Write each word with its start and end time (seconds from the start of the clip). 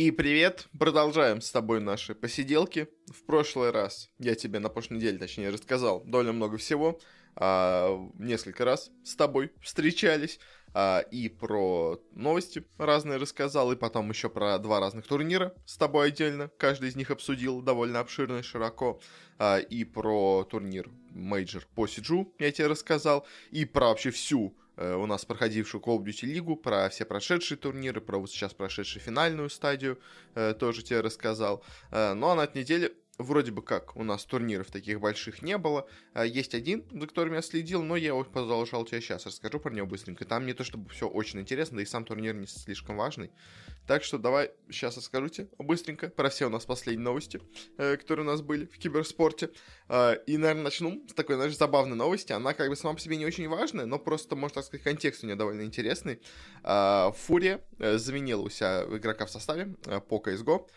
И 0.00 0.10
привет! 0.12 0.66
Продолжаем 0.78 1.42
с 1.42 1.52
тобой 1.52 1.78
наши 1.78 2.14
посиделки. 2.14 2.88
В 3.12 3.22
прошлый 3.26 3.70
раз 3.70 4.08
я 4.18 4.34
тебе 4.34 4.58
на 4.58 4.70
прошлой 4.70 4.96
неделе, 4.96 5.18
точнее, 5.18 5.50
рассказал 5.50 6.02
довольно 6.06 6.32
много 6.32 6.56
всего. 6.56 6.98
А, 7.36 8.00
несколько 8.18 8.64
раз 8.64 8.90
с 9.04 9.14
тобой 9.14 9.52
встречались. 9.60 10.40
А, 10.72 11.00
и 11.00 11.28
про 11.28 12.00
новости 12.12 12.64
разные 12.78 13.18
рассказал, 13.18 13.72
и 13.72 13.76
потом 13.76 14.08
еще 14.08 14.30
про 14.30 14.58
два 14.58 14.80
разных 14.80 15.06
турнира 15.06 15.54
с 15.66 15.76
тобой 15.76 16.08
отдельно. 16.08 16.50
Каждый 16.56 16.88
из 16.88 16.96
них 16.96 17.10
обсудил 17.10 17.60
довольно 17.60 18.00
обширно 18.00 18.38
и 18.38 18.42
широко. 18.42 19.02
А, 19.38 19.58
и 19.58 19.84
про 19.84 20.44
турнир 20.50 20.88
мейджор 21.10 21.66
по 21.74 21.86
Сиджу 21.86 22.32
я 22.38 22.50
тебе 22.52 22.68
рассказал. 22.68 23.26
И 23.50 23.66
про 23.66 23.88
вообще 23.88 24.10
всю 24.10 24.56
у 24.76 25.06
нас 25.06 25.24
проходившую 25.24 25.82
Call 25.82 25.98
of 25.98 26.04
Duty 26.04 26.26
лигу, 26.26 26.56
про 26.56 26.88
все 26.88 27.04
прошедшие 27.04 27.58
турниры, 27.58 28.00
про 28.00 28.18
вот 28.18 28.30
сейчас 28.30 28.54
прошедшую 28.54 29.02
финальную 29.02 29.50
стадию 29.50 29.98
э, 30.34 30.54
тоже 30.54 30.82
тебе 30.82 31.00
рассказал. 31.00 31.62
Э, 31.90 32.14
ну 32.14 32.28
а 32.28 32.34
на 32.34 32.44
этой 32.44 32.58
неделе 32.62 32.92
вроде 33.22 33.52
бы 33.52 33.62
как 33.62 33.96
у 33.96 34.02
нас 34.02 34.24
турниров 34.24 34.70
таких 34.70 35.00
больших 35.00 35.42
не 35.42 35.58
было. 35.58 35.88
А, 36.12 36.24
есть 36.24 36.54
один, 36.54 36.84
за 36.90 37.06
которым 37.06 37.34
я 37.34 37.42
следил, 37.42 37.82
но 37.82 37.96
я 37.96 38.08
его 38.08 38.24
продолжал 38.24 38.84
тебе 38.84 39.00
сейчас. 39.00 39.26
Расскажу 39.26 39.60
про 39.60 39.72
него 39.72 39.86
быстренько. 39.86 40.24
Там 40.24 40.46
не 40.46 40.54
то 40.54 40.64
чтобы 40.64 40.88
все 40.90 41.08
очень 41.08 41.40
интересно, 41.40 41.76
да 41.76 41.82
и 41.82 41.86
сам 41.86 42.04
турнир 42.04 42.34
не 42.34 42.46
слишком 42.46 42.96
важный. 42.96 43.30
Так 43.86 44.04
что 44.04 44.18
давай 44.18 44.52
сейчас 44.70 44.96
расскажу 44.96 45.28
тебе 45.28 45.48
быстренько 45.58 46.10
про 46.10 46.30
все 46.30 46.46
у 46.46 46.48
нас 46.50 46.64
последние 46.64 47.04
новости, 47.04 47.40
э, 47.76 47.96
которые 47.96 48.24
у 48.24 48.30
нас 48.30 48.40
были 48.40 48.66
в 48.66 48.78
киберспорте. 48.78 49.50
А, 49.88 50.12
и, 50.12 50.36
наверное, 50.36 50.64
начну 50.64 51.04
с 51.08 51.14
такой, 51.14 51.36
знаешь, 51.36 51.56
забавной 51.56 51.96
новости. 51.96 52.32
Она 52.32 52.54
как 52.54 52.68
бы 52.68 52.76
сама 52.76 52.94
по 52.94 53.00
себе 53.00 53.16
не 53.16 53.26
очень 53.26 53.48
важная, 53.48 53.86
но 53.86 53.98
просто, 53.98 54.36
можно 54.36 54.56
так 54.56 54.64
сказать, 54.64 54.84
контекст 54.84 55.24
у 55.24 55.26
нее 55.26 55.36
довольно 55.36 55.62
интересный. 55.62 56.20
А, 56.62 57.12
Фурия 57.12 57.60
э, 57.78 57.98
заменила 57.98 58.42
у 58.42 58.48
себя 58.48 58.84
игрока 58.84 59.26
в 59.26 59.30
составе 59.30 59.74
э, 59.86 60.00
по 60.00 60.22
CSGO. 60.24 60.68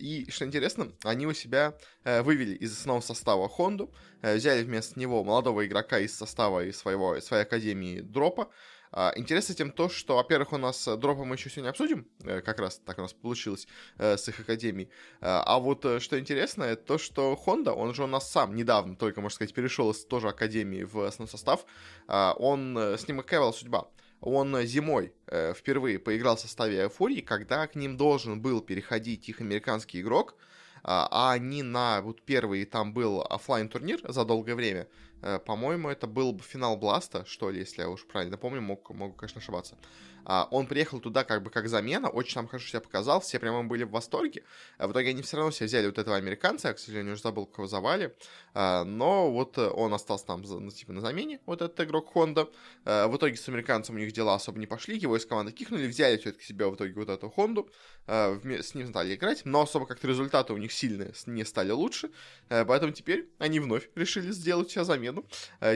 И, 0.00 0.26
что 0.30 0.44
интересно, 0.44 0.92
они 1.04 1.26
у 1.26 1.32
себя 1.32 1.74
э, 2.02 2.22
вывели 2.22 2.54
из 2.54 2.72
основного 2.72 3.02
состава 3.02 3.48
Хонду, 3.48 3.94
э, 4.22 4.34
взяли 4.36 4.64
вместо 4.64 4.98
него 4.98 5.22
молодого 5.22 5.64
игрока 5.64 5.98
из 6.00 6.16
состава 6.16 6.64
из 6.64 6.76
своего, 6.76 7.20
своей 7.20 7.44
академии 7.44 8.00
Дропа. 8.00 8.50
Э, 8.92 9.12
интересно 9.14 9.54
тем 9.54 9.70
то, 9.70 9.88
что, 9.88 10.16
во-первых, 10.16 10.52
у 10.52 10.56
нас 10.56 10.84
Дропа 10.84 11.24
мы 11.24 11.36
еще 11.36 11.50
сегодня 11.50 11.70
обсудим, 11.70 12.08
э, 12.24 12.40
как 12.40 12.58
раз 12.58 12.80
так 12.84 12.98
у 12.98 13.02
нас 13.02 13.12
получилось 13.12 13.68
э, 13.98 14.16
с 14.16 14.28
их 14.28 14.40
академией. 14.40 14.88
Э, 15.20 15.42
а 15.44 15.60
вот 15.60 15.84
э, 15.84 16.00
что 16.00 16.18
интересно, 16.18 16.64
это 16.64 16.84
то, 16.84 16.98
что 16.98 17.36
Хонда, 17.36 17.74
он 17.74 17.94
же 17.94 18.02
у 18.02 18.08
нас 18.08 18.28
сам 18.30 18.56
недавно 18.56 18.96
только, 18.96 19.20
можно 19.20 19.36
сказать, 19.36 19.54
перешел 19.54 19.90
из 19.92 20.04
тоже 20.04 20.28
академии 20.28 20.82
в 20.82 20.98
основной 20.98 21.30
состав. 21.30 21.64
Э, 22.08 22.32
он, 22.38 22.76
э, 22.76 22.98
с 22.98 23.06
ним 23.06 23.18
какая 23.18 23.52
судьба? 23.52 23.86
Он 24.20 24.60
зимой 24.62 25.12
э, 25.26 25.54
впервые 25.54 25.98
поиграл 25.98 26.36
в 26.36 26.40
составе 26.40 26.88
Фурии, 26.88 27.20
когда 27.20 27.66
к 27.66 27.74
ним 27.74 27.96
должен 27.96 28.40
был 28.40 28.60
переходить 28.60 29.28
их 29.28 29.40
американский 29.40 30.00
игрок, 30.00 30.34
а, 30.82 31.08
а 31.10 31.32
они 31.32 31.62
на 31.62 32.02
вот 32.02 32.22
первый 32.22 32.64
там 32.66 32.92
был 32.92 33.22
офлайн 33.22 33.68
турнир 33.68 34.00
за 34.06 34.24
долгое 34.24 34.54
время. 34.54 34.86
Э, 35.22 35.38
по-моему, 35.38 35.88
это 35.88 36.06
был 36.06 36.38
финал 36.40 36.76
Бласта, 36.76 37.24
что 37.26 37.50
ли, 37.50 37.60
если 37.60 37.82
я 37.82 37.88
уж 37.88 38.06
правильно 38.06 38.36
помню, 38.36 38.60
мог, 38.60 38.90
могу, 38.90 39.14
конечно, 39.14 39.40
ошибаться. 39.40 39.76
А, 40.24 40.48
он 40.50 40.66
приехал 40.66 41.00
туда 41.00 41.24
как 41.24 41.42
бы 41.42 41.50
как 41.50 41.68
замена, 41.68 42.08
очень 42.08 42.34
там 42.34 42.48
хорошо 42.48 42.68
себя 42.68 42.80
показал, 42.80 43.20
все 43.20 43.38
прямо 43.38 43.64
были 43.64 43.84
в 43.84 43.90
восторге. 43.90 44.44
А 44.78 44.88
в 44.88 44.92
итоге 44.92 45.10
они 45.10 45.22
все 45.22 45.36
равно 45.36 45.50
себе 45.50 45.66
взяли 45.66 45.86
вот 45.86 45.98
этого 45.98 46.16
американца, 46.16 46.68
я, 46.68 46.74
к 46.74 46.78
сожалению, 46.78 47.14
уже 47.14 47.22
забыл, 47.22 47.46
кого 47.46 47.66
завали. 47.66 48.14
А, 48.54 48.84
но 48.84 49.30
вот 49.30 49.58
он 49.58 49.92
остался 49.94 50.26
там 50.26 50.42
ну, 50.42 50.70
типа 50.70 50.92
на 50.92 51.00
замене, 51.00 51.40
вот 51.46 51.62
этот 51.62 51.78
игрок 51.80 52.12
Хонда. 52.12 52.48
В 52.84 53.16
итоге 53.16 53.36
с 53.36 53.48
американцем 53.48 53.96
у 53.96 53.98
них 53.98 54.12
дела 54.12 54.34
особо 54.34 54.58
не 54.58 54.66
пошли, 54.66 54.96
его 54.96 55.16
из 55.16 55.26
команды 55.26 55.52
кикнули, 55.52 55.86
взяли 55.86 56.16
все-таки 56.16 56.44
себе 56.44 56.66
в 56.66 56.74
итоге 56.74 56.92
вот 56.94 57.08
эту 57.08 57.30
Хонду, 57.30 57.70
а, 58.06 58.38
с 58.44 58.74
ним 58.74 58.88
стали 58.88 59.14
играть, 59.14 59.42
но 59.44 59.62
особо 59.62 59.86
как-то 59.86 60.06
результаты 60.06 60.52
у 60.52 60.56
них 60.56 60.72
сильные 60.72 61.12
не 61.26 61.44
стали 61.44 61.70
лучше, 61.70 62.10
поэтому 62.48 62.92
теперь 62.92 63.28
они 63.38 63.60
вновь 63.60 63.88
решили 63.94 64.30
сделать 64.30 64.70
себе 64.70 64.84
замену. 64.84 65.24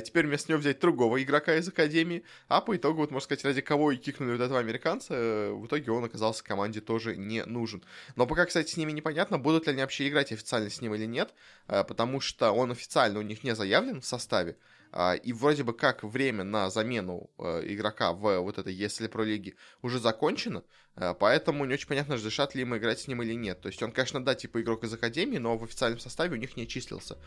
Теперь 0.04 0.26
вместо 0.26 0.52
него 0.52 0.60
взять 0.60 0.80
другого 0.80 1.22
игрока 1.22 1.56
из 1.56 1.68
Академии, 1.68 2.24
а 2.48 2.60
по 2.60 2.76
итогу, 2.76 3.00
вот 3.00 3.10
можно 3.10 3.24
сказать, 3.24 3.44
ради 3.44 3.60
кого 3.60 3.92
и 3.92 3.96
кикнули 3.96 4.37
вот 4.38 4.44
этого 4.44 4.60
американца, 4.60 5.14
э, 5.14 5.52
в 5.52 5.66
итоге 5.66 5.90
он 5.90 6.04
оказался 6.04 6.44
команде 6.44 6.80
тоже 6.80 7.16
не 7.16 7.44
нужен. 7.44 7.82
Но 8.16 8.26
пока, 8.26 8.46
кстати, 8.46 8.70
с 8.70 8.76
ними 8.76 8.92
непонятно, 8.92 9.38
будут 9.38 9.66
ли 9.66 9.72
они 9.72 9.82
вообще 9.82 10.08
играть 10.08 10.32
официально 10.32 10.70
с 10.70 10.80
ним 10.80 10.94
или 10.94 11.06
нет, 11.06 11.34
э, 11.66 11.84
потому 11.84 12.20
что 12.20 12.52
он 12.52 12.70
официально 12.70 13.18
у 13.18 13.22
них 13.22 13.44
не 13.44 13.54
заявлен 13.54 14.00
в 14.00 14.06
составе, 14.06 14.56
а, 14.90 15.14
и 15.14 15.34
вроде 15.34 15.64
бы 15.64 15.74
как 15.74 16.02
время 16.02 16.44
на 16.44 16.70
замену 16.70 17.28
э, 17.38 17.62
игрока 17.66 18.12
в 18.12 18.38
вот 18.40 18.58
этой 18.58 18.74
ESL 18.74 19.10
Pro 19.10 19.24
лиге 19.24 19.54
уже 19.82 19.98
закончено, 19.98 20.62
поэтому 21.20 21.64
не 21.66 21.74
очень 21.74 21.86
понятно, 21.86 22.14
разрешат 22.14 22.54
ли 22.54 22.62
им 22.62 22.76
играть 22.76 23.00
с 23.00 23.06
ним 23.06 23.22
или 23.22 23.34
нет. 23.34 23.60
То 23.60 23.68
есть 23.68 23.82
он, 23.82 23.92
конечно, 23.92 24.24
да, 24.24 24.34
типа 24.34 24.62
игрок 24.62 24.84
из 24.84 24.92
Академии, 24.92 25.38
но 25.38 25.56
в 25.58 25.64
официальном 25.64 26.00
составе 26.00 26.32
у 26.32 26.40
них 26.40 26.56
не 26.56 26.66
числился. 26.66 27.18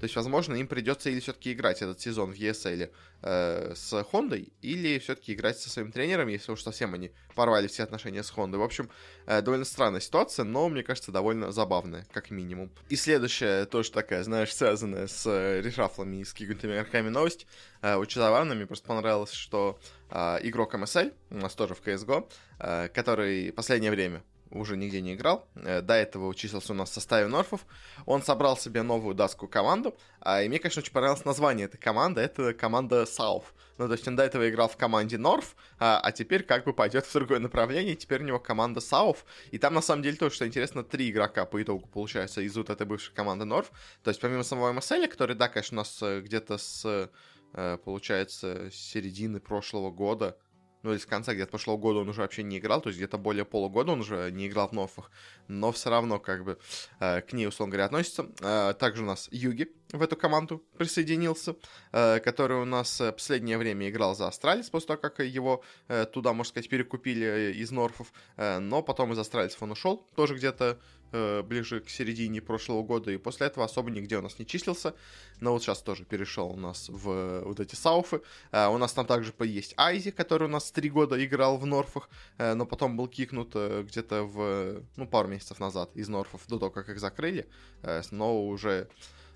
То 0.00 0.04
есть, 0.04 0.16
возможно, 0.16 0.54
им 0.54 0.66
придется 0.66 1.10
или 1.10 1.20
все-таки 1.20 1.52
играть 1.52 1.82
этот 1.82 2.00
сезон 2.00 2.32
в 2.32 2.34
ESL 2.34 2.90
э, 3.20 3.74
с 3.76 4.04
Хондой, 4.10 4.50
или 4.62 4.98
все-таки 4.98 5.34
играть 5.34 5.58
со 5.58 5.68
своим 5.68 5.92
тренером, 5.92 6.28
если 6.28 6.50
уж 6.52 6.62
совсем 6.62 6.94
они 6.94 7.12
порвали 7.34 7.66
все 7.66 7.82
отношения 7.82 8.22
с 8.22 8.30
Хондой. 8.30 8.60
В 8.60 8.62
общем, 8.62 8.88
э, 9.26 9.42
довольно 9.42 9.66
странная 9.66 10.00
ситуация, 10.00 10.44
но, 10.44 10.70
мне 10.70 10.82
кажется, 10.82 11.12
довольно 11.12 11.52
забавная, 11.52 12.06
как 12.12 12.30
минимум. 12.30 12.72
И 12.88 12.96
следующая 12.96 13.66
тоже 13.66 13.92
такая, 13.92 14.24
знаешь, 14.24 14.54
связанная 14.54 15.06
с 15.06 15.26
э, 15.26 15.60
решафлами 15.60 16.22
и 16.22 16.24
с 16.24 16.32
какими-то 16.32 16.66
игроками 16.66 17.10
новость. 17.10 17.46
Э, 17.82 17.96
очень 17.96 18.22
забавно, 18.22 18.54
мне 18.54 18.66
просто 18.66 18.88
понравилось, 18.88 19.32
что 19.32 19.78
э, 20.08 20.38
игрок 20.44 20.74
MSL, 20.74 21.12
у 21.28 21.36
нас 21.36 21.54
тоже 21.54 21.74
в 21.74 21.82
CSGO, 21.82 22.26
э, 22.58 22.88
который 22.88 23.52
последнее 23.52 23.90
время 23.90 24.22
уже 24.50 24.76
нигде 24.76 25.00
не 25.00 25.14
играл. 25.14 25.48
Э, 25.54 25.80
до 25.80 25.94
этого 25.94 26.26
учился 26.26 26.72
у 26.72 26.74
нас 26.74 26.90
в 26.90 26.94
составе 26.94 27.28
Норфов. 27.28 27.64
Он 28.06 28.22
собрал 28.22 28.56
себе 28.56 28.82
новую 28.82 29.14
датскую 29.14 29.48
команду. 29.48 29.96
А, 30.20 30.42
и 30.42 30.48
мне, 30.48 30.58
конечно, 30.58 30.80
очень 30.80 30.92
понравилось 30.92 31.24
название 31.24 31.66
этой 31.66 31.78
команды. 31.78 32.20
Это 32.20 32.52
команда 32.54 33.02
South. 33.02 33.44
Ну, 33.78 33.86
то 33.86 33.92
есть 33.92 34.06
он 34.06 34.16
до 34.16 34.24
этого 34.24 34.48
играл 34.48 34.68
в 34.68 34.76
команде 34.76 35.18
Норф, 35.18 35.56
а, 35.78 36.00
а 36.00 36.12
теперь 36.12 36.42
как 36.42 36.64
бы 36.64 36.72
пойдет 36.72 37.06
в 37.06 37.12
другое 37.12 37.38
направление. 37.38 37.94
Теперь 37.94 38.22
у 38.22 38.26
него 38.26 38.38
команда 38.38 38.80
South. 38.80 39.18
И 39.52 39.58
там, 39.58 39.74
на 39.74 39.82
самом 39.82 40.02
деле, 40.02 40.16
то, 40.16 40.30
что 40.30 40.46
интересно, 40.46 40.82
три 40.82 41.10
игрока 41.10 41.44
по 41.46 41.62
итогу, 41.62 41.88
получается, 41.88 42.40
из 42.40 42.56
вот 42.56 42.70
этой 42.70 42.86
бывшей 42.86 43.14
команды 43.14 43.44
North. 43.44 43.70
То 44.02 44.10
есть 44.10 44.20
помимо 44.20 44.42
самого 44.42 44.72
MSL, 44.72 45.06
который, 45.08 45.36
да, 45.36 45.48
конечно, 45.48 45.76
у 45.76 45.80
нас 45.80 45.98
э, 46.02 46.20
где-то 46.20 46.58
с, 46.58 47.08
э, 47.54 47.78
получается, 47.84 48.70
середины 48.72 49.40
прошлого 49.40 49.90
года 49.90 50.36
ну 50.82 50.92
или 50.92 50.98
с 50.98 51.06
конца 51.06 51.34
где-то 51.34 51.50
прошлого 51.50 51.76
года 51.76 52.00
он 52.00 52.08
уже 52.08 52.22
вообще 52.22 52.42
не 52.42 52.58
играл, 52.58 52.80
то 52.80 52.88
есть 52.88 52.98
где-то 52.98 53.18
более 53.18 53.44
полугода 53.44 53.92
он 53.92 54.00
уже 54.00 54.30
не 54.30 54.48
играл 54.48 54.68
в 54.68 54.72
Норфах, 54.72 55.10
но 55.48 55.72
все 55.72 55.90
равно 55.90 56.18
как 56.18 56.44
бы 56.44 56.58
э, 57.00 57.20
к 57.22 57.32
ней, 57.32 57.46
условно 57.46 57.72
говоря, 57.72 57.86
относится. 57.86 58.26
Э, 58.40 58.74
также 58.78 59.02
у 59.02 59.06
нас 59.06 59.28
JUGi 59.30 59.68
в 59.92 60.02
эту 60.02 60.16
команду 60.16 60.62
присоединился, 60.78 61.56
э, 61.92 62.20
который 62.20 62.58
у 62.58 62.64
нас 62.64 63.00
э, 63.00 63.12
последнее 63.12 63.58
время 63.58 63.88
играл 63.88 64.14
за 64.14 64.28
Astralis, 64.28 64.70
после 64.70 64.88
того, 64.88 65.00
как 65.00 65.20
его 65.20 65.62
э, 65.88 66.06
туда, 66.06 66.32
можно 66.32 66.50
сказать, 66.50 66.68
перекупили 66.68 67.26
э, 67.26 67.52
из 67.52 67.70
Норфов, 67.70 68.12
э, 68.36 68.58
но 68.58 68.82
потом 68.82 69.12
из 69.12 69.18
Астралисов 69.18 69.62
он 69.62 69.72
ушел, 69.72 70.06
тоже 70.14 70.34
где-то 70.34 70.78
ближе 71.12 71.80
к 71.80 71.90
середине 71.90 72.40
прошлого 72.40 72.82
года, 72.82 73.10
и 73.10 73.18
после 73.18 73.46
этого 73.46 73.64
особо 73.64 73.90
нигде 73.90 74.18
у 74.18 74.22
нас 74.22 74.38
не 74.38 74.46
числился. 74.46 74.94
Но 75.40 75.52
вот 75.52 75.62
сейчас 75.62 75.82
тоже 75.82 76.04
перешел 76.04 76.50
у 76.50 76.56
нас 76.56 76.88
в 76.88 77.42
вот 77.44 77.60
эти 77.60 77.74
сауфы. 77.74 78.22
Э, 78.52 78.68
у 78.68 78.78
нас 78.78 78.92
там 78.92 79.06
также 79.06 79.32
есть 79.40 79.74
Айзи, 79.76 80.10
который 80.10 80.44
у 80.44 80.50
нас 80.50 80.70
три 80.70 80.90
года 80.90 81.22
играл 81.24 81.56
в 81.56 81.66
Норфах, 81.66 82.08
э, 82.38 82.54
но 82.54 82.66
потом 82.66 82.96
был 82.96 83.08
кикнут 83.08 83.52
э, 83.54 83.82
где-то 83.82 84.24
в, 84.24 84.82
ну, 84.96 85.06
пару 85.06 85.28
месяцев 85.28 85.60
назад 85.60 85.90
из 85.94 86.08
Норфов, 86.08 86.46
до 86.46 86.58
того, 86.58 86.70
как 86.70 86.88
их 86.88 87.00
закрыли, 87.00 87.48
э, 87.82 88.02
но 88.10 88.46
уже 88.46 88.88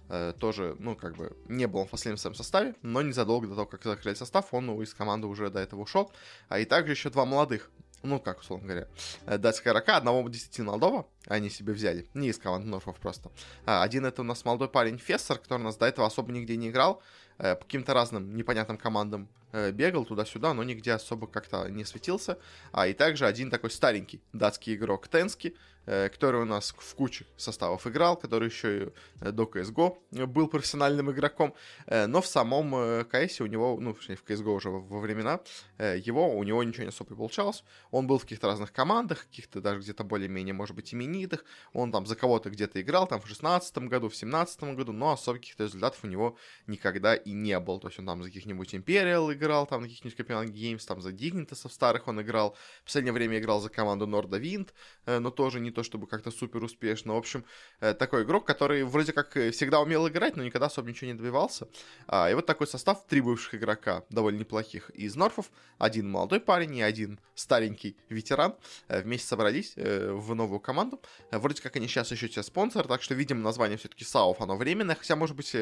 э, 0.09 0.35
тоже, 0.39 0.77
ну, 0.79 0.95
как 0.97 1.17
бы, 1.17 1.37
не 1.49 1.67
был 1.67 1.85
в 1.85 1.91
последнем 1.91 2.19
своем 2.19 2.35
составе, 2.35 2.75
но 2.83 3.03
незадолго 3.03 3.47
до 3.47 3.55
того, 3.55 3.67
как 3.67 3.83
закрыли 3.85 4.15
состав, 4.15 4.53
он 4.53 4.83
из 4.83 4.95
команды 4.95 5.27
уже 5.27 5.51
до 5.51 5.61
этого 5.61 5.81
ушел. 5.81 6.12
А 6.49 6.59
и 6.59 6.65
также 6.65 6.93
еще 6.93 7.11
два 7.11 7.25
молодых 7.25 7.71
ну, 8.05 8.21
как, 8.21 8.41
условно 8.41 8.67
говоря, 8.69 8.89
э, 9.27 9.39
датская 9.39 9.73
игрока, 9.73 9.97
одного 9.97 10.29
действительно 10.29 10.69
молодого, 10.69 11.07
они 11.27 11.51
себе 11.51 11.73
взяли, 11.73 12.09
не 12.15 12.29
из 12.29 12.39
команды 12.39 12.69
Норфов 12.69 12.99
просто. 12.99 13.31
А, 13.67 13.83
один 13.83 14.05
это 14.05 14.23
у 14.23 14.25
нас 14.25 14.45
молодой 14.45 14.69
парень 14.69 14.99
Фессор, 14.99 15.39
который 15.39 15.62
у 15.62 15.65
нас 15.65 15.77
до 15.77 15.87
этого 15.87 16.06
особо 16.06 16.33
нигде 16.33 16.56
не 16.56 16.69
играл, 16.69 17.03
э, 17.39 17.56
по 17.56 17.65
каким-то 17.65 17.95
разным 17.95 18.37
непонятным 18.37 18.77
командам 18.77 19.29
бегал 19.73 20.05
туда-сюда, 20.05 20.55
но 20.55 20.62
нигде 20.62 20.93
особо 20.93 21.27
как-то 21.27 21.69
не 21.69 21.85
светился. 21.85 22.39
А 22.73 22.87
и 22.87 22.93
также 22.93 23.27
один 23.27 23.51
такой 23.51 23.71
старенький 23.71 24.21
датский 24.33 24.75
игрок 24.75 25.09
Тенски, 25.09 25.55
Э, 25.87 26.09
который 26.09 26.41
у 26.41 26.45
нас 26.47 26.75
в 26.77 26.95
куче 26.95 27.27
составов 27.37 27.87
играл, 27.87 28.17
который 28.17 28.49
еще 28.49 28.79
и 28.79 28.89
э, 29.21 29.33
до 29.33 29.43
CSGO 29.45 30.27
был 30.27 30.49
профессиональным 30.49 31.11
игроком, 31.11 31.55
э, 31.87 32.06
но 32.06 32.23
в 32.23 32.27
самом 32.27 32.75
CS 32.75 33.43
у 33.43 33.47
него, 33.47 33.79
ну, 33.79 33.93
в 33.93 34.09
CSGO 34.09 34.55
уже 34.55 34.71
во 34.71 35.01
времена, 35.01 35.41
его, 35.79 36.35
у 36.37 36.43
него 36.43 36.62
ничего 36.62 36.85
не 36.85 36.89
особо 36.89 37.11
не 37.11 37.17
получалось. 37.17 37.65
Он 37.91 38.07
был 38.07 38.19
в 38.19 38.23
каких-то 38.23 38.47
разных 38.47 38.73
командах, 38.73 39.27
каких-то 39.27 39.61
даже 39.61 39.81
где-то 39.81 40.05
более-менее, 40.05 40.55
может 40.55 40.75
быть, 40.75 40.95
именитых. 40.95 41.45
Он 41.75 41.93
там 41.93 42.07
за 42.07 42.17
кого-то 42.17 42.49
где-то 42.49 42.81
играл, 42.81 43.07
там 43.07 43.21
в 43.21 43.29
16 43.29 43.77
году, 43.79 44.09
в 44.09 44.17
17 44.17 44.75
году, 44.75 44.93
но 44.93 45.12
особо 45.12 45.39
каких-то 45.39 45.65
результатов 45.65 46.00
у 46.03 46.07
него 46.07 46.37
никогда 46.67 47.15
и 47.15 47.33
не 47.33 47.59
было. 47.61 47.79
То 47.79 47.89
есть 47.89 47.99
он 47.99 48.07
там 48.07 48.23
за 48.23 48.29
каких-нибудь 48.29 48.75
Imperial 48.75 49.33
играл, 49.35 49.44
там 49.67 49.82
на 49.82 49.88
каких-нибудь 49.88 50.19
Copenhagen 50.19 50.52
Games, 50.52 50.87
там 50.87 51.00
за 51.00 51.11
Dignitas 51.11 51.69
старых 51.69 52.08
он 52.08 52.20
играл. 52.20 52.56
В 52.82 52.85
последнее 52.85 53.12
время 53.12 53.38
играл 53.38 53.61
за 53.61 53.69
команду 53.69 54.06
Норда 54.06 54.38
Винд, 54.38 54.75
э, 55.06 55.19
но 55.19 55.31
тоже 55.31 55.61
не 55.61 55.70
то 55.70 55.82
чтобы 55.82 56.06
как-то 56.06 56.31
супер 56.31 56.62
успешно. 56.62 57.14
В 57.14 57.17
общем, 57.17 57.44
э, 57.81 57.94
такой 57.94 58.25
игрок, 58.25 58.46
который 58.46 58.85
вроде 58.85 59.12
как 59.12 59.32
всегда 59.32 59.81
умел 59.81 60.08
играть, 60.08 60.37
но 60.37 60.43
никогда 60.43 60.67
особо 60.67 60.88
ничего 60.88 61.11
не 61.11 61.14
добивался. 61.14 61.69
А, 62.06 62.31
и 62.31 62.35
вот 62.35 62.46
такой 62.46 62.67
состав, 62.67 63.06
три 63.06 63.20
бывших 63.20 63.55
игрока, 63.55 64.05
довольно 64.11 64.38
неплохих, 64.38 64.91
из 64.91 65.17
Норфов, 65.17 65.50
один 65.79 66.11
молодой 66.11 66.40
парень 66.40 66.76
и 66.76 66.82
один 66.82 67.19
старенький 67.35 67.97
ветеран, 68.08 68.55
вместе 68.88 69.26
собрались 69.26 69.75
в 69.76 70.35
новую 70.35 70.61
команду. 70.61 71.00
Вроде 71.31 71.62
как 71.62 71.76
они 71.76 71.88
сейчас 71.88 72.11
еще 72.11 72.29
те 72.29 72.43
спонсор, 72.43 72.87
так 72.87 73.02
что, 73.02 73.14
видимо, 73.14 73.40
название 73.40 73.76
все-таки 73.76 74.05
САУФ, 74.05 74.40
оно 74.40 74.56
временное, 74.56 74.94
хотя, 74.94 75.17
может 75.17 75.37
быть, 75.37 75.55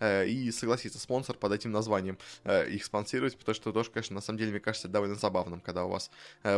и 0.00 0.50
согласится 0.52 0.98
спонсор 0.98 1.36
под 1.36 1.52
этим 1.52 1.72
названием 1.72 2.18
их 2.44 2.84
спонсировать, 2.84 3.15
потому 3.36 3.54
что 3.54 3.72
тоже, 3.72 3.90
конечно, 3.90 4.14
на 4.14 4.20
самом 4.20 4.38
деле, 4.38 4.50
мне 4.50 4.60
кажется, 4.60 4.88
довольно 4.88 5.14
забавным, 5.14 5.60
когда 5.60 5.84
у 5.84 5.88
вас 5.88 6.10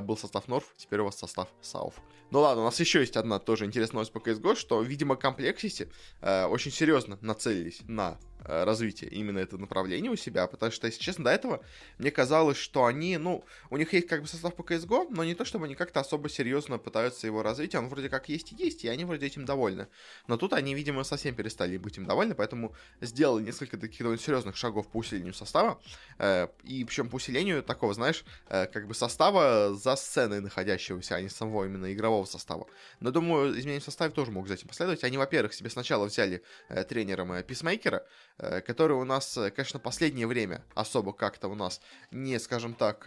был 0.02 0.16
состав 0.16 0.48
Норф, 0.48 0.72
теперь 0.76 1.00
у 1.00 1.04
вас 1.04 1.18
состав 1.18 1.48
САУФ. 1.60 1.94
Ну 2.30 2.40
ладно, 2.40 2.62
у 2.62 2.64
нас 2.66 2.78
еще 2.80 3.00
есть 3.00 3.16
одна 3.16 3.38
тоже 3.38 3.64
интересная 3.64 3.94
новость 3.96 4.12
по 4.12 4.18
CSGO, 4.18 4.54
что, 4.54 4.82
видимо, 4.82 5.16
Complexity 5.16 5.90
очень 6.22 6.70
серьезно 6.70 7.18
нацелились 7.20 7.80
на 7.86 8.18
Э, 8.37 8.37
развитие 8.44 9.10
именно 9.10 9.38
это 9.38 9.58
направление 9.58 10.10
у 10.10 10.16
себя, 10.16 10.46
потому 10.46 10.72
что, 10.72 10.86
если 10.86 11.00
честно, 11.00 11.24
до 11.24 11.30
этого 11.30 11.62
мне 11.98 12.10
казалось, 12.10 12.56
что 12.56 12.84
они, 12.84 13.16
ну, 13.18 13.44
у 13.70 13.76
них 13.76 13.92
есть 13.92 14.06
как 14.06 14.22
бы 14.22 14.28
состав 14.28 14.54
по 14.54 14.62
CSGO, 14.62 15.08
но 15.10 15.24
не 15.24 15.34
то, 15.34 15.44
чтобы 15.44 15.66
они 15.66 15.74
как-то 15.74 16.00
особо 16.00 16.28
серьезно 16.28 16.78
пытаются 16.78 17.26
его 17.26 17.42
развить, 17.42 17.74
он 17.74 17.88
вроде 17.88 18.08
как 18.08 18.28
есть 18.28 18.52
и 18.52 18.56
есть, 18.56 18.84
и 18.84 18.88
они 18.88 19.04
вроде 19.04 19.26
этим 19.26 19.44
довольны. 19.44 19.88
Но 20.26 20.36
тут 20.36 20.52
они, 20.52 20.74
видимо, 20.74 21.04
совсем 21.04 21.34
перестали 21.34 21.76
быть 21.76 21.98
им 21.98 22.06
довольны, 22.06 22.34
поэтому 22.34 22.74
сделали 23.00 23.44
несколько 23.44 23.76
таких 23.76 23.98
довольно 23.98 24.22
серьезных 24.22 24.56
шагов 24.56 24.88
по 24.88 24.98
усилению 24.98 25.34
состава, 25.34 25.80
э, 26.18 26.48
и 26.64 26.84
причем 26.84 27.08
по 27.08 27.16
усилению 27.16 27.62
такого, 27.62 27.94
знаешь, 27.94 28.24
э, 28.48 28.66
как 28.66 28.86
бы 28.86 28.94
состава 28.94 29.74
за 29.74 29.96
сценой 29.96 30.40
находящегося, 30.40 31.16
а 31.16 31.20
не 31.20 31.28
самого 31.28 31.64
именно 31.64 31.92
игрового 31.92 32.24
состава. 32.24 32.66
Но, 33.00 33.10
думаю, 33.10 33.58
изменения 33.58 33.80
в 33.80 33.84
составе 33.84 34.12
тоже 34.12 34.30
могут 34.30 34.48
за 34.48 34.54
этим 34.54 34.68
последовать. 34.68 35.04
Они, 35.04 35.18
во-первых, 35.18 35.52
себе 35.54 35.70
сначала 35.70 36.06
взяли 36.06 36.42
э, 36.68 36.84
тренером 36.84 37.32
э, 37.32 37.42
Писмейкера, 37.42 38.04
Э, 38.37 38.37
который 38.60 38.96
у 38.96 39.04
нас, 39.04 39.36
э, 39.36 39.50
конечно, 39.50 39.78
последнее 39.78 40.26
время 40.26 40.62
особо 40.74 41.12
как-то 41.12 41.48
у 41.48 41.54
нас 41.54 41.80
не, 42.10 42.38
скажем 42.38 42.74
так, 42.74 43.06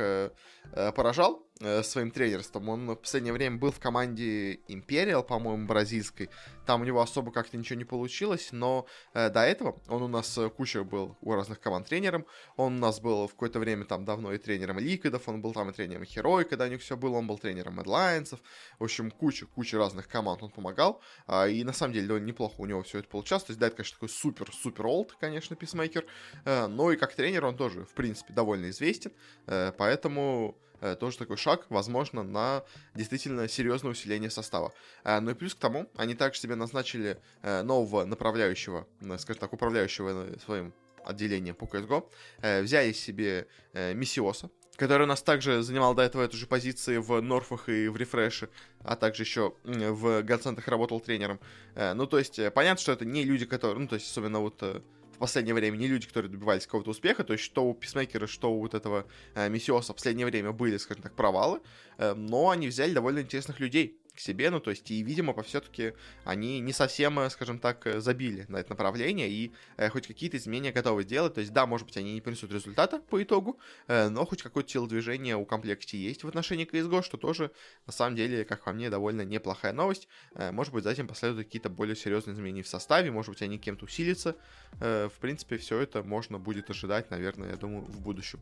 э, 1.62 1.84
своим 1.84 2.12
тренерством. 2.12 2.70
Он 2.70 2.88
в 2.88 2.96
последнее 2.96 3.34
время 3.34 3.58
был 3.58 3.72
в 3.72 3.80
команде 3.80 4.56
Imperial, 4.68 5.24
по-моему, 5.24 5.68
бразильской. 5.68 6.30
Там 6.66 6.82
у 6.82 6.86
него 6.86 7.02
особо 7.02 7.32
как-то 7.32 7.58
ничего 7.58 7.78
не 7.78 7.86
получилось, 7.86 8.50
но 8.52 8.86
э, 9.14 9.30
до 9.30 9.42
этого 9.42 9.82
он 9.88 10.04
у 10.04 10.08
нас 10.08 10.38
куча 10.58 10.84
был 10.84 11.18
у 11.22 11.34
разных 11.34 11.60
команд 11.60 11.88
тренером. 11.88 12.26
Он 12.58 12.76
у 12.76 12.80
нас 12.80 13.00
был 13.00 13.28
в 13.28 13.32
какое-то 13.32 13.60
время 13.60 13.86
там 13.86 14.06
давно 14.06 14.34
и 14.34 14.38
тренером 14.38 14.80
Ликвидов, 14.80 15.28
он 15.28 15.42
был 15.42 15.54
там 15.54 15.70
и 15.70 15.74
тренером 15.74 16.06
Херой, 16.06 16.46
когда 16.46 16.66
у 16.66 16.68
них 16.68 16.82
все 16.82 16.98
было, 16.98 17.18
он 17.18 17.28
был 17.28 17.38
тренером 17.38 17.80
Эдлайнсов. 17.80 18.40
В 18.80 18.84
общем, 18.84 19.12
куча, 19.12 19.46
куча 19.46 19.78
разных 19.78 20.08
команд 20.08 20.44
он 20.44 20.52
помогал. 20.52 21.02
Э, 21.28 21.50
и 21.50 21.64
на 21.64 21.74
самом 21.74 21.94
деле 21.94 22.08
довольно 22.08 22.26
неплохо 22.26 22.56
у 22.58 22.66
него 22.66 22.84
все 22.84 23.00
это 23.00 23.08
получалось. 23.08 23.44
То 23.44 23.52
есть, 23.52 23.60
да, 23.60 23.68
это, 23.68 23.78
конечно, 23.78 23.96
такой 23.96 24.10
супер-супер 24.10 24.86
олд, 24.86 25.16
конечно, 25.20 25.56
писмейкер. 25.56 26.06
Э, 26.46 26.68
но 26.68 26.92
и 26.92 26.98
как 26.98 27.14
тренер 27.16 27.46
он 27.46 27.56
тоже, 27.56 27.86
в 27.86 27.94
принципе, 27.94 28.34
довольно 28.34 28.70
известен. 28.70 29.12
Э, 29.48 29.72
поэтому 29.78 30.56
э, 30.71 30.71
тоже 31.00 31.18
такой 31.18 31.38
шаг, 31.38 31.66
возможно, 31.70 32.24
на 32.24 32.64
действительно 32.96 33.48
серьезное 33.48 33.92
усиление 33.92 34.30
состава. 34.30 34.74
Э, 35.04 35.20
ну 35.20 35.32
и 35.32 35.34
плюс 35.34 35.54
к 35.54 35.60
тому, 35.60 35.90
они 35.96 36.16
также 36.16 36.40
себе 36.40 36.56
назначили 36.56 37.20
э, 37.42 37.62
нового 37.62 38.06
направляющего, 38.06 38.88
э, 39.02 39.18
скажем 39.18 39.40
так, 39.40 39.54
управляющего 39.54 40.26
э, 40.26 40.40
своим 40.40 40.74
отделением 41.04 41.56
по 41.56 41.66
CSGO, 41.66 42.10
э, 42.42 42.62
взяли 42.62 42.94
себе 42.94 43.48
э, 43.74 43.94
Миссиоса, 43.94 44.50
который 44.76 45.04
у 45.04 45.08
нас 45.08 45.22
также 45.22 45.62
занимал 45.64 45.94
до 45.94 46.02
этого 46.04 46.24
эту 46.24 46.38
же 46.38 46.48
позиции 46.48 46.98
в 46.98 47.22
Норфах 47.22 47.70
и 47.70 47.88
в 47.88 47.98
Рефреше, 47.98 48.50
а 48.84 48.96
также 48.96 49.24
еще 49.24 49.54
в 49.64 50.22
Гацентах 50.24 50.68
работал 50.68 51.00
тренером. 51.00 51.40
Э, 51.76 51.94
ну, 51.94 52.08
то 52.08 52.18
есть, 52.18 52.40
э, 52.40 52.52
понятно, 52.52 52.82
что 52.82 52.92
это 52.92 53.06
не 53.06 53.24
люди, 53.24 53.46
которые, 53.46 53.80
ну, 53.80 53.88
то 53.88 53.96
есть, 53.96 54.10
особенно 54.10 54.40
вот 54.40 54.58
э, 54.62 54.82
последнее 55.22 55.54
время 55.54 55.78
не 55.78 55.88
люди, 55.88 56.08
которые 56.08 56.32
добивались 56.32 56.66
какого-то 56.66 56.90
успеха, 56.90 57.24
то 57.24 57.34
есть 57.34 57.46
что 57.46 57.64
у 57.64 57.74
Писмейкера, 57.74 58.28
что 58.28 58.52
у 58.52 58.60
вот 58.60 58.74
этого 58.74 59.06
э, 59.36 59.48
Миссиоса 59.50 59.94
в 59.94 59.96
последнее 59.96 60.26
время 60.26 60.52
были, 60.52 60.78
скажем 60.78 61.04
так, 61.04 61.16
провалы, 61.16 61.62
э, 61.98 62.14
но 62.14 62.50
они 62.50 62.68
взяли 62.68 62.94
довольно 62.94 63.20
интересных 63.20 63.60
людей, 63.60 64.01
себе, 64.22 64.50
ну, 64.50 64.60
то 64.60 64.72
есть, 64.72 64.90
и, 64.92 65.04
видимо, 65.04 65.34
все-таки 65.44 65.94
они 66.24 66.60
не 66.60 66.74
совсем, 66.74 67.20
э, 67.20 67.30
скажем 67.30 67.60
так, 67.60 67.88
э, 67.88 68.00
забили 68.00 68.46
на 68.48 68.58
это 68.58 68.70
направление, 68.70 69.30
и 69.30 69.52
э, 69.78 69.90
хоть 69.90 70.08
какие-то 70.08 70.38
изменения 70.38 70.72
готовы 70.72 71.04
сделать, 71.04 71.34
то 71.34 71.42
есть, 71.42 71.54
да, 71.54 71.66
может 71.66 71.88
быть, 71.88 71.98
они 71.98 72.14
не 72.14 72.22
принесут 72.22 72.52
результата 72.52 73.00
по 73.00 73.22
итогу, 73.22 73.60
э, 73.88 74.10
но 74.10 74.26
хоть 74.26 74.44
какое-то 74.44 74.70
телодвижение 74.70 75.36
у 75.36 75.46
комплекте 75.46 75.98
есть 75.98 76.24
в 76.24 76.28
отношении 76.28 76.66
CSGO, 76.66 77.04
что 77.04 77.18
тоже, 77.18 77.52
на 77.86 77.94
самом 77.94 78.16
деле, 78.16 78.46
как 78.46 78.64
по 78.64 78.72
мне, 78.72 78.90
довольно 78.90 79.24
неплохая 79.24 79.74
новость, 79.74 80.08
э, 80.36 80.52
может 80.52 80.74
быть, 80.74 80.84
затем 80.84 81.08
последуют 81.08 81.48
какие-то 81.48 81.70
более 81.70 81.96
серьезные 81.96 82.36
изменения 82.36 82.64
в 82.64 82.68
составе, 82.68 83.12
может 83.12 83.32
быть, 83.32 83.42
они 83.42 83.58
кем-то 83.58 83.86
усилятся, 83.86 84.36
э, 84.80 85.10
в 85.14 85.20
принципе, 85.20 85.58
все 85.58 85.80
это 85.80 86.04
можно 86.04 86.40
будет 86.40 86.70
ожидать, 86.70 87.10
наверное, 87.12 87.50
я 87.50 87.58
думаю, 87.58 87.84
в 87.86 88.00
будущем. 88.02 88.40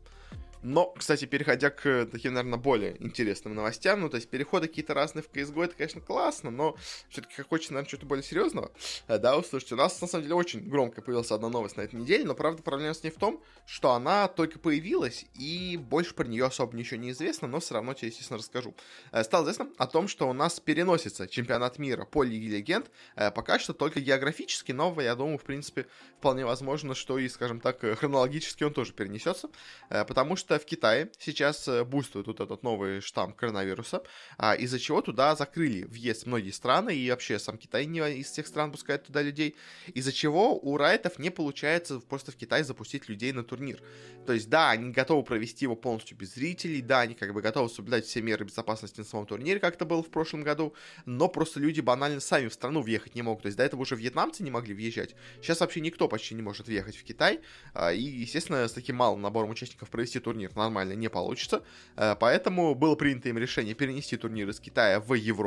Но, 0.62 0.92
кстати, 0.92 1.26
переходя 1.26 1.70
к 1.70 2.08
таким, 2.12 2.34
наверное, 2.34 2.60
более 2.60 3.02
интересным 3.02 3.56
новостям, 3.56 4.02
ну, 4.02 4.10
то 4.10 4.18
есть 4.18 4.30
переходы 4.30 4.68
какие-то 4.68 4.94
разные 4.94 5.24
в 5.24 5.30
CSGO, 5.32 5.69
это, 5.70 5.78
конечно, 5.78 6.02
классно, 6.02 6.52
но 6.52 6.76
все-таки 7.10 7.42
хочется, 7.44 7.74
наверное, 7.74 7.90
что-то 7.90 8.06
более 8.06 8.24
серьезного, 8.24 8.72
э, 9.08 9.18
да, 9.18 9.38
услышать. 9.38 9.72
У 9.72 9.76
нас, 9.76 10.00
на 10.02 10.08
самом 10.08 10.24
деле, 10.24 10.36
очень 10.36 10.68
громко 10.68 11.02
появилась 11.02 11.32
одна 11.32 11.50
новость 11.50 11.78
на 11.78 11.82
этой 11.82 11.96
неделе, 11.96 12.26
но, 12.26 12.36
правда, 12.36 12.62
проблема 12.62 12.94
с 12.94 13.04
ней 13.04 13.12
в 13.12 13.18
том, 13.18 13.42
что 13.66 13.92
она 13.92 14.28
только 14.28 14.60
появилась, 14.60 15.26
и 15.36 15.78
больше 15.78 16.14
про 16.14 16.28
нее 16.28 16.46
особо 16.46 16.76
ничего 16.76 17.00
не 17.00 17.12
известно, 17.12 17.48
но 17.48 17.60
все 17.60 17.76
равно 17.76 17.94
тебе, 17.94 18.10
естественно, 18.10 18.40
расскажу. 18.40 18.76
Э, 19.12 19.24
стало 19.24 19.44
известно 19.44 19.70
о 19.78 19.88
том, 19.88 20.08
что 20.08 20.28
у 20.28 20.34
нас 20.34 20.60
переносится 20.60 21.28
чемпионат 21.28 21.80
мира 21.80 22.06
по 22.06 22.24
Лиге 22.24 22.58
Легенд, 22.58 22.90
э, 23.16 23.32
пока 23.32 23.60
что 23.60 23.74
только 23.74 24.00
географически, 24.00 24.72
но, 24.72 24.96
я 25.00 25.16
думаю, 25.16 25.38
в 25.38 25.44
принципе, 25.44 25.88
вполне 26.18 26.46
возможно, 26.46 26.96
что 26.96 27.18
и, 27.18 27.30
скажем 27.30 27.60
так, 27.60 27.80
хронологически 27.80 28.64
он 28.64 28.74
тоже 28.74 28.94
перенесется, 28.94 29.50
потому 29.90 30.36
что 30.36 30.60
в 30.60 30.66
Китае 30.66 31.12
сейчас 31.20 31.68
бустует 31.86 32.28
вот 32.28 32.40
этот 32.40 32.64
новый 32.64 33.02
штамм 33.02 33.34
коронавируса, 33.34 34.04
а, 34.38 34.56
из-за 34.56 34.80
чего 34.80 35.02
туда 35.02 35.36
закрыли 35.36 35.49
въезд 35.56 36.26
многие 36.26 36.52
страны, 36.52 36.96
и 36.96 37.10
вообще 37.10 37.40
сам 37.40 37.58
Китай 37.58 37.86
не 37.86 38.00
из 38.00 38.28
всех 38.28 38.48
стран 38.48 38.72
пускает 38.72 39.04
туда 39.04 39.22
людей, 39.22 39.56
из-за 39.94 40.12
чего 40.12 40.58
у 40.58 40.78
райтов 40.78 41.20
не 41.20 41.30
получается 41.30 42.00
просто 42.00 42.32
в 42.32 42.36
Китай 42.36 42.64
запустить 42.64 43.10
людей 43.10 43.32
на 43.32 43.44
турнир. 43.44 43.82
То 44.26 44.34
есть, 44.34 44.50
да, 44.50 44.72
они 44.72 44.92
готовы 44.92 45.24
провести 45.24 45.66
его 45.66 45.76
полностью 45.76 46.18
без 46.18 46.36
зрителей, 46.36 46.82
да, 46.82 47.02
они 47.02 47.16
как 47.16 47.34
бы 47.34 47.42
готовы 47.42 47.70
соблюдать 47.70 48.06
все 48.06 48.22
меры 48.22 48.46
безопасности 48.46 49.00
на 49.00 49.06
самом 49.06 49.26
турнире, 49.26 49.60
как 49.60 49.76
это 49.76 49.86
было 49.86 50.04
в 50.04 50.10
прошлом 50.10 50.44
году, 50.44 50.74
но 51.06 51.28
просто 51.28 51.60
люди 51.60 51.82
банально 51.82 52.20
сами 52.20 52.48
в 52.48 52.54
страну 52.54 52.82
въехать 52.82 53.16
не 53.16 53.22
могут. 53.22 53.44
То 53.44 53.48
есть, 53.48 53.58
до 53.58 53.64
этого 53.64 53.82
уже 53.82 53.96
вьетнамцы 53.96 54.44
не 54.44 54.52
могли 54.52 54.74
въезжать, 54.74 55.16
сейчас 55.42 55.62
вообще 55.62 55.82
никто 55.82 56.08
почти 56.08 56.36
не 56.36 56.42
может 56.42 56.68
въехать 56.68 56.96
в 56.96 57.04
Китай, 57.04 57.40
а, 57.74 57.92
и, 57.92 58.02
естественно, 58.02 58.68
с 58.68 58.74
таким 58.74 58.98
малым 58.98 59.22
набором 59.22 59.50
участников 59.50 59.90
провести 59.90 60.20
турнир 60.20 60.56
нормально 60.56 60.94
не 60.94 61.10
получится. 61.10 61.64
Э, 61.96 62.16
поэтому 62.20 62.76
было 62.76 62.96
принято 62.96 63.30
им 63.30 63.38
решение 63.38 63.74
перенести 63.74 64.18
турнир 64.18 64.50
из 64.50 64.60
Китая 64.60 65.00
в 65.00 65.14
Европу. 65.14 65.39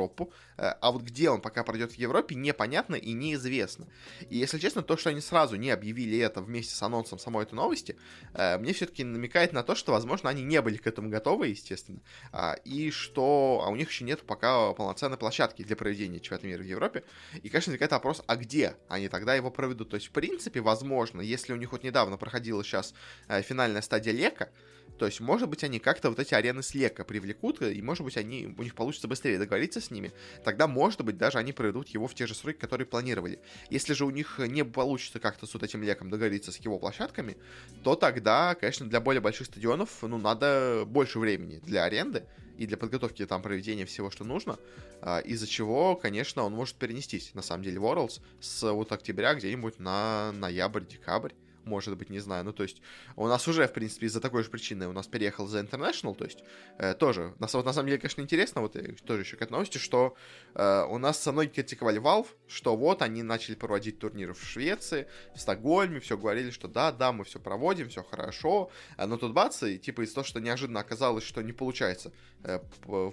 Э, 0.57 0.75
а 0.81 0.93
вот 0.93 1.03
где 1.03 1.31
он 1.31 1.41
пока 1.41 1.65
пройдет 1.65 1.93
в 1.93 1.97
Европе, 1.97 2.35
непонятно 2.35 2.95
и 2.95 3.13
неизвестно. 3.13 3.87
И 4.29 4.39
если 4.39 4.59
честно, 4.59 4.83
то, 4.83 4.97
что 4.97 5.11
они 5.11 5.21
сразу 5.21 5.57
не 5.57 5.71
объявили 5.71 6.19
это 6.19 6.41
вместе 6.41 6.75
с 6.75 6.83
анонсом 6.83 7.19
самой 7.19 7.45
этой 7.45 7.55
новости, 7.55 7.97
э, 8.35 8.59
мне 8.59 8.73
все-таки 8.73 9.05
намекает 9.05 9.53
на 9.53 9.63
то, 9.63 9.75
что, 9.75 9.93
возможно, 9.93 10.31
они 10.31 10.43
не 10.43 10.61
были 10.61 10.77
к 10.77 10.87
этому 10.87 11.11
готовы, 11.11 11.49
естественно. 11.49 12.01
А, 12.33 12.55
и 12.65 12.91
что 12.91 13.63
а 13.65 13.71
у 13.71 13.77
них 13.77 13.91
еще 13.91 14.05
нет 14.05 14.23
пока 14.23 14.73
полноценной 14.73 15.17
площадки 15.17 15.63
для 15.63 15.77
проведения 15.77 16.21
чемпионата 16.21 16.47
мира 16.47 16.63
в 16.63 16.67
Европе. 16.67 17.05
И, 17.43 17.49
конечно, 17.49 17.71
возникает 17.71 17.93
вопрос, 17.93 18.23
а 18.27 18.37
где 18.37 18.77
они 18.89 19.09
тогда 19.09 19.35
его 19.35 19.51
проведут? 19.51 19.91
То 19.91 19.97
есть, 19.97 20.09
в 20.09 20.13
принципе, 20.13 20.61
возможно, 20.61 21.21
если 21.21 21.53
у 21.53 21.57
них 21.57 21.73
вот 21.73 21.83
недавно 21.83 22.17
проходила 22.17 22.63
сейчас 22.65 22.95
финальная 23.29 23.83
стадия 23.83 24.13
Лека, 24.13 24.51
то 24.99 25.07
есть, 25.07 25.21
может 25.21 25.49
быть, 25.49 25.65
они 25.65 25.81
как-то 25.81 26.11
вот 26.11 26.19
эти 26.21 26.33
арены 26.35 26.63
слегка 26.63 27.03
привлекут, 27.03 27.61
и, 27.61 27.83
может 27.83 28.05
быть, 28.05 28.17
они, 28.17 28.55
у 28.57 28.63
них 28.63 28.75
получится 28.75 29.09
быстрее 29.09 29.39
договориться 29.39 29.81
с 29.81 29.91
ними. 29.91 30.13
Тогда, 30.45 30.69
может 30.69 31.03
быть, 31.03 31.17
даже 31.17 31.39
они 31.39 31.53
проведут 31.53 31.89
его 31.89 32.07
в 32.07 32.15
те 32.15 32.29
же 32.29 32.35
сроки, 32.35 32.59
которые 32.59 32.87
планировали. 32.87 33.41
Если 33.69 33.95
же 33.95 34.05
у 34.05 34.11
них 34.11 34.39
не 34.39 34.65
получится 34.65 35.19
как-то 35.19 35.47
с 35.47 35.55
вот 35.55 35.65
этим 35.65 35.83
леком 35.83 36.09
договориться 36.09 36.53
с 36.53 36.59
его 36.59 36.79
площадками, 36.79 37.37
то 37.83 37.97
тогда, 37.97 38.55
конечно, 38.55 38.87
для 38.89 39.01
более 39.01 39.21
больших 39.21 39.49
стадионов, 39.49 39.91
ну, 40.03 40.19
надо 40.19 40.85
больше 40.87 41.19
времени 41.19 41.59
для 41.65 41.85
аренды 41.85 42.25
и 42.57 42.67
для 42.67 42.77
подготовки 42.77 43.27
там 43.27 43.43
проведения 43.43 43.87
всего, 43.87 44.11
что 44.11 44.25
нужно, 44.25 44.59
а, 45.01 45.19
из-за 45.19 45.49
чего, 45.49 45.97
конечно, 45.97 46.45
он 46.45 46.53
может 46.53 46.77
перенестись, 46.77 47.35
на 47.35 47.43
самом 47.43 47.65
деле, 47.65 47.79
Worlds 47.79 48.21
с 48.41 48.73
вот 48.73 48.93
октября 48.93 49.35
где-нибудь 49.35 49.81
на 49.81 50.31
ноябрь-декабрь 50.33 51.33
может 51.65 51.97
быть, 51.97 52.11
не 52.11 52.19
знаю. 52.19 52.45
Ну, 52.45 52.53
то 52.53 52.63
есть, 52.63 52.83
у 53.17 53.27
нас 53.27 53.47
уже, 53.49 53.67
в 53.67 53.73
принципе, 53.73 54.07
из-за 54.07 54.21
такой 54.21 54.43
же 54.43 54.51
причины 54.51 54.89
у 54.89 54.93
нас 54.93 55.07
переехал 55.07 55.47
за 55.47 55.61
International, 55.61 56.15
то 56.15 56.25
есть, 56.25 56.45
э, 56.79 56.95
тоже, 56.95 57.35
на, 57.39 57.47
на 57.47 57.73
самом 57.73 57.87
деле, 57.87 57.99
конечно, 57.99 58.23
интересно, 58.23 58.61
вот 58.61 58.77
тоже 59.05 59.23
еще 59.23 59.37
к 59.37 59.43
этой 59.43 59.53
новости, 59.53 59.79
что 59.79 60.15
э, 60.55 60.85
у 60.89 60.99
нас 60.99 61.21
со 61.21 61.33
мной 61.33 61.49
критиковали 61.49 62.01
Valve, 62.01 62.29
что 62.49 62.77
вот 62.77 63.03
они 63.03 63.23
начали 63.23 63.55
проводить 63.55 63.99
турниры 63.99 64.35
в 64.35 64.43
Швеции, 64.43 65.07
в 65.35 65.41
Стокгольме, 65.41 66.01
все 66.01 66.17
говорили, 66.17 66.51
что 66.51 66.69
да, 66.69 66.93
да, 66.93 67.13
мы 67.13 67.25
все 67.25 67.39
проводим, 67.41 67.89
все 67.89 68.03
хорошо, 68.03 68.71
а, 68.97 69.07
но 69.07 69.17
тут 69.17 69.33
бац, 69.33 69.63
и 69.63 69.79
типа 69.79 70.03
из-за 70.03 70.17
того, 70.17 70.25
что 70.25 70.41
неожиданно 70.41 70.81
оказалось, 70.81 71.25
что 71.25 71.43
не 71.43 71.53
получается 71.53 72.13
э, 72.45 72.59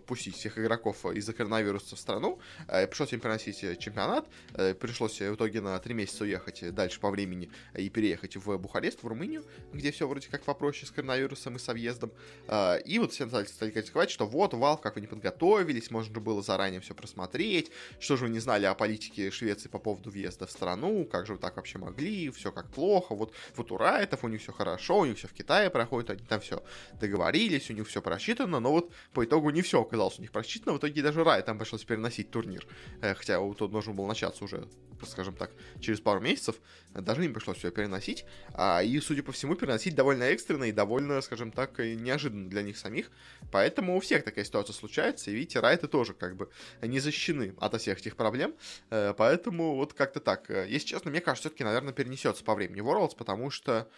пустить 0.06 0.36
всех 0.36 0.58
игроков 0.58 1.06
из-за 1.06 1.34
коронавируса 1.34 1.96
в 1.96 2.00
страну, 2.00 2.40
э, 2.68 2.88
пришлось 2.88 3.14
им 3.14 3.20
переносить 3.20 3.80
чемпионат, 3.80 4.28
э, 4.54 4.74
пришлось 4.74 5.20
в 5.20 5.36
итоге 5.36 5.62
на 5.62 5.78
три 5.80 5.94
месяца 5.94 6.24
уехать 6.24 6.74
дальше 6.74 7.00
по 7.00 7.10
времени 7.10 7.50
и 7.76 7.90
переехать 7.90 8.36
в 8.36 8.58
Бухарест, 8.58 9.04
в 9.04 9.08
Румынию, 9.08 9.44
где 9.74 9.92
все 9.92 10.08
вроде 10.08 10.30
как 10.30 10.44
попроще 10.44 10.86
с 10.86 10.92
коронавирусом 10.92 11.56
и 11.56 11.60
со 11.60 11.74
въездом. 11.74 12.12
А, 12.48 12.76
и 12.78 13.00
вот 13.00 13.14
все 13.14 13.28
стали 13.28 13.72
критиковать, 13.72 14.10
что 14.10 14.26
вот, 14.26 14.54
Valve, 14.54 14.82
как 14.82 14.96
вы 14.96 15.02
не 15.02 15.08
подготовились, 15.08 15.92
можно 15.92 16.20
было 16.20 16.42
заранее 16.42 16.82
все 16.82 16.94
просмотреть, 16.94 17.72
что 18.00 18.18
же 18.18 18.26
вы 18.26 18.32
не 18.32 18.40
знали 18.40 18.66
о 18.66 18.74
политике 18.74 19.32
Швеции 19.32 19.70
по 19.70 19.80
поводу 19.80 20.10
въезда 20.10 20.46
в 20.46 20.52
страну, 20.52 21.06
как 21.06 21.26
же 21.26 21.34
вы 21.34 21.40
так 21.40 21.56
вообще 21.56 21.78
могли, 21.78 22.30
все 22.32 22.52
как 22.52 22.70
плохо, 22.70 23.16
вот, 23.16 23.34
вот 23.56 23.72
у 23.72 23.78
Райтов, 23.78 24.24
у 24.24 24.28
них 24.28 24.42
все 24.42 24.52
хорошо, 24.52 25.00
у 25.00 25.06
них 25.06 25.18
все 25.18 25.28
в 25.28 25.34
Китае 25.34 25.70
проходит, 25.70 26.10
они 26.10 26.24
там 26.28 26.42
все 26.42 26.64
договорились, 27.00 27.70
у 27.70 27.74
них 27.74 27.88
все 27.88 28.02
просчитано, 28.02 28.60
но 28.60 28.72
вот 28.72 28.92
по 29.20 29.26
итогу 29.26 29.50
не 29.50 29.62
все 29.62 29.82
оказалось 29.82 30.18
у 30.18 30.22
них 30.22 30.32
просчитано, 30.32 30.72
в 30.72 30.78
итоге 30.78 31.02
даже 31.02 31.26
Рай 31.26 31.44
там 31.44 31.58
пришлось 31.60 31.84
переносить 31.84 32.32
турнир, 32.32 32.66
э, 33.02 33.14
хотя 33.16 33.42
вот 33.42 33.62
он 33.62 33.70
должен 33.70 33.94
был 33.94 34.06
начаться 34.06 34.46
уже, 34.46 34.70
скажем 35.06 35.36
так, 35.36 35.52
через 35.82 36.00
пару 36.00 36.22
месяцев, 36.22 36.56
даже 36.94 37.26
им 37.26 37.34
пришлось 37.34 37.58
все 37.58 37.70
переносить, 37.70 38.24
а, 38.54 38.82
и, 38.82 38.98
судя 39.02 39.22
по 39.22 39.34
всему, 39.34 39.56
переносить 39.56 39.94
довольно 39.94 40.24
экстренно 40.24 40.64
и 40.64 40.72
довольно, 40.72 41.20
скажем 41.20 41.52
так, 41.52 41.80
неожиданно 41.80 42.50
для 42.50 42.62
них 42.62 42.78
самих. 42.78 43.12
Поэтому 43.52 43.98
у 43.98 44.00
всех 44.00 44.24
такая 44.24 44.46
ситуация 44.46 44.74
случается, 44.74 45.32
и 45.32 45.34
видите, 45.34 45.60
райты 45.60 45.90
тоже 45.90 46.14
как 46.14 46.38
бы 46.38 46.50
не 46.82 47.02
защищены 47.02 47.56
от 47.60 47.76
всех 47.82 48.00
этих 48.00 48.16
проблем. 48.16 48.56
Э, 48.90 49.14
поэтому 49.18 49.76
вот 49.76 49.92
как-то 49.92 50.22
так. 50.22 50.50
Э, 50.50 50.66
если 50.70 50.88
честно, 50.88 51.12
мне 51.12 51.20
кажется, 51.20 51.50
все-таки, 51.50 51.66
наверное, 51.66 51.92
перенесется 51.92 52.46
по 52.46 52.56
времени 52.56 52.82
Worlds, 52.82 53.18
потому 53.18 53.50
что 53.50 53.90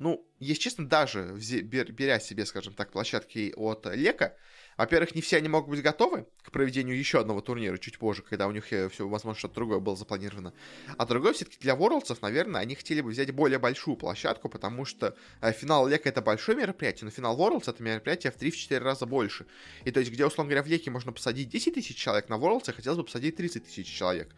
ну, 0.00 0.26
если 0.38 0.62
честно, 0.62 0.88
даже 0.88 1.34
беря 1.34 2.18
себе, 2.20 2.46
скажем 2.46 2.72
так, 2.72 2.90
площадки 2.90 3.52
от 3.54 3.84
Лека, 3.94 4.34
во-первых, 4.80 5.14
не 5.14 5.20
все 5.20 5.36
они 5.36 5.48
могут 5.48 5.68
быть 5.68 5.82
готовы 5.82 6.26
к 6.42 6.50
проведению 6.50 6.98
еще 6.98 7.20
одного 7.20 7.42
турнира 7.42 7.76
чуть 7.76 7.98
позже, 7.98 8.22
когда 8.22 8.46
у 8.48 8.50
них 8.50 8.72
э, 8.72 8.88
все, 8.88 9.06
возможно, 9.06 9.38
что-то 9.38 9.56
другое 9.56 9.78
было 9.78 9.94
запланировано. 9.94 10.54
А 10.96 11.04
другое, 11.04 11.34
все-таки 11.34 11.58
для 11.60 11.74
Worlds, 11.74 12.16
наверное, 12.22 12.62
они 12.62 12.74
хотели 12.74 13.02
бы 13.02 13.10
взять 13.10 13.30
более 13.30 13.58
большую 13.58 13.98
площадку, 13.98 14.48
потому 14.48 14.86
что 14.86 15.14
э, 15.42 15.52
финал 15.52 15.86
Лека 15.86 16.08
это 16.08 16.22
большое 16.22 16.56
мероприятие, 16.56 17.04
но 17.04 17.10
финал 17.10 17.38
Worlds 17.38 17.68
это 17.70 17.82
мероприятие 17.82 18.32
в 18.32 18.38
3-4 18.38 18.78
раза 18.78 19.04
больше. 19.04 19.44
И 19.84 19.90
то 19.90 20.00
есть, 20.00 20.10
где, 20.12 20.24
условно 20.24 20.48
говоря, 20.48 20.62
в 20.62 20.66
Леке 20.66 20.90
можно 20.90 21.12
посадить 21.12 21.50
10 21.50 21.74
тысяч 21.74 21.96
человек, 21.96 22.30
на 22.30 22.34
Worlds 22.34 22.72
хотелось 22.72 22.96
бы 22.96 23.04
посадить 23.04 23.36
30 23.36 23.64
тысяч 23.64 23.86
человек. 23.86 24.30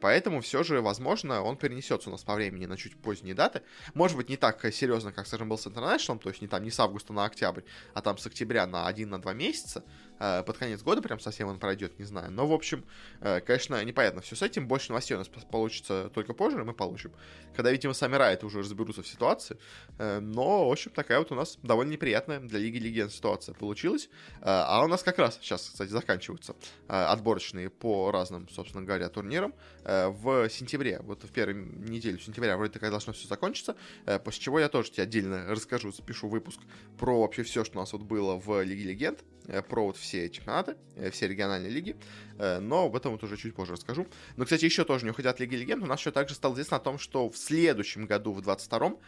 Поэтому 0.00 0.40
все 0.40 0.62
же, 0.62 0.80
возможно, 0.80 1.42
он 1.42 1.56
перенесется 1.56 2.08
у 2.08 2.12
нас 2.12 2.22
по 2.22 2.34
времени 2.34 2.66
на 2.66 2.76
чуть 2.76 2.96
поздние 2.96 3.34
даты. 3.34 3.62
Может 3.94 4.16
быть, 4.16 4.28
не 4.28 4.36
так 4.36 4.60
серьезно, 4.72 5.12
как, 5.12 5.26
скажем, 5.26 5.48
был 5.48 5.58
с 5.58 5.66
International, 5.66 6.18
то 6.18 6.28
есть 6.28 6.40
не 6.42 6.48
там 6.48 6.64
не 6.64 6.70
с 6.70 6.80
августа 6.80 7.12
на 7.12 7.24
октябрь, 7.24 7.62
а 7.94 8.00
там 8.00 8.18
с 8.18 8.26
октября 8.26 8.66
на 8.66 8.90
1-2 8.90 9.34
месяца. 9.34 9.84
Э, 10.20 10.42
под 10.44 10.58
конец 10.58 10.82
года 10.82 11.00
прям 11.02 11.18
совсем 11.18 11.48
он 11.48 11.58
пройдет, 11.58 11.98
не 11.98 12.04
знаю. 12.04 12.30
Но, 12.30 12.46
в 12.46 12.52
общем, 12.52 12.84
э, 13.20 13.40
конечно, 13.40 13.82
непонятно 13.82 14.20
все 14.20 14.36
с 14.36 14.42
этим. 14.42 14.68
Больше 14.68 14.90
новостей 14.90 15.16
у 15.16 15.18
нас 15.18 15.28
получится 15.28 16.10
только 16.14 16.34
позже, 16.34 16.62
мы 16.62 16.74
получим. 16.74 17.12
Когда, 17.56 17.72
видимо, 17.72 17.94
сами 17.94 18.16
Райты 18.16 18.46
уже 18.46 18.58
разберутся 18.58 19.02
в 19.02 19.08
ситуации. 19.08 19.56
Э, 19.98 20.20
но, 20.20 20.68
в 20.68 20.72
общем, 20.72 20.92
такая 20.92 21.18
вот 21.18 21.32
у 21.32 21.34
нас 21.34 21.58
довольно 21.62 21.90
неприятная 21.92 22.38
для 22.38 22.58
Лиги 22.58 22.78
Легенд 22.78 23.12
ситуация 23.12 23.54
получилась. 23.54 24.10
А 24.42 24.84
у 24.84 24.88
нас 24.88 25.02
как 25.02 25.18
раз 25.18 25.38
сейчас, 25.40 25.70
кстати, 25.70 25.90
заканчиваются 25.90 26.54
отборочные 26.88 27.70
по 27.70 28.10
разным, 28.10 28.48
собственно 28.50 28.84
говоря, 28.84 29.08
турнирам. 29.08 29.54
В 29.84 30.48
сентябре, 30.50 31.00
вот 31.02 31.24
в 31.24 31.30
первой 31.30 31.54
неделе 31.54 32.18
сентября 32.18 32.56
вроде 32.56 32.78
как 32.78 32.90
должно 32.90 33.12
все 33.12 33.26
закончиться, 33.26 33.76
после 34.24 34.42
чего 34.42 34.60
я 34.60 34.68
тоже 34.68 34.90
тебе 34.90 35.04
отдельно 35.04 35.46
расскажу, 35.46 35.92
запишу 35.92 36.28
выпуск 36.28 36.60
про 36.98 37.20
вообще 37.20 37.42
все, 37.42 37.64
что 37.64 37.78
у 37.78 37.80
нас 37.80 37.92
вот 37.92 38.02
было 38.02 38.36
в 38.36 38.62
Лиге 38.62 38.90
Легенд. 38.90 39.24
Э, 39.50 39.62
про 39.62 39.86
вот 39.86 39.96
все 39.96 40.09
чемпионаты, 40.10 40.76
э, 40.96 41.10
все 41.10 41.28
региональные 41.28 41.70
лиги, 41.70 41.96
э, 42.38 42.58
но 42.58 42.84
об 42.86 42.96
этом 42.96 43.12
вот 43.12 43.22
уже 43.22 43.36
чуть 43.36 43.54
позже 43.54 43.72
расскажу. 43.72 44.06
Но, 44.36 44.44
кстати, 44.44 44.64
еще 44.64 44.84
тоже 44.84 45.04
не 45.04 45.10
уходя 45.10 45.30
от 45.30 45.40
Лиги 45.40 45.54
Легенд, 45.54 45.82
у 45.82 45.86
нас 45.86 46.00
еще 46.00 46.10
также 46.10 46.34
стало 46.34 46.54
известно 46.54 46.76
о 46.76 46.80
том, 46.80 46.98
что 46.98 47.28
в 47.28 47.36
следующем 47.36 48.06
году, 48.06 48.32
в 48.32 48.40
22-м, 48.40 48.98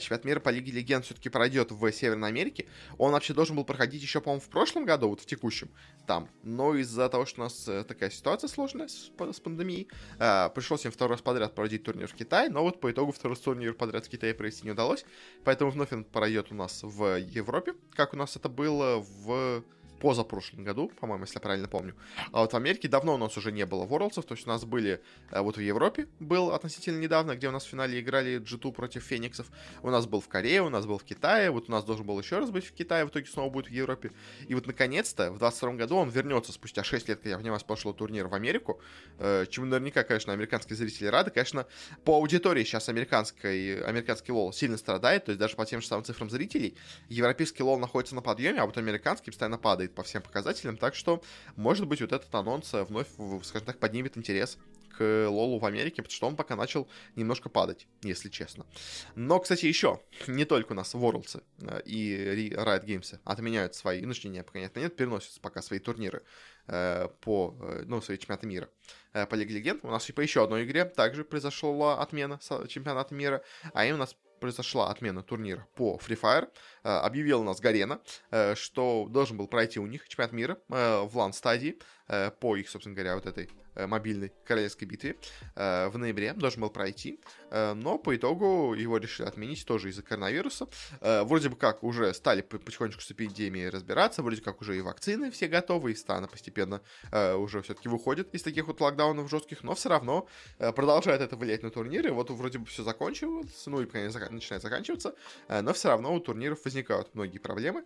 чемпионат 0.00 0.24
мира 0.24 0.40
по 0.40 0.48
Лиге 0.50 0.72
Легенд 0.72 1.04
все-таки 1.04 1.28
пройдет 1.28 1.72
в 1.72 1.92
Северной 1.92 2.28
Америке. 2.28 2.66
Он 2.98 3.12
вообще 3.12 3.34
должен 3.34 3.56
был 3.56 3.64
проходить 3.64 4.02
еще, 4.02 4.20
по-моему, 4.20 4.40
в 4.40 4.48
прошлом 4.48 4.84
году, 4.84 5.08
вот 5.08 5.20
в 5.20 5.26
текущем, 5.26 5.70
там. 6.06 6.28
Но 6.42 6.74
из-за 6.76 7.08
того, 7.08 7.26
что 7.26 7.40
у 7.40 7.44
нас 7.44 7.68
такая 7.86 8.10
ситуация 8.10 8.48
сложная 8.48 8.88
с 8.88 9.10
пандемией, 9.40 9.88
пришлось 10.54 10.84
им 10.84 10.92
второй 10.92 11.16
раз 11.16 11.22
подряд 11.22 11.54
проводить 11.54 11.82
турнир 11.82 12.06
в 12.06 12.14
Китае, 12.14 12.48
но 12.50 12.62
вот 12.62 12.80
по 12.80 12.90
итогу 12.90 13.12
второй 13.12 13.36
турнир 13.36 13.74
подряд 13.74 14.06
в 14.06 14.08
Китае 14.08 14.34
провести 14.34 14.64
не 14.64 14.72
удалось. 14.72 15.04
Поэтому 15.44 15.70
вновь 15.70 15.92
он 15.92 16.04
пройдет 16.04 16.52
у 16.52 16.54
нас 16.54 16.80
в 16.82 17.18
Европе, 17.18 17.74
как 17.94 18.14
у 18.14 18.16
нас 18.16 18.36
это 18.36 18.48
было 18.48 18.98
в 18.98 19.64
позапрошлом 20.02 20.64
году, 20.64 20.90
по-моему, 21.00 21.22
если 21.24 21.36
я 21.36 21.40
правильно 21.40 21.68
помню. 21.68 21.94
А 22.32 22.40
вот 22.40 22.52
в 22.52 22.56
Америке 22.56 22.88
давно 22.88 23.14
у 23.14 23.18
нас 23.18 23.36
уже 23.36 23.52
не 23.52 23.64
было 23.64 23.84
Ворлдсов, 23.84 24.24
то 24.24 24.34
есть 24.34 24.46
у 24.46 24.50
нас 24.50 24.64
были, 24.64 25.00
э, 25.30 25.40
вот 25.40 25.56
в 25.56 25.60
Европе 25.60 26.08
был 26.18 26.50
относительно 26.50 26.98
недавно, 26.98 27.36
где 27.36 27.48
у 27.48 27.52
нас 27.52 27.64
в 27.64 27.68
финале 27.68 28.00
играли 28.00 28.40
G2 28.40 28.72
против 28.72 29.04
Фениксов, 29.04 29.46
у 29.82 29.90
нас 29.90 30.06
был 30.06 30.20
в 30.20 30.26
Корее, 30.26 30.62
у 30.62 30.70
нас 30.70 30.86
был 30.86 30.98
в 30.98 31.04
Китае, 31.04 31.52
вот 31.52 31.68
у 31.68 31.72
нас 31.72 31.84
должен 31.84 32.04
был 32.04 32.18
еще 32.18 32.38
раз 32.38 32.50
быть 32.50 32.66
в 32.66 32.72
Китае, 32.72 33.04
в 33.04 33.10
итоге 33.10 33.26
снова 33.26 33.48
будет 33.48 33.68
в 33.68 33.70
Европе. 33.70 34.10
И 34.48 34.54
вот 34.54 34.66
наконец-то 34.66 35.30
в 35.30 35.38
22 35.38 35.74
году 35.74 35.96
он 35.96 36.08
вернется 36.08 36.50
спустя 36.50 36.82
6 36.82 37.08
лет, 37.08 37.20
когда 37.22 37.38
в 37.38 37.42
него 37.42 37.56
пошел 37.64 37.94
турнир 37.94 38.26
в 38.26 38.34
Америку, 38.34 38.80
э, 39.18 39.46
чему 39.48 39.66
наверняка, 39.66 40.02
конечно, 40.02 40.32
американские 40.32 40.76
зрители 40.76 41.06
рады. 41.06 41.30
Конечно, 41.30 41.66
по 42.04 42.16
аудитории 42.16 42.64
сейчас 42.64 42.88
американской, 42.88 43.84
американский 43.84 44.32
лол 44.32 44.52
сильно 44.52 44.76
страдает, 44.76 45.26
то 45.26 45.30
есть 45.30 45.38
даже 45.38 45.54
по 45.54 45.64
тем 45.64 45.80
же 45.80 45.86
самым 45.86 46.04
цифрам 46.04 46.28
зрителей, 46.28 46.74
европейский 47.08 47.62
лол 47.62 47.78
находится 47.78 48.16
на 48.16 48.22
подъеме, 48.22 48.60
а 48.60 48.66
вот 48.66 48.76
американский 48.78 49.30
постоянно 49.30 49.58
падает 49.58 49.91
по 49.92 50.02
всем 50.02 50.22
показателям, 50.22 50.76
так 50.76 50.94
что, 50.94 51.22
может 51.56 51.86
быть, 51.86 52.00
вот 52.00 52.12
этот 52.12 52.34
анонс 52.34 52.72
э, 52.74 52.84
вновь, 52.84 53.08
скажем 53.44 53.66
так, 53.66 53.78
поднимет 53.78 54.16
интерес 54.16 54.58
к 54.96 55.28
Лолу 55.28 55.58
в 55.58 55.64
Америке, 55.64 56.02
потому 56.02 56.14
что 56.14 56.26
он 56.26 56.36
пока 56.36 56.56
начал 56.56 56.88
немножко 57.16 57.48
падать, 57.48 57.86
если 58.02 58.28
честно. 58.28 58.66
Но, 59.14 59.40
кстати, 59.40 59.66
еще, 59.66 60.00
не 60.26 60.44
только 60.44 60.72
у 60.72 60.74
нас 60.74 60.94
Worlds 60.94 61.42
э, 61.60 61.82
и 61.84 62.52
Riot 62.54 62.84
Games 62.84 63.18
отменяют 63.24 63.74
свои, 63.74 64.02
ну, 64.02 64.12
нет, 64.24 64.46
пока 64.46 64.58
нет, 64.58 64.76
нет, 64.76 64.96
переносят 64.96 65.40
пока 65.40 65.62
свои 65.62 65.78
турниры 65.78 66.22
э, 66.66 67.08
по, 67.20 67.56
э, 67.60 67.84
ну, 67.86 68.00
свои 68.00 68.18
чемпионаты 68.18 68.46
мира 68.46 68.68
э, 69.12 69.26
по 69.26 69.34
Лиге 69.34 69.54
Легенд. 69.54 69.84
У 69.84 69.90
нас 69.90 70.08
и 70.08 70.12
по 70.12 70.20
еще 70.20 70.44
одной 70.44 70.64
игре 70.64 70.84
также 70.84 71.24
произошла 71.24 72.00
отмена 72.02 72.38
чемпионата 72.68 73.14
мира, 73.14 73.42
а 73.72 73.84
им 73.86 73.94
у 73.94 73.98
нас 73.98 74.16
произошла 74.40 74.90
отмена 74.90 75.22
турнира 75.22 75.66
по 75.76 76.00
Free 76.04 76.20
Fire. 76.20 76.48
Э, 76.84 76.98
объявил 76.98 77.40
у 77.40 77.44
нас 77.44 77.60
Гарена, 77.60 78.00
э, 78.30 78.54
что 78.54 79.06
должен 79.08 79.36
был 79.36 79.46
пройти 79.46 79.78
у 79.78 79.86
них 79.86 80.08
чемпионат 80.08 80.32
мира 80.32 80.58
э, 80.68 81.02
в 81.02 81.16
лан-стадии 81.16 81.78
по 82.40 82.56
их, 82.56 82.68
собственно 82.68 82.94
говоря, 82.94 83.14
вот 83.14 83.24
этой 83.24 83.48
мобильной 83.74 84.34
королевской 84.44 84.86
битве 84.86 85.16
в 85.54 85.92
ноябре 85.94 86.34
должен 86.34 86.60
был 86.60 86.68
пройти, 86.68 87.20
но 87.50 87.96
по 87.96 88.14
итогу 88.14 88.74
его 88.74 88.98
решили 88.98 89.26
отменить 89.26 89.64
тоже 89.64 89.88
из-за 89.88 90.02
коронавируса. 90.02 90.66
Вроде 91.00 91.48
бы 91.48 91.56
как 91.56 91.82
уже 91.84 92.12
стали 92.12 92.42
потихонечку 92.42 93.00
с 93.00 93.10
эпидемией 93.12 93.70
разбираться, 93.70 94.22
вроде 94.22 94.42
как 94.42 94.60
уже 94.60 94.76
и 94.76 94.82
вакцины 94.82 95.30
все 95.30 95.46
готовы, 95.46 95.92
и 95.92 95.94
страны 95.94 96.28
постепенно 96.28 96.82
уже 97.10 97.62
все-таки 97.62 97.88
выходят 97.88 98.34
из 98.34 98.42
таких 98.42 98.66
вот 98.66 98.82
локдаунов 98.82 99.30
жестких, 99.30 99.62
но 99.62 99.74
все 99.74 99.88
равно 99.88 100.28
продолжает 100.58 101.22
это 101.22 101.36
влиять 101.36 101.62
на 101.62 101.70
турниры. 101.70 102.12
Вот 102.12 102.28
вроде 102.30 102.58
бы 102.58 102.66
все 102.66 102.82
закончилось, 102.82 103.64
ну 103.64 103.80
и 103.80 103.86
конечно 103.86 104.28
начинает 104.28 104.62
заканчиваться, 104.62 105.14
но 105.48 105.72
все 105.72 105.88
равно 105.88 106.14
у 106.14 106.20
турниров 106.20 106.60
возникают 106.72 107.14
многие 107.14 107.38
проблемы, 107.38 107.84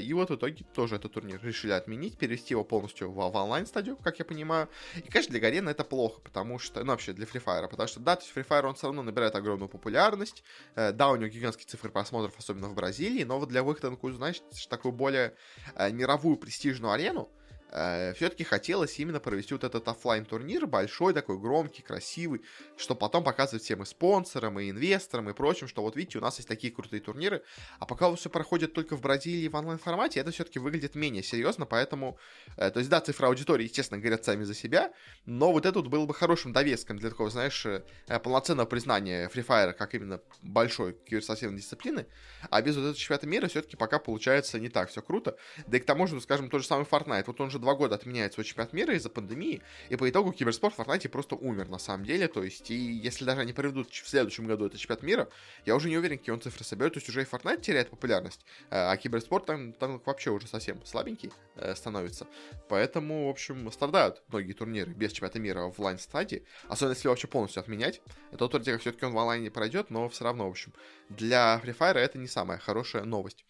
и 0.00 0.12
вот 0.12 0.30
в 0.30 0.34
итоге 0.34 0.64
тоже 0.74 0.96
этот 0.96 1.12
турнир 1.12 1.40
решили 1.42 1.72
отменить, 1.72 2.18
перевести 2.18 2.54
его 2.54 2.64
полностью 2.64 3.10
в, 3.10 3.14
в 3.14 3.36
онлайн-стадию, 3.36 3.96
как 3.96 4.18
я 4.18 4.24
понимаю, 4.24 4.68
и 4.96 5.08
конечно, 5.08 5.30
для 5.30 5.40
Гарена 5.40 5.70
это 5.70 5.84
плохо, 5.84 6.20
потому 6.20 6.58
что, 6.58 6.82
ну, 6.82 6.92
вообще 6.92 7.12
для 7.12 7.26
Free 7.26 7.42
Fire, 7.42 7.68
потому 7.68 7.88
что, 7.88 8.00
да, 8.00 8.16
то 8.16 8.22
есть 8.22 8.36
Free 8.36 8.46
Fire, 8.46 8.66
он 8.66 8.74
все 8.74 8.86
равно 8.86 9.02
набирает 9.02 9.34
огромную 9.34 9.68
популярность, 9.68 10.42
э, 10.74 10.92
да, 10.92 11.10
у 11.10 11.16
него 11.16 11.28
гигантские 11.28 11.66
цифры 11.66 11.90
просмотров, 11.90 12.36
особенно 12.38 12.68
в 12.68 12.74
Бразилии, 12.74 13.24
но 13.24 13.38
вот 13.38 13.48
для 13.48 13.62
выхода 13.62 13.90
на 13.90 13.96
какую-то, 13.96 14.18
знаешь, 14.18 14.42
такую 14.68 14.92
более 14.92 15.34
э, 15.74 15.92
мировую 15.92 16.36
престижную 16.36 16.92
арену, 16.92 17.30
э, 17.76 18.14
все-таки 18.14 18.44
хотелось 18.44 18.98
именно 18.98 19.20
провести 19.20 19.54
вот 19.54 19.64
этот 19.64 19.86
офлайн 19.88 20.24
турнир 20.24 20.66
большой, 20.66 21.12
такой 21.12 21.38
громкий, 21.38 21.82
красивый, 21.82 22.42
что 22.76 22.94
потом 22.94 23.22
показывать 23.22 23.62
всем 23.62 23.82
и 23.82 23.86
спонсорам, 23.86 24.58
и 24.58 24.70
инвесторам, 24.70 25.28
и 25.28 25.34
прочим, 25.34 25.68
что 25.68 25.82
вот 25.82 25.96
видите, 25.96 26.18
у 26.18 26.22
нас 26.22 26.36
есть 26.36 26.48
такие 26.48 26.72
крутые 26.72 27.00
турниры, 27.00 27.42
а 27.78 27.86
пока 27.86 28.14
все 28.16 28.30
проходит 28.30 28.72
только 28.72 28.96
в 28.96 29.00
Бразилии 29.00 29.48
в 29.48 29.54
онлайн-формате, 29.54 30.20
это 30.20 30.30
все-таки 30.30 30.58
выглядит 30.58 30.94
менее 30.94 31.22
серьезно, 31.22 31.66
поэтому, 31.66 32.18
э, 32.56 32.70
то 32.70 32.78
есть, 32.78 32.90
да, 32.90 33.00
цифры 33.00 33.26
аудитории, 33.26 33.64
естественно, 33.64 34.00
говорят 34.00 34.24
сами 34.24 34.44
за 34.44 34.54
себя, 34.54 34.92
но 35.26 35.52
вот 35.52 35.66
это 35.66 35.78
вот 35.78 35.88
было 35.88 36.06
бы 36.06 36.14
хорошим 36.14 36.52
довеском 36.52 36.98
для 36.98 37.10
такого, 37.10 37.30
знаешь, 37.30 37.66
э, 37.66 37.82
полноценного 38.22 38.66
признания 38.66 39.28
Free 39.28 39.46
Fire 39.46 39.72
как 39.72 39.94
именно 39.94 40.20
большой 40.42 40.94
киберспортивной 40.94 41.58
дисциплины, 41.58 42.06
а 42.50 42.62
без 42.62 42.76
вот 42.76 42.82
этого 42.82 42.96
чемпионата 42.96 43.26
мира 43.26 43.48
все-таки 43.48 43.76
пока 43.76 43.98
получается 43.98 44.58
не 44.58 44.68
так 44.68 44.88
все 44.88 45.02
круто, 45.02 45.36
да 45.66 45.76
и 45.76 45.80
к 45.80 45.84
тому 45.84 46.06
же, 46.06 46.14
ну, 46.14 46.20
скажем, 46.20 46.48
тот 46.48 46.62
же 46.62 46.66
самый 46.66 46.84
Fortnite, 46.84 47.24
вот 47.26 47.40
он 47.40 47.50
же 47.50 47.58
два 47.66 47.74
года 47.74 47.96
отменяет 47.96 48.32
свой 48.32 48.44
чемпионат 48.44 48.72
мира 48.72 48.94
из-за 48.94 49.10
пандемии, 49.10 49.60
и 49.88 49.96
по 49.96 50.08
итогу 50.08 50.30
киберспорт 50.32 50.76
в 50.76 50.78
Fortnite 50.78 51.08
просто 51.08 51.34
умер 51.34 51.68
на 51.68 51.78
самом 51.78 52.04
деле, 52.06 52.28
то 52.28 52.44
есть, 52.44 52.70
и 52.70 52.76
если 52.76 53.24
даже 53.24 53.40
они 53.40 53.52
проведут 53.52 53.90
в 53.90 54.08
следующем 54.08 54.46
году 54.46 54.66
этот 54.66 54.78
чемпионат 54.78 55.02
мира, 55.02 55.28
я 55.64 55.74
уже 55.74 55.88
не 55.88 55.98
уверен, 55.98 56.16
какие 56.16 56.32
он 56.32 56.40
цифры 56.40 56.62
соберет, 56.64 56.92
то 56.92 56.98
есть 56.98 57.08
уже 57.08 57.22
и 57.22 57.24
Fortnite 57.24 57.62
теряет 57.62 57.90
популярность, 57.90 58.46
э, 58.70 58.76
а 58.76 58.96
киберспорт 58.96 59.46
там, 59.46 59.72
там 59.72 60.00
вообще 60.06 60.30
уже 60.30 60.46
совсем 60.46 60.86
слабенький 60.86 61.32
э, 61.56 61.74
становится, 61.74 62.28
поэтому, 62.68 63.26
в 63.26 63.30
общем, 63.30 63.68
страдают 63.72 64.22
многие 64.28 64.52
турниры 64.52 64.92
без 64.92 65.10
чемпионата 65.10 65.40
мира 65.40 65.62
в 65.66 65.80
лан-стадии, 65.80 66.44
особенно 66.68 66.94
если 66.94 67.08
вообще 67.08 67.26
полностью 67.26 67.58
отменять, 67.58 68.00
это 68.30 68.46
вроде 68.46 68.70
как 68.70 68.80
все-таки 68.80 69.06
он 69.06 69.12
в 69.12 69.18
онлайне 69.18 69.50
пройдет, 69.50 69.90
но 69.90 70.08
все 70.08 70.22
равно, 70.22 70.46
в 70.46 70.50
общем, 70.50 70.72
для 71.08 71.60
Free 71.64 71.76
Fire 71.76 71.98
это 71.98 72.16
не 72.16 72.28
самая 72.28 72.58
хорошая 72.58 73.02
новость. 73.02 73.44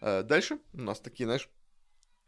Э, 0.00 0.22
дальше 0.22 0.58
у 0.72 0.80
нас 0.80 1.00
такие, 1.00 1.26
знаешь, 1.26 1.50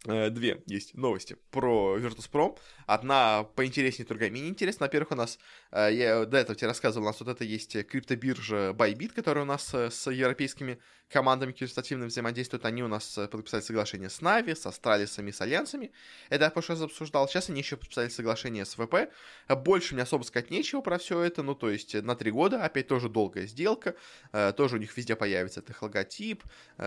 две 0.04 0.62
есть 0.66 0.94
новости 0.94 1.36
про 1.50 1.98
Virtus.pro. 1.98 2.58
Одна 2.86 3.44
поинтереснее, 3.54 4.06
другая 4.06 4.30
менее 4.30 4.50
интересная. 4.50 4.88
Во-первых, 4.88 5.12
у 5.12 5.14
нас, 5.14 5.38
э, 5.70 5.90
я 5.92 6.24
до 6.24 6.38
этого 6.38 6.56
тебе 6.56 6.68
рассказывал, 6.68 7.06
у 7.06 7.10
нас 7.10 7.20
вот 7.20 7.28
это 7.28 7.44
есть 7.44 7.86
криптобиржа 7.86 8.70
Bybit, 8.70 9.12
которая 9.14 9.44
у 9.44 9.46
нас 9.46 9.72
э, 9.74 9.90
с 9.90 10.10
европейскими 10.10 10.78
командами 11.08 11.52
киберспортивно 11.52 12.06
взаимодействуют. 12.06 12.64
Они 12.64 12.82
у 12.82 12.88
нас 12.88 13.18
подписали 13.30 13.60
соглашение 13.60 14.08
с 14.08 14.20
Нави, 14.20 14.54
с 14.54 14.64
Астралисами, 14.64 15.32
с 15.32 15.40
Альянсами. 15.40 15.90
Это 16.30 16.44
я 16.44 16.50
прошлый 16.50 16.78
раз 16.78 16.84
обсуждал. 16.84 17.28
Сейчас 17.28 17.50
они 17.50 17.60
еще 17.60 17.76
подписали 17.76 18.08
соглашение 18.08 18.64
с 18.64 18.74
ВП. 18.74 19.10
Больше 19.48 19.94
мне 19.94 20.04
особо 20.04 20.22
сказать 20.22 20.50
нечего 20.50 20.80
про 20.82 20.98
все 20.98 21.20
это. 21.20 21.42
Ну, 21.42 21.56
то 21.56 21.68
есть 21.68 21.94
на 21.94 22.14
три 22.14 22.30
года. 22.30 22.64
Опять 22.64 22.86
тоже 22.86 23.08
долгая 23.08 23.46
сделка. 23.48 23.96
Тоже 24.56 24.76
у 24.76 24.78
них 24.78 24.96
везде 24.96 25.16
появится 25.16 25.58
этот 25.58 25.82
логотип. 25.82 26.44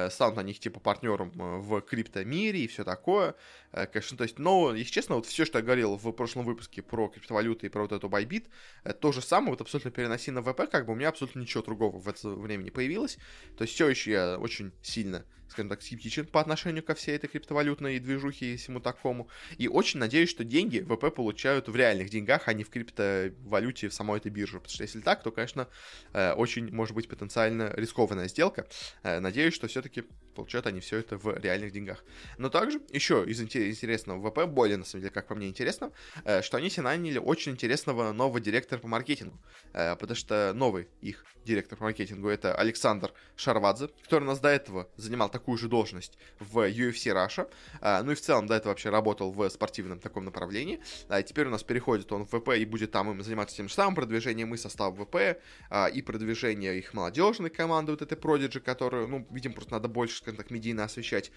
Станут 0.10 0.38
они 0.38 0.54
их 0.54 0.60
типа 0.60 0.80
партнером 0.80 1.32
в 1.62 1.82
криптомире 1.82 2.62
и 2.62 2.68
все 2.68 2.86
такое 2.86 3.03
такое. 3.04 3.36
Э, 3.74 3.86
конечно, 3.86 4.18
то 4.18 4.24
есть, 4.24 4.40
но, 4.40 4.74
если 4.74 4.92
честно, 4.92 5.16
вот 5.16 5.26
все, 5.26 5.46
что 5.46 5.60
я 5.60 5.64
говорил 5.64 5.98
в 5.98 6.12
прошлом 6.14 6.46
выпуске 6.46 6.82
про 6.82 7.10
криптовалюты 7.10 7.68
и 7.68 7.70
про 7.70 7.82
вот 7.82 7.92
эту 7.92 8.08
Bybit, 8.08 8.46
э, 8.86 8.94
то 8.94 9.12
же 9.12 9.22
самое, 9.22 9.52
вот 9.52 9.62
абсолютно 9.62 9.92
переноси 9.92 10.32
на 10.32 10.42
ВП, 10.42 10.70
как 10.72 10.86
бы 10.86 10.94
у 10.94 10.96
меня 10.96 11.10
абсолютно 11.10 11.42
ничего 11.42 11.64
другого 11.64 12.00
в 12.00 12.08
это 12.08 12.30
время 12.30 12.64
не 12.64 12.72
появилось. 12.72 13.18
То 13.58 13.64
есть 13.64 13.74
все 13.74 13.90
еще 13.90 14.12
я 14.12 14.38
очень 14.40 14.72
сильно 14.82 15.26
скажем 15.50 15.70
так, 15.70 15.82
скептичен 15.82 16.26
по 16.26 16.42
отношению 16.42 16.84
ко 16.84 16.96
всей 16.96 17.16
этой 17.16 17.28
криптовалютной 17.28 18.00
движухе 18.00 18.54
и 18.54 18.58
всему 18.58 18.80
такому. 18.80 19.28
И 19.58 19.68
очень 19.68 20.00
надеюсь, 20.00 20.30
что 20.30 20.44
деньги 20.44 20.80
ВП 20.80 21.14
получают 21.14 21.68
в 21.68 21.76
реальных 21.76 22.10
деньгах, 22.10 22.48
а 22.48 22.54
не 22.54 22.64
в 22.64 22.70
криптовалюте 22.70 23.90
в 23.90 23.94
самой 23.94 24.20
этой 24.20 24.32
бирже. 24.32 24.60
Потому 24.60 24.74
что 24.74 24.84
если 24.84 25.02
так, 25.02 25.24
то, 25.24 25.32
конечно, 25.32 25.68
э, 26.14 26.34
очень 26.34 26.74
может 26.74 26.96
быть 26.96 27.08
потенциально 27.08 27.72
рискованная 27.76 28.28
сделка. 28.28 28.68
Э, 29.04 29.20
надеюсь, 29.20 29.54
что 29.54 29.68
все-таки 29.68 30.04
получают 30.36 30.66
они 30.66 30.80
все 30.80 30.98
это 30.98 31.18
в 31.18 31.38
реальных 31.38 31.72
деньгах. 31.72 32.04
Но 32.38 32.50
также 32.50 32.82
еще 32.92 33.24
из 33.28 33.40
интересного 33.42 34.30
ВП, 34.30 34.46
более, 34.48 34.78
на 34.78 34.86
самом 34.86 35.02
деле, 35.02 35.14
как 35.14 35.28
по 35.28 35.36
мне, 35.36 35.48
интересно, 35.48 35.92
э, 36.26 36.42
что 36.42 36.58
они 36.58 36.70
себе 36.70 36.84
наняли 36.84 37.20
очень 37.20 37.52
интересного 37.52 38.12
нового 38.12 38.40
директора 38.40 38.80
по 38.80 38.88
маркетингу. 38.88 39.40
Потому 39.72 40.16
что 40.16 40.54
новый 40.54 40.88
их 41.02 41.26
директор 41.46 41.78
по 41.78 41.86
маркетингу 41.86 42.28
это 42.28 42.56
Александр 42.56 43.12
Шарвадзе, 43.36 43.90
который 44.04 44.24
у 44.24 44.28
нас 44.28 44.40
до 44.40 44.50
этого 44.50 44.90
занимал 44.98 45.30
такую 45.34 45.58
же 45.58 45.68
должность 45.68 46.18
в 46.40 46.60
UFC 46.60 47.12
Russia. 47.12 47.50
А, 47.82 48.02
ну 48.04 48.12
и 48.14 48.16
в 48.16 48.22
целом 48.22 48.48
до 48.48 48.56
этого 48.56 48.70
вообще 48.70 48.90
работал 48.90 49.32
в 49.32 49.50
спортивном 49.50 50.00
таком 50.00 50.26
направлении. 50.26 50.80
А, 51.10 51.22
теперь 51.22 51.48
у 51.48 51.50
нас 51.50 51.64
переходит 51.64 52.12
он 52.12 52.26
в 52.26 52.40
ВП 52.40 52.50
и 52.58 52.66
будет 52.66 52.92
там 52.92 53.12
им 53.12 53.22
заниматься 53.22 53.56
тем 53.58 53.68
же 53.68 53.74
самым 53.74 53.96
продвижением 53.96 54.54
и 54.54 54.58
состав 54.58 54.96
ВП, 54.96 55.40
а, 55.70 55.88
и 55.88 56.02
продвижение 56.02 56.78
их 56.78 56.94
молодежной 56.94 57.50
команды, 57.50 57.92
вот 57.92 58.02
этой 58.02 58.18
Prodigy, 58.18 58.60
которую, 58.60 59.08
ну, 59.08 59.28
видим, 59.32 59.54
просто 59.54 59.74
надо 59.74 59.88
больше, 59.88 60.18
скажем 60.18 60.38
так, 60.38 60.52
медийно 60.52 60.84
освещать. 60.84 61.32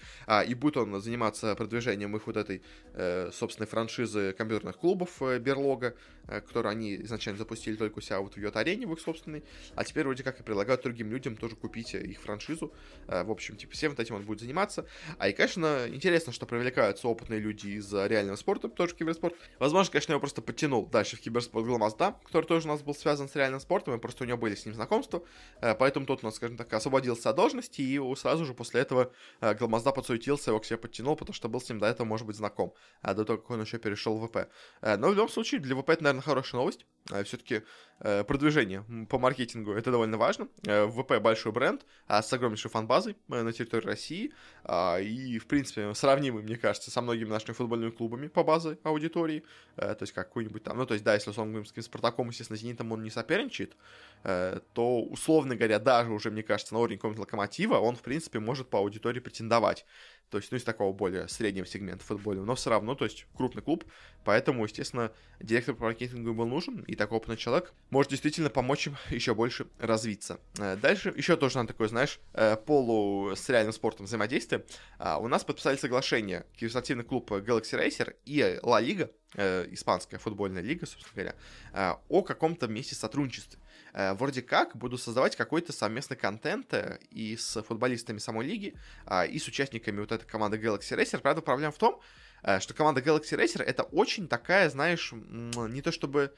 И 0.47 0.53
будет 0.53 0.77
он 0.77 1.01
заниматься 1.01 1.55
продвижением 1.55 2.15
их 2.15 2.27
вот 2.27 2.37
этой, 2.37 2.61
э, 2.93 3.31
собственной 3.33 3.67
франшизы 3.67 4.33
компьютерных 4.33 4.77
клубов 4.77 5.21
э, 5.21 5.39
Берлога, 5.39 5.95
э, 6.27 6.41
которую 6.41 6.71
они 6.71 6.95
изначально 6.95 7.37
запустили 7.37 7.75
только 7.75 7.99
у 7.99 8.01
себя 8.01 8.19
вот 8.19 8.35
в 8.35 8.37
Йот-арене, 8.37 8.85
в 8.85 8.93
их 8.93 8.99
собственной. 8.99 9.43
А 9.75 9.83
теперь 9.83 10.05
вроде 10.05 10.23
как 10.23 10.39
и 10.39 10.43
предлагают 10.43 10.83
другим 10.83 11.11
людям 11.11 11.35
тоже 11.35 11.55
купить 11.55 11.93
их 11.93 12.21
франшизу. 12.21 12.73
В 13.07 13.31
общем, 13.31 13.55
типа, 13.55 13.75
всем 13.87 13.91
вот 13.91 13.99
этим 13.99 14.15
он 14.15 14.23
будет 14.23 14.39
заниматься. 14.39 14.85
А 15.17 15.29
и, 15.29 15.33
конечно, 15.33 15.85
интересно, 15.87 16.33
что 16.33 16.45
привлекаются 16.45 17.07
опытные 17.07 17.39
люди 17.39 17.67
из 17.67 17.93
реального 17.93 18.35
спорта, 18.35 18.67
тоже 18.67 18.95
киберспорт. 18.95 19.35
Возможно, 19.59 19.91
конечно, 19.91 20.11
его 20.11 20.19
просто 20.19 20.41
подтянул 20.41 20.85
дальше 20.85 21.17
в 21.17 21.21
киберспорт 21.21 21.65
Гламазда, 21.65 22.15
который 22.25 22.45
тоже 22.45 22.67
у 22.67 22.71
нас 22.71 22.81
был 22.81 22.95
связан 22.95 23.29
с 23.29 23.35
реальным 23.35 23.59
спортом, 23.59 23.95
и 23.95 23.99
просто 23.99 24.23
у 24.23 24.27
него 24.27 24.37
были 24.37 24.55
с 24.55 24.65
ним 24.65 24.75
знакомства. 24.75 25.23
Э, 25.61 25.75
поэтому 25.75 26.05
тот 26.05 26.23
у 26.23 26.25
нас, 26.25 26.35
скажем 26.35 26.57
так, 26.57 26.71
освободился 26.73 27.29
от 27.29 27.35
должности, 27.35 27.81
и 27.81 28.15
сразу 28.15 28.45
же 28.45 28.53
после 28.53 28.81
этого 28.81 29.11
э, 29.41 29.53
Гламазда 29.53 29.91
подсуетился, 29.91 30.51
его 30.51 30.59
к 30.59 30.65
себе 30.65 30.77
подтянул, 30.77 31.15
потому 31.15 31.33
что 31.33 31.49
был 31.49 31.61
с 31.61 31.69
ним 31.69 31.79
до 31.79 31.87
этого, 31.87 32.05
может 32.07 32.27
быть, 32.27 32.35
знаком, 32.35 32.73
а 33.01 33.13
до 33.13 33.25
того, 33.25 33.39
как 33.39 33.49
он 33.51 33.61
еще 33.61 33.77
перешел 33.77 34.17
в 34.17 34.27
ВП. 34.27 34.49
Э, 34.81 34.97
но 34.97 35.09
в 35.09 35.13
любом 35.13 35.29
случае, 35.29 35.61
для 35.61 35.75
ВП 35.75 35.89
это, 35.89 36.03
наверное, 36.03 36.21
хорошая 36.21 36.59
новость. 36.59 36.85
Все-таки 37.23 37.63
продвижение 37.99 38.85
по 39.09 39.17
маркетингу 39.17 39.73
это 39.73 39.91
довольно 39.91 40.17
важно. 40.17 40.47
ВП 40.63 41.19
большой 41.19 41.51
бренд 41.51 41.83
а 42.07 42.21
с 42.21 42.31
огромнейшей 42.31 42.71
фан-базой 42.71 43.17
на 43.27 43.51
территории 43.51 43.85
России, 43.85 44.33
а, 44.63 44.97
и, 44.99 45.37
в 45.39 45.47
принципе, 45.47 45.93
сравнимый, 45.93 46.41
мне 46.43 46.57
кажется, 46.57 46.89
со 46.89 47.01
многими 47.01 47.29
нашими 47.29 47.53
футбольными 47.53 47.89
клубами 47.89 48.27
по 48.27 48.43
базе 48.43 48.77
аудитории, 48.83 49.43
э, 49.75 49.93
то 49.95 50.03
есть 50.03 50.13
какой-нибудь 50.13 50.63
там, 50.63 50.77
ну, 50.77 50.85
то 50.85 50.93
есть, 50.93 51.03
да, 51.03 51.13
если, 51.13 51.31
с 51.31 51.85
Спартаком, 51.85 52.29
естественно, 52.29 52.57
Зенитом 52.57 52.91
он 52.91 53.03
не 53.03 53.09
соперничает, 53.09 53.75
э, 54.23 54.59
то, 54.73 55.01
условно 55.01 55.55
говоря, 55.55 55.79
даже 55.79 56.11
уже, 56.11 56.31
мне 56.31 56.43
кажется, 56.43 56.73
на 56.73 56.79
уровне 56.79 56.97
какого-нибудь 56.97 57.25
Локомотива 57.25 57.77
он, 57.77 57.95
в 57.95 58.01
принципе, 58.01 58.39
может 58.39 58.69
по 58.69 58.79
аудитории 58.79 59.19
претендовать. 59.19 59.85
То 60.29 60.37
есть, 60.37 60.51
ну, 60.51 60.57
из 60.57 60.63
такого 60.63 60.91
более 60.93 61.27
среднего 61.27 61.65
сегмента 61.65 62.03
футбола. 62.03 62.43
Но 62.43 62.55
все 62.55 62.69
равно, 62.69 62.95
то 62.95 63.05
есть, 63.05 63.25
крупный 63.35 63.61
клуб. 63.61 63.85
Поэтому, 64.25 64.65
естественно, 64.65 65.11
директор 65.39 65.73
по 65.73 65.85
маркетингу 65.85 66.33
был 66.33 66.45
нужен. 66.45 66.81
И 66.81 66.95
такой 66.95 67.17
опытный 67.17 67.37
человек 67.37 67.73
может 67.89 68.11
действительно 68.11 68.49
помочь 68.49 68.87
им 68.87 68.97
еще 69.09 69.33
больше 69.33 69.67
развиться. 69.79 70.39
Э, 70.59 70.75
дальше 70.75 71.13
еще 71.15 71.37
тоже 71.37 71.57
на 71.59 71.67
такой, 71.67 71.87
знаешь, 71.87 72.19
э, 72.33 72.57
полу 72.57 73.35
с 73.35 73.47
реальным 73.47 73.73
спортом 73.73 74.05
взаимодействие. 74.05 74.65
А, 74.99 75.17
у 75.17 75.27
нас 75.27 75.45
подписали 75.45 75.77
соглашение 75.77 76.45
киберспортивный 76.57 77.05
клуб 77.05 77.31
Galaxy 77.31 77.79
Racer 77.79 78.15
и 78.25 78.39
La 78.63 78.83
Liga, 78.83 79.09
э, 79.35 79.67
испанская 79.71 80.19
футбольная 80.19 80.61
лига, 80.61 80.85
собственно 80.85 81.33
говоря, 81.73 81.99
о 82.09 82.21
каком-то 82.21 82.67
месте 82.67 82.95
сотрудничестве. 82.95 83.59
Э, 83.97 84.13
вроде 84.13 84.43
как 84.43 84.77
буду 84.77 84.95
создавать 84.99 85.35
какой-то 85.35 85.73
совместный 85.73 86.17
контент 86.17 86.71
э, 86.71 86.99
и 87.09 87.35
с 87.35 87.59
футболистами 87.63 88.19
самой 88.19 88.45
лиги, 88.45 88.75
а, 89.07 89.25
и 89.25 89.39
с 89.39 89.47
участниками 89.47 89.99
вот 89.99 90.11
этой 90.11 90.27
команды 90.27 90.57
Galaxy 90.57 90.95
Racer. 90.95 91.17
Правда, 91.17 91.41
проблема 91.41 91.71
в 91.71 91.79
том, 91.79 91.99
э, 92.43 92.59
что 92.59 92.75
команда 92.75 93.01
Galaxy 93.01 93.35
Racer 93.35 93.63
это 93.63 93.81
очень 93.81 94.27
такая, 94.27 94.69
знаешь, 94.69 95.13
не 95.13 95.81
то 95.81 95.91
чтобы 95.91 96.31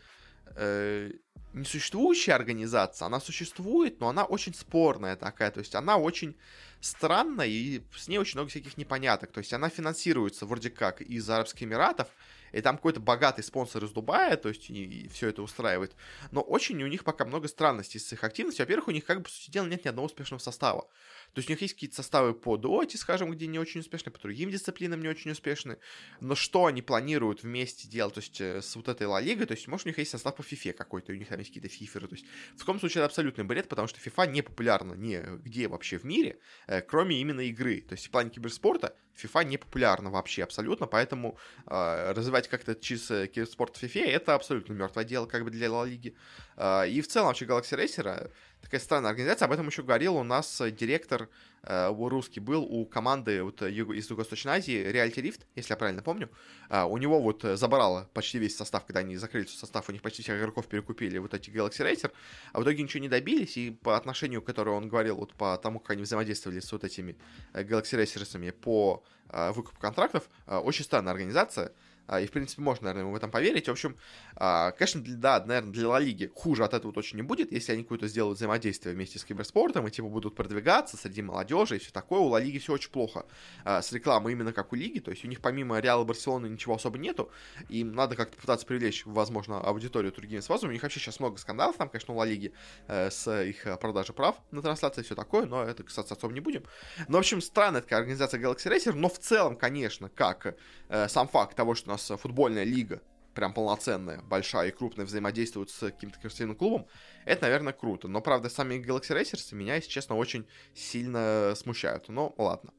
э, 0.56 1.12
несуществующая 1.52 2.34
организация, 2.34 3.08
она 3.08 3.20
существует, 3.20 4.00
но 4.00 4.08
она 4.08 4.24
очень 4.24 4.54
спорная 4.54 5.18
такая, 5.18 5.52
то 5.52 5.60
есть 5.60 5.76
она 5.76 5.98
очень 5.98 6.38
странная, 6.80 7.48
и 7.48 7.82
с 7.94 8.08
ней 8.08 8.20
очень 8.20 8.38
много 8.38 8.52
всяких 8.52 8.78
непоняток, 8.78 9.34
то 9.34 9.40
есть 9.40 9.52
она 9.52 9.68
финансируется 9.68 10.46
вроде 10.46 10.70
как 10.70 11.02
из 11.02 11.30
Арабских 11.30 11.64
Эмиратов, 11.64 12.08
и 12.52 12.62
там 12.62 12.78
какой-то 12.78 13.00
богатый 13.00 13.44
спонсор 13.44 13.84
из 13.84 13.92
Дубая, 13.92 14.38
то 14.38 14.50
есть 14.50 14.70
и, 14.70 15.10
все 15.14 15.30
это 15.30 15.42
устраивает. 15.42 15.96
Но 16.32 16.42
очень 16.42 16.82
у 16.84 16.88
них 16.88 17.04
пока 17.04 17.26
много 17.26 17.48
странностей 17.48 18.00
с 18.00 18.12
их 18.14 18.24
активностью. 18.24 18.64
Во-первых, 18.66 18.88
у 18.88 18.92
них, 18.92 19.06
как 19.06 19.20
бы, 19.20 19.24
по 19.24 19.30
сути 19.30 19.52
дела, 19.52 19.66
нет 19.68 19.86
ни 19.86 19.90
одного 19.90 20.08
успешного 20.08 20.40
состава. 20.40 20.88
То 21.34 21.40
есть 21.40 21.50
у 21.50 21.54
них 21.54 21.62
есть 21.62 21.74
какие-то 21.74 21.96
составы 21.96 22.34
по 22.34 22.58
доте, 22.58 22.98
скажем, 22.98 23.32
где 23.32 23.48
не 23.48 23.60
очень 23.60 23.82
успешны, 23.82 24.12
по 24.12 24.20
другим 24.20 24.50
дисциплинам 24.50 25.02
не 25.02 25.08
очень 25.08 25.32
успешны. 25.32 25.78
Но 26.20 26.36
что 26.36 26.66
они 26.66 26.82
планируют 26.82 27.44
вместе 27.44 27.88
делать, 27.88 28.16
то 28.16 28.20
есть 28.22 28.42
э, 28.42 28.62
с 28.62 28.76
вот 28.76 28.88
этой 28.88 29.08
Ла 29.08 29.22
Лигой, 29.22 29.46
то 29.46 29.54
есть, 29.54 29.68
может, 29.68 29.86
у 29.86 29.90
них 29.90 29.98
есть 29.98 30.12
состав 30.12 30.36
по 30.36 30.42
FIFA 30.42 30.74
какой-то, 30.74 31.12
у 31.12 31.16
них 31.16 31.28
там 31.28 31.40
есть 31.40 31.52
какие-то 31.52 31.70
фиферы. 31.70 32.08
То 32.08 32.16
есть 32.16 32.26
в 32.56 32.60
таком 32.60 32.80
случае 32.80 33.02
это 33.02 33.06
абсолютный 33.06 33.44
бред, 33.44 33.68
потому 33.68 33.88
что 33.88 34.00
FIFA 34.00 34.32
не 34.32 34.42
популярна 34.42 34.94
нигде 34.94 35.68
вообще 35.68 35.98
в 35.98 36.04
мире, 36.04 36.40
э, 36.68 36.82
кроме 36.82 37.20
именно 37.22 37.42
игры. 37.42 37.82
То 37.82 37.94
есть 37.94 38.08
в 38.08 38.12
плане 38.12 38.30
киберспорта 38.30 38.96
FIFA 39.20 39.46
не 39.46 39.58
популярна 39.58 40.10
вообще 40.10 40.44
абсолютно, 40.44 40.88
поэтому 40.88 41.38
э, 41.68 42.14
развивать 42.14 42.48
как-то 42.48 42.76
чисто 42.76 43.28
киберспорт 43.28 43.76
в 43.76 43.84
FIFA 43.84 44.06
это 44.06 44.36
абсолютно 44.36 44.74
мертвое 44.74 45.04
дело 45.04 45.26
как 45.26 45.44
бы 45.44 45.52
для 45.52 45.72
Ла 45.72 45.86
Лиги. 45.86 46.16
Э, 46.58 46.88
и 46.90 47.02
в 47.02 47.08
целом 47.08 47.28
вообще 47.28 47.46
Galaxy 47.46 47.78
Racer 47.78 48.32
такая 48.62 48.80
странная 48.80 49.12
организация. 49.12 49.46
Об 49.46 49.52
этом 49.52 49.68
еще 49.68 49.84
говорил 49.84 50.16
у 50.16 50.24
нас 50.24 50.62
директор 50.72 51.30
э, 51.64 51.94
русский 51.98 52.40
был 52.40 52.64
у 52.64 52.86
команды 52.86 53.44
вот, 53.44 53.62
из 53.62 54.10
Юго-Восточной 54.10 54.54
Азии, 54.54 54.92
Reality 54.92 55.22
Rift, 55.22 55.42
если 55.56 55.74
я 55.74 55.78
правильно 55.78 56.02
помню. 56.02 56.30
Uh, 56.70 56.88
у 56.88 56.98
него 56.98 57.20
вот 57.20 57.42
забрало 57.42 58.10
почти 58.14 58.38
весь 58.38 58.56
состав, 58.56 58.86
когда 58.86 59.00
они 59.00 59.18
закрыли 59.18 59.46
состав, 59.46 59.90
у 59.90 59.92
них 59.92 60.02
почти 60.02 60.22
всех 60.22 60.40
игроков 60.40 60.68
перекупили 60.68 61.18
вот 61.18 61.34
эти 61.34 61.50
Galaxy 61.50 61.84
Racer, 61.84 62.12
а 62.54 62.60
в 62.60 62.64
итоге 62.64 62.84
ничего 62.84 63.02
не 63.02 63.10
добились, 63.10 63.58
и 63.58 63.72
по 63.72 63.98
отношению, 63.98 64.42
которое 64.42 64.72
он 64.72 64.88
говорил, 64.88 65.16
вот 65.16 65.34
по 65.34 65.58
тому, 65.58 65.80
как 65.80 65.92
они 65.92 66.04
взаимодействовали 66.04 66.60
с 66.60 66.72
вот 66.72 66.84
этими 66.84 67.16
Galaxy 67.54 68.02
Racers'ами 68.02 68.52
по 68.52 69.04
выкупу 69.32 69.80
контрактов, 69.80 70.28
очень 70.48 70.84
странная 70.84 71.12
организация, 71.12 71.68
а, 71.68 71.72
и, 72.18 72.26
в 72.26 72.32
принципе, 72.32 72.62
можно, 72.62 72.88
наверное, 72.88 73.12
в 73.12 73.16
этом 73.16 73.32
поверить. 73.32 73.68
В 73.68 73.72
общем, 73.72 73.96
а, 74.36 74.72
конечно, 74.72 75.04
да, 75.06 75.44
наверное, 75.46 75.72
для 75.72 75.88
Ла 75.90 76.00
Лиги 76.00 76.32
хуже 76.34 76.64
от 76.64 76.74
этого 76.74 76.94
точно 76.94 77.18
не 77.18 77.24
будет, 77.24 77.52
если 77.52 77.74
они 77.74 77.84
какое-то 77.84 78.08
сделают 78.08 78.38
взаимодействие 78.38 78.96
вместе 78.96 79.20
с 79.20 79.26
киберспортом 79.26 79.88
и, 79.88 79.92
типа, 79.92 80.08
будут 80.08 80.36
продвигаться 80.36 80.98
среди 80.98 81.22
молодежи 81.22 81.76
и 81.76 81.80
все 81.80 81.92
такое. 81.92 82.20
У 82.20 82.28
Ла 82.28 82.40
Лиги 82.40 82.58
все 82.58 82.74
очень 82.74 82.92
плохо 82.92 83.26
а, 83.64 83.82
с 83.82 83.92
рекламой 83.92 84.34
именно 84.34 84.54
как 84.54 84.74
у 84.74 84.76
Лиги, 84.76 85.00
то 85.00 85.12
есть 85.12 85.24
у 85.26 85.28
них 85.28 85.42
помимо 85.42 85.80
Реала 85.80 86.04
Барселоны 86.04 86.48
ничего 86.48 86.76
особо 86.76 86.98
нету, 86.98 87.32
им 87.70 87.94
надо 87.94 88.16
как-то 88.16 88.38
пытаться 88.38 88.66
привлечь, 88.66 89.06
возможно, 89.06 89.60
аудиторию 89.60 90.12
другими 90.12 90.40
способами. 90.40 90.72
У 90.72 90.74
них 90.74 90.84
вообще 90.84 91.00
сейчас 91.00 91.20
много 91.20 91.38
скандалов 91.38 91.78
там, 91.78 91.90
конечно, 91.90 92.14
у 92.14 92.18
Ла 92.18 92.26
Лиги 92.26 92.54
э, 92.88 93.10
с 93.12 93.44
их 93.44 93.68
продажей 93.80 94.16
прав 94.16 94.36
на 94.52 94.62
трансляции 94.62 95.02
и 95.02 95.04
все 95.04 95.16
такое, 95.16 95.46
но 95.46 95.64
это 95.64 95.84
касаться 95.84 96.16
особо 96.16 96.34
не 96.34 96.40
будем. 96.40 96.64
Но, 97.08 97.18
в 97.18 97.20
общем, 97.20 97.42
странная 97.42 97.82
такая 97.82 98.00
организация 98.00 98.40
Galaxy 98.40 98.72
Racer, 98.72 98.94
но 98.94 99.10
в 99.10 99.20
целом, 99.20 99.56
конечно, 99.56 100.10
как 100.10 100.56
э, 100.90 101.08
сам 101.08 101.28
факт 101.28 101.56
того, 101.56 101.76
что 101.76 101.90
у 101.90 101.92
нас 101.94 101.99
футбольная 102.18 102.64
лига 102.64 103.02
прям 103.34 103.54
полноценная, 103.54 104.22
большая 104.22 104.70
и 104.70 104.72
крупная 104.72 105.06
взаимодействует 105.06 105.70
с 105.70 105.80
каким-то 105.80 106.20
спортивным 106.20 106.56
клубом, 106.56 106.88
это, 107.26 107.44
наверное, 107.44 107.74
круто. 107.74 108.08
Но, 108.08 108.22
правда, 108.22 108.50
сами 108.50 108.76
Galaxy 108.76 109.18
Racers 109.18 109.56
меня, 109.56 109.76
если 109.76 109.90
честно, 109.90 110.16
очень 110.16 110.46
сильно 110.74 111.54
смущают. 111.56 112.10
Но 112.10 112.34
ладно. 112.38 112.74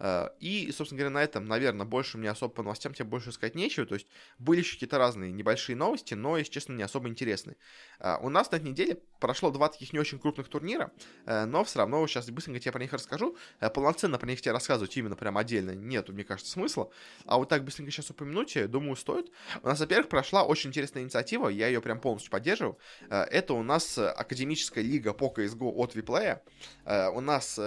Э, 0.00 0.30
и, 0.40 0.72
собственно 0.72 0.98
говоря, 0.98 1.14
на 1.14 1.22
этом, 1.22 1.44
наверное, 1.44 1.86
больше 1.86 2.18
мне 2.18 2.30
особо 2.30 2.52
по 2.52 2.62
новостям 2.62 2.94
тебе 2.94 3.04
больше 3.04 3.32
сказать 3.32 3.54
нечего. 3.54 3.86
То 3.86 3.94
есть 3.94 4.06
были 4.38 4.60
еще 4.60 4.74
какие-то 4.74 4.98
разные 4.98 5.30
небольшие 5.30 5.76
новости, 5.76 6.14
но, 6.14 6.38
если 6.38 6.52
честно, 6.52 6.72
не 6.72 6.82
особо 6.82 7.08
интересные. 7.08 7.56
Э, 8.00 8.16
у 8.20 8.30
нас 8.30 8.50
на 8.50 8.56
этой 8.56 8.70
неделе 8.70 8.98
прошло 9.20 9.50
два 9.50 9.68
таких 9.68 9.92
не 9.92 9.98
очень 9.98 10.18
крупных 10.18 10.48
турнира, 10.48 10.90
э, 11.26 11.44
но 11.44 11.62
все 11.64 11.80
равно 11.80 12.04
сейчас 12.06 12.30
быстренько 12.30 12.60
тебе 12.60 12.72
про 12.72 12.80
них 12.80 12.92
расскажу. 12.92 13.36
Полноценно 13.74 14.18
про 14.18 14.26
них 14.26 14.40
тебе 14.40 14.52
рассказывать 14.52 14.96
именно 14.96 15.16
прям 15.16 15.36
отдельно 15.36 15.72
нету, 15.72 16.12
мне 16.12 16.24
кажется, 16.24 16.50
смысла. 16.50 16.90
А 17.26 17.36
вот 17.36 17.48
так 17.48 17.64
быстренько 17.64 17.92
сейчас 17.92 18.10
упомянуть, 18.10 18.70
думаю, 18.70 18.96
стоит. 18.96 19.30
У 19.62 19.66
нас, 19.66 19.78
во-первых, 19.78 20.08
прошла 20.08 20.44
очень 20.44 20.70
интересная 20.70 21.02
инициатива, 21.02 21.48
я 21.48 21.66
ее 21.68 21.82
прям 21.82 22.00
полностью 22.00 22.30
поддерживаю. 22.30 22.78
Это 23.08 23.52
у 23.54 23.62
нас 23.62 23.98
Академическая 23.98 24.82
лига 24.82 25.12
по 25.12 25.32
CSGO 25.34 25.72
от 25.74 25.94
Виплея. 25.94 26.42
У 26.86 27.20
нас 27.20 27.58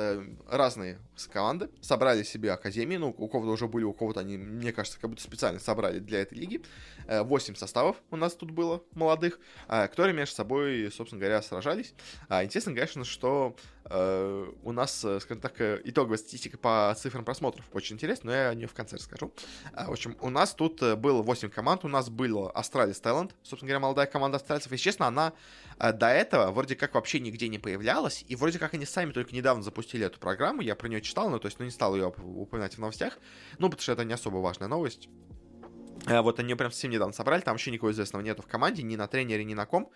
разные 0.47 0.99
команды 1.31 1.69
собрали 1.81 2.22
собрали 2.23 2.33
себе 2.33 2.51
академии, 2.51 2.97
ну, 2.97 3.13
у 3.17 3.27
кого-то 3.27 3.51
уже 3.51 3.67
были, 3.67 3.83
у 3.83 3.93
кого-то 3.93 4.21
они, 4.21 4.37
мне 4.37 4.71
кажется, 4.71 4.99
как 4.99 5.09
будто 5.09 5.21
специально 5.21 5.59
собрали 5.59 5.99
для 5.99 6.21
этой 6.21 6.37
лиги. 6.37 6.61
8 7.07 7.53
э, 7.53 7.57
составов 7.57 7.97
у 8.11 8.15
нас 8.15 8.33
тут 8.33 8.51
было 8.51 8.83
молодых, 8.95 9.39
э, 9.67 9.87
которые 9.87 10.15
между 10.15 10.35
собой, 10.35 10.89
собственно 10.91 11.19
говоря, 11.19 11.41
сражались. 11.41 11.93
А, 12.29 12.43
интересно, 12.43 12.73
конечно, 12.73 13.05
что 13.05 13.55
у 13.89 14.71
нас, 14.71 14.99
скажем 14.99 15.41
так, 15.41 15.59
итоговая 15.59 16.17
статистика 16.17 16.57
по 16.57 16.95
цифрам 16.97 17.25
просмотров 17.25 17.65
очень 17.73 17.95
интересна, 17.95 18.31
но 18.31 18.35
я 18.35 18.49
о 18.49 18.55
нее 18.55 18.67
в 18.67 18.73
конце 18.73 18.95
расскажу. 18.95 19.33
В 19.73 19.91
общем, 19.91 20.15
у 20.21 20.29
нас 20.29 20.53
тут 20.53 20.81
было 20.97 21.21
8 21.21 21.49
команд, 21.49 21.83
у 21.83 21.89
нас 21.89 22.09
был 22.09 22.49
Астралис 22.53 22.99
Талант, 23.01 23.35
собственно 23.43 23.67
говоря, 23.67 23.79
молодая 23.81 24.05
команда 24.05 24.37
австралийцев, 24.37 24.71
и, 24.71 24.77
честно, 24.77 25.07
она 25.07 25.33
до 25.77 26.07
этого 26.07 26.51
вроде 26.51 26.75
как 26.75 26.93
вообще 26.93 27.19
нигде 27.19 27.49
не 27.49 27.59
появлялась, 27.59 28.23
и 28.27 28.35
вроде 28.35 28.57
как 28.57 28.73
они 28.73 28.85
сами 28.85 29.11
только 29.11 29.35
недавно 29.35 29.63
запустили 29.63 30.05
эту 30.05 30.19
программу, 30.19 30.61
я 30.61 30.75
про 30.75 30.87
нее 30.87 31.01
читал, 31.01 31.29
но 31.29 31.39
то 31.39 31.47
есть, 31.47 31.59
ну, 31.59 31.65
не 31.65 31.71
стал 31.71 31.95
ее 31.95 32.07
упоминать 32.07 32.75
в 32.75 32.77
новостях, 32.79 33.17
ну, 33.59 33.69
потому 33.69 33.81
что 33.81 33.91
это 33.91 34.05
не 34.05 34.13
особо 34.13 34.37
важная 34.37 34.67
новость. 34.67 35.09
Э, 36.05 36.21
вот 36.21 36.39
они 36.39 36.55
прям 36.55 36.71
совсем 36.71 36.91
недавно 36.91 37.13
собрали, 37.13 37.41
там 37.41 37.53
вообще 37.53 37.71
никого 37.71 37.91
известного 37.91 38.23
нету 38.23 38.41
в 38.41 38.47
команде, 38.47 38.83
ни 38.83 38.95
на 38.95 39.07
тренере, 39.07 39.43
ни 39.43 39.53
на 39.53 39.65
ком, 39.65 39.91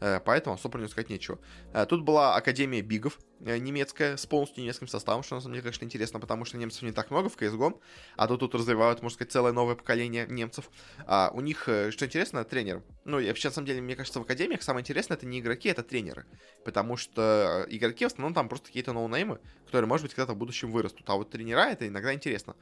э, 0.00 0.20
поэтому 0.24 0.54
особо 0.54 0.78
про 0.78 0.88
сказать 0.88 1.10
нечего. 1.10 1.38
Э, 1.72 1.86
тут 1.86 2.02
была 2.02 2.36
Академия 2.36 2.82
Бигов, 2.82 3.18
немецкая, 3.40 4.16
с 4.16 4.26
полностью 4.26 4.62
немецким 4.62 4.88
составом, 4.88 5.22
что 5.22 5.34
на 5.34 5.40
самом 5.40 5.54
деле, 5.54 5.62
конечно, 5.62 5.84
интересно, 5.84 6.20
потому 6.20 6.44
что 6.44 6.56
немцев 6.56 6.82
не 6.82 6.92
так 6.92 7.10
много 7.10 7.28
в 7.28 7.36
CSGO, 7.36 7.80
а 8.16 8.28
то 8.28 8.36
тут 8.36 8.54
развивают, 8.54 9.02
можно 9.02 9.14
сказать, 9.14 9.32
целое 9.32 9.52
новое 9.52 9.74
поколение 9.74 10.26
немцев. 10.28 10.70
А 11.06 11.30
у 11.32 11.40
них, 11.40 11.62
что 11.62 12.04
интересно, 12.04 12.44
тренер. 12.44 12.82
Ну, 13.04 13.18
и 13.18 13.26
вообще, 13.28 13.48
на 13.48 13.54
самом 13.54 13.66
деле, 13.66 13.80
мне 13.80 13.96
кажется, 13.96 14.20
в 14.20 14.22
Академиях 14.22 14.62
самое 14.62 14.82
интересное 14.82 15.16
это 15.16 15.26
не 15.26 15.40
игроки, 15.40 15.68
это 15.68 15.82
тренеры. 15.82 16.26
Потому 16.64 16.96
что 16.96 17.66
игроки 17.68 18.04
в 18.04 18.08
основном 18.08 18.34
там 18.34 18.48
просто 18.48 18.68
какие-то 18.68 18.92
ноунеймы, 18.92 19.40
которые, 19.66 19.88
может 19.88 20.04
быть, 20.04 20.14
когда-то 20.14 20.34
в 20.34 20.38
будущем 20.38 20.70
вырастут. 20.70 21.08
А 21.08 21.14
вот 21.14 21.30
тренера 21.30 21.70
это 21.70 21.88
иногда 21.88 22.12
интересно. 22.12 22.56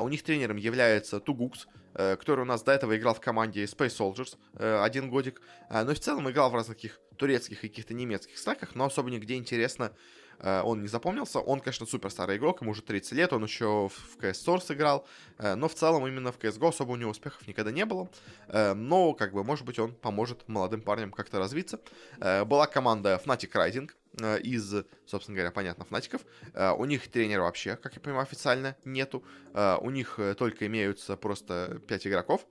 У 0.00 0.08
них 0.08 0.22
тренером 0.22 0.56
является 0.56 1.20
Тугукс, 1.20 1.66
Э, 1.96 2.16
который 2.16 2.40
у 2.40 2.44
нас 2.44 2.62
до 2.62 2.72
этого 2.72 2.96
играл 2.96 3.14
в 3.14 3.20
команде 3.20 3.64
Space 3.64 3.96
Soldiers 3.96 4.36
э, 4.54 4.82
один 4.82 5.10
годик, 5.10 5.40
э, 5.70 5.84
но 5.84 5.94
в 5.94 6.00
целом 6.00 6.28
играл 6.28 6.50
в 6.50 6.54
разных 6.54 6.76
таких 6.76 7.00
турецких 7.16 7.64
и 7.64 7.68
каких-то 7.68 7.94
немецких 7.94 8.38
стаках, 8.38 8.74
но 8.74 8.84
особо 8.84 9.10
нигде 9.10 9.34
интересно 9.34 9.92
он 10.40 10.82
не 10.82 10.88
запомнился. 10.88 11.38
Он, 11.38 11.60
конечно, 11.60 11.86
супер 11.86 12.10
старый 12.10 12.38
игрок, 12.38 12.60
ему 12.60 12.72
уже 12.72 12.82
30 12.82 13.12
лет, 13.12 13.32
он 13.32 13.44
еще 13.44 13.88
в 13.88 14.18
CS 14.18 14.44
Source 14.44 14.74
играл, 14.74 15.06
но 15.38 15.68
в 15.68 15.74
целом 15.74 16.08
именно 16.08 16.32
в 16.32 16.38
CSGO 16.38 16.70
особо 16.70 16.90
у 16.90 16.96
него 16.96 17.12
успехов 17.12 17.46
никогда 17.46 17.70
не 17.70 17.84
было. 17.86 18.10
Но, 18.52 19.14
как 19.14 19.32
бы, 19.32 19.44
может 19.44 19.64
быть, 19.64 19.78
он 19.78 19.94
поможет 19.94 20.46
молодым 20.48 20.82
парням 20.82 21.12
как-то 21.12 21.38
развиться. 21.38 21.78
Была 22.18 22.66
команда 22.66 23.22
Fnatic 23.24 23.52
Rising, 23.52 23.90
Э, 24.20 24.38
из, 24.38 24.72
собственно 25.06 25.36
говоря, 25.36 25.50
понятно, 25.50 25.84
фнатиков. 25.84 26.22
Э, 26.52 26.70
у 26.72 26.84
них 26.84 27.08
тренера 27.08 27.42
вообще, 27.42 27.76
как 27.76 27.94
я 27.94 28.00
понимаю, 28.00 28.22
официально 28.22 28.76
нету. 28.84 29.24
Э, 29.54 29.76
у 29.80 29.90
них 29.90 30.18
только 30.38 30.66
имеются 30.66 31.16
просто 31.16 31.80
5 31.88 32.06
игроков. 32.06 32.46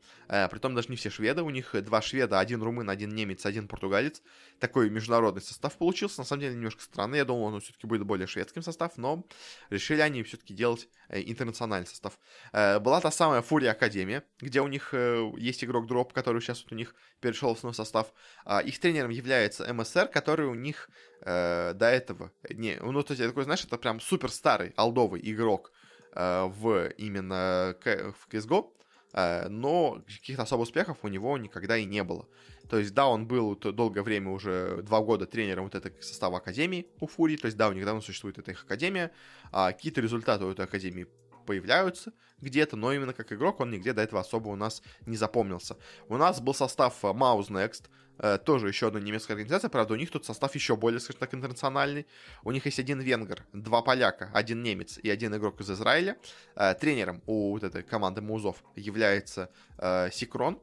Притом 0.50 0.74
даже 0.74 0.90
не 0.90 0.96
все 0.96 1.10
шведы. 1.10 1.44
У 1.44 1.50
них 1.50 1.76
два 1.84 2.02
шведа, 2.02 2.40
один 2.40 2.64
румын, 2.64 2.90
один 2.90 3.10
немец, 3.14 3.46
один 3.46 3.68
португалец. 3.68 4.22
Такой 4.60 4.90
международный 4.90 5.42
состав 5.42 5.78
получился. 5.78 6.22
На 6.22 6.26
самом 6.26 6.42
деле 6.42 6.56
немножко 6.56 6.82
странно. 6.82 7.16
Я 7.16 7.26
думал, 7.26 7.44
он 7.44 7.60
все-таки 7.60 7.86
будет 7.86 8.04
более 8.06 8.26
шведским 8.26 8.62
состав, 8.62 8.98
но 8.98 9.26
решили 9.70 10.02
они 10.02 10.24
все-таки 10.24 10.54
делать 10.54 10.90
интернациональный 11.10 11.88
состав. 11.88 12.18
Была 12.52 13.00
та 13.02 13.12
самая 13.12 13.42
Фурия 13.42 13.72
Академия, 13.72 14.24
где 14.40 14.62
у 14.62 14.68
них 14.68 14.94
есть 15.38 15.64
игрок 15.64 15.88
Дроп, 15.88 16.14
который 16.14 16.42
сейчас 16.42 16.64
вот 16.64 16.72
у 16.72 16.76
них 16.76 16.96
перешел 17.20 17.54
в 17.54 17.58
основной 17.58 17.76
состав. 17.76 18.14
А 18.46 18.60
их 18.60 18.80
тренером 18.80 19.12
является 19.12 19.72
МСР, 19.74 20.08
который 20.08 20.48
у 20.48 20.56
них 20.56 20.90
э, 21.22 21.74
до 21.74 21.90
этого... 21.90 22.32
Не, 22.50 22.78
ну, 22.82 23.04
то 23.04 23.14
есть, 23.14 23.24
такой, 23.26 23.44
знаешь, 23.44 23.64
это 23.64 23.78
прям 23.78 24.00
супер 24.00 24.32
старый 24.32 24.74
алдовый 24.76 25.22
игрок 25.24 25.72
э, 26.14 26.46
в 26.46 26.90
именно 26.98 27.76
в 27.84 28.28
CSGO, 28.32 28.66
э, 28.66 28.83
но 29.14 30.02
каких-то 30.08 30.44
особых 30.44 30.68
успехов 30.68 30.98
у 31.04 31.08
него 31.08 31.38
никогда 31.38 31.78
и 31.78 31.86
не 31.86 32.04
было. 32.04 32.28
То 32.70 32.80
есть, 32.80 32.94
да, 32.94 33.08
он 33.08 33.28
был 33.28 33.56
долгое 33.56 34.02
время, 34.02 34.32
уже 34.32 34.82
два 34.84 35.02
года 35.02 35.26
тренером 35.26 35.66
вот 35.66 35.76
этой 35.76 35.94
состава 36.02 36.38
Академии 36.38 36.88
у 37.00 37.08
Фурии, 37.08 37.38
то 37.38 37.46
есть, 37.46 37.58
да, 37.58 37.70
у 37.70 37.74
них 37.74 37.86
давно 37.86 38.02
существует 38.02 38.38
эта 38.38 38.52
их 38.52 38.64
Академия, 38.64 39.12
а 39.52 39.72
какие-то 39.72 40.02
результаты 40.02 40.46
у 40.46 40.52
этой 40.52 40.66
Академии 40.66 41.08
появляются 41.46 42.14
где-то, 42.40 42.78
но 42.78 42.94
именно 42.94 43.14
как 43.14 43.32
игрок 43.34 43.60
он 43.60 43.70
нигде 43.70 43.94
до 43.94 44.02
этого 44.02 44.22
особо 44.22 44.50
у 44.50 44.56
нас 44.56 44.82
не 45.06 45.18
запомнился. 45.18 45.78
У 46.08 46.18
нас 46.18 46.42
был 46.42 46.54
состав 46.54 47.04
Next, 47.04 47.84
Э, 47.84 48.03
тоже 48.46 48.68
еще 48.68 48.88
одна 48.88 49.00
немецкая 49.00 49.34
организация, 49.34 49.70
правда, 49.70 49.94
у 49.94 49.98
них 49.98 50.12
тут 50.12 50.26
состав 50.26 50.54
еще 50.56 50.76
более, 50.76 51.00
скажем 51.00 51.20
так, 51.20 51.34
интернациональный. 51.34 52.06
У 52.44 52.52
них 52.52 52.66
есть 52.66 52.80
один 52.80 53.00
венгер, 53.00 53.44
два 53.54 53.82
поляка, 53.82 54.30
один 54.34 54.64
немец 54.64 54.98
и 54.98 55.10
один 55.10 55.36
игрок 55.36 55.60
из 55.62 55.70
Израиля. 55.72 56.18
Э, 56.56 56.74
тренером 56.76 57.22
у 57.26 57.52
вот 57.52 57.64
этой 57.64 57.84
команды 57.84 58.22
Музов 58.22 58.64
является 58.76 59.50
э, 59.78 60.10
Сикрон, 60.12 60.60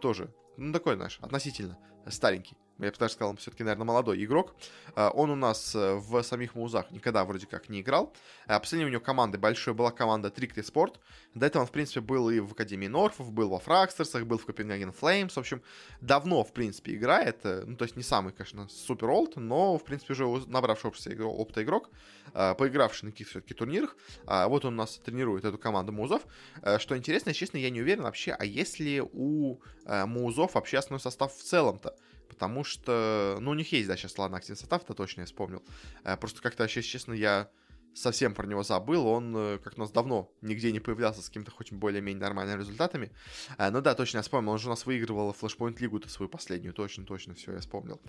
тоже, 0.00 0.34
ну, 0.56 0.72
такой, 0.72 0.96
знаешь, 0.96 1.18
относительно 1.22 1.78
старенький 2.08 2.56
я 2.84 2.90
бы 2.90 2.96
даже 2.98 3.14
сказал, 3.14 3.36
все-таки, 3.36 3.62
наверное, 3.62 3.84
молодой 3.84 4.24
игрок. 4.24 4.54
А, 4.94 5.10
он 5.10 5.30
у 5.30 5.36
нас 5.36 5.74
э, 5.74 5.94
в 5.94 6.22
самих 6.22 6.54
музах 6.54 6.90
никогда 6.90 7.24
вроде 7.24 7.46
как 7.46 7.68
не 7.68 7.80
играл. 7.80 8.12
А 8.46 8.58
последняя 8.58 8.86
у 8.86 8.90
него 8.90 9.00
команда 9.00 9.38
большой 9.38 9.74
была 9.74 9.90
команда 9.90 10.28
Tricty 10.28 10.62
Sport. 10.62 10.96
До 11.34 11.46
этого 11.46 11.62
он, 11.62 11.68
в 11.68 11.72
принципе, 11.72 12.00
был 12.00 12.30
и 12.30 12.40
в 12.40 12.52
Академии 12.52 12.88
Норфов, 12.88 13.32
был 13.32 13.50
во 13.50 13.58
Фракстерсах, 13.58 14.24
был 14.24 14.38
в 14.38 14.46
Копенгаген 14.46 14.92
Флеймс. 14.92 15.34
В 15.34 15.38
общем, 15.38 15.62
давно, 16.00 16.42
в 16.42 16.52
принципе, 16.52 16.94
играет. 16.94 17.40
Э, 17.44 17.64
ну, 17.66 17.76
то 17.76 17.84
есть 17.84 17.96
не 17.96 18.02
самый, 18.02 18.32
конечно, 18.32 18.68
супер 18.68 19.10
олд, 19.10 19.36
но, 19.36 19.78
в 19.78 19.84
принципе, 19.84 20.12
уже 20.14 20.48
набравшийся 20.48 21.24
опыта 21.24 21.62
игрок, 21.62 21.90
а, 22.32 22.54
поигравший 22.54 23.06
на 23.06 23.12
каких-то 23.12 23.30
все-таки 23.32 23.54
турнирах. 23.54 23.96
Вот 24.24 24.64
он 24.64 24.74
у 24.74 24.76
нас 24.76 25.00
тренирует 25.04 25.44
эту 25.44 25.58
команду 25.58 25.92
музов. 25.92 26.22
Э, 26.62 26.78
что 26.78 26.96
интересно, 26.96 27.32
честно, 27.34 27.58
я 27.58 27.70
не 27.70 27.80
уверен 27.80 28.02
вообще, 28.02 28.32
а 28.32 28.44
есть 28.44 28.80
ли 28.80 29.00
у 29.00 29.60
музов 29.86 30.54
вообще 30.54 30.78
основной 30.78 31.00
состав 31.00 31.34
в 31.34 31.42
целом-то? 31.42 31.94
Потому 32.30 32.64
что, 32.64 33.36
ну, 33.40 33.50
у 33.50 33.54
них 33.54 33.72
есть, 33.72 33.88
да, 33.88 33.96
сейчас 33.96 34.16
ладно, 34.16 34.38
активный 34.38 34.56
состав, 34.56 34.84
это 34.84 34.94
точно 34.94 35.22
я 35.22 35.26
вспомнил. 35.26 35.62
Э, 36.04 36.16
просто 36.16 36.40
как-то, 36.40 36.62
если 36.62 36.80
честно, 36.80 37.12
я 37.12 37.50
совсем 37.92 38.34
про 38.34 38.46
него 38.46 38.62
забыл, 38.62 39.06
он 39.08 39.36
э, 39.36 39.58
как 39.58 39.76
у 39.76 39.80
нас 39.80 39.90
давно 39.90 40.32
нигде 40.40 40.70
не 40.70 40.78
появлялся 40.78 41.20
с 41.20 41.26
какими-то 41.26 41.50
хоть 41.50 41.72
более-менее 41.72 42.20
нормальными 42.22 42.60
результатами. 42.60 43.10
Э, 43.58 43.70
ну 43.70 43.80
да, 43.80 43.94
точно, 43.94 44.18
я 44.18 44.22
вспомнил, 44.22 44.52
он 44.52 44.58
же 44.58 44.68
у 44.68 44.70
нас 44.70 44.86
выигрывал 44.86 45.32
флешпоинт 45.32 45.80
лигу-то 45.80 46.08
свою 46.08 46.28
последнюю, 46.28 46.72
точно-точно, 46.72 47.34
все, 47.34 47.52
я 47.52 47.58
вспомнил. 47.58 48.00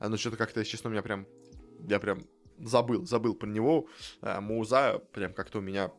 Ну 0.00 0.16
что-то 0.16 0.38
как-то, 0.38 0.60
если 0.60 0.72
честно, 0.72 0.88
у 0.88 0.92
меня 0.92 1.02
прям 1.02 1.26
я 1.86 2.00
прям 2.00 2.22
забыл, 2.58 3.04
забыл 3.04 3.34
про 3.34 3.46
него. 3.46 3.88
Муза 4.22 5.02
прям 5.12 5.34
как-то 5.34 5.58
у 5.58 5.60
меня 5.60 5.92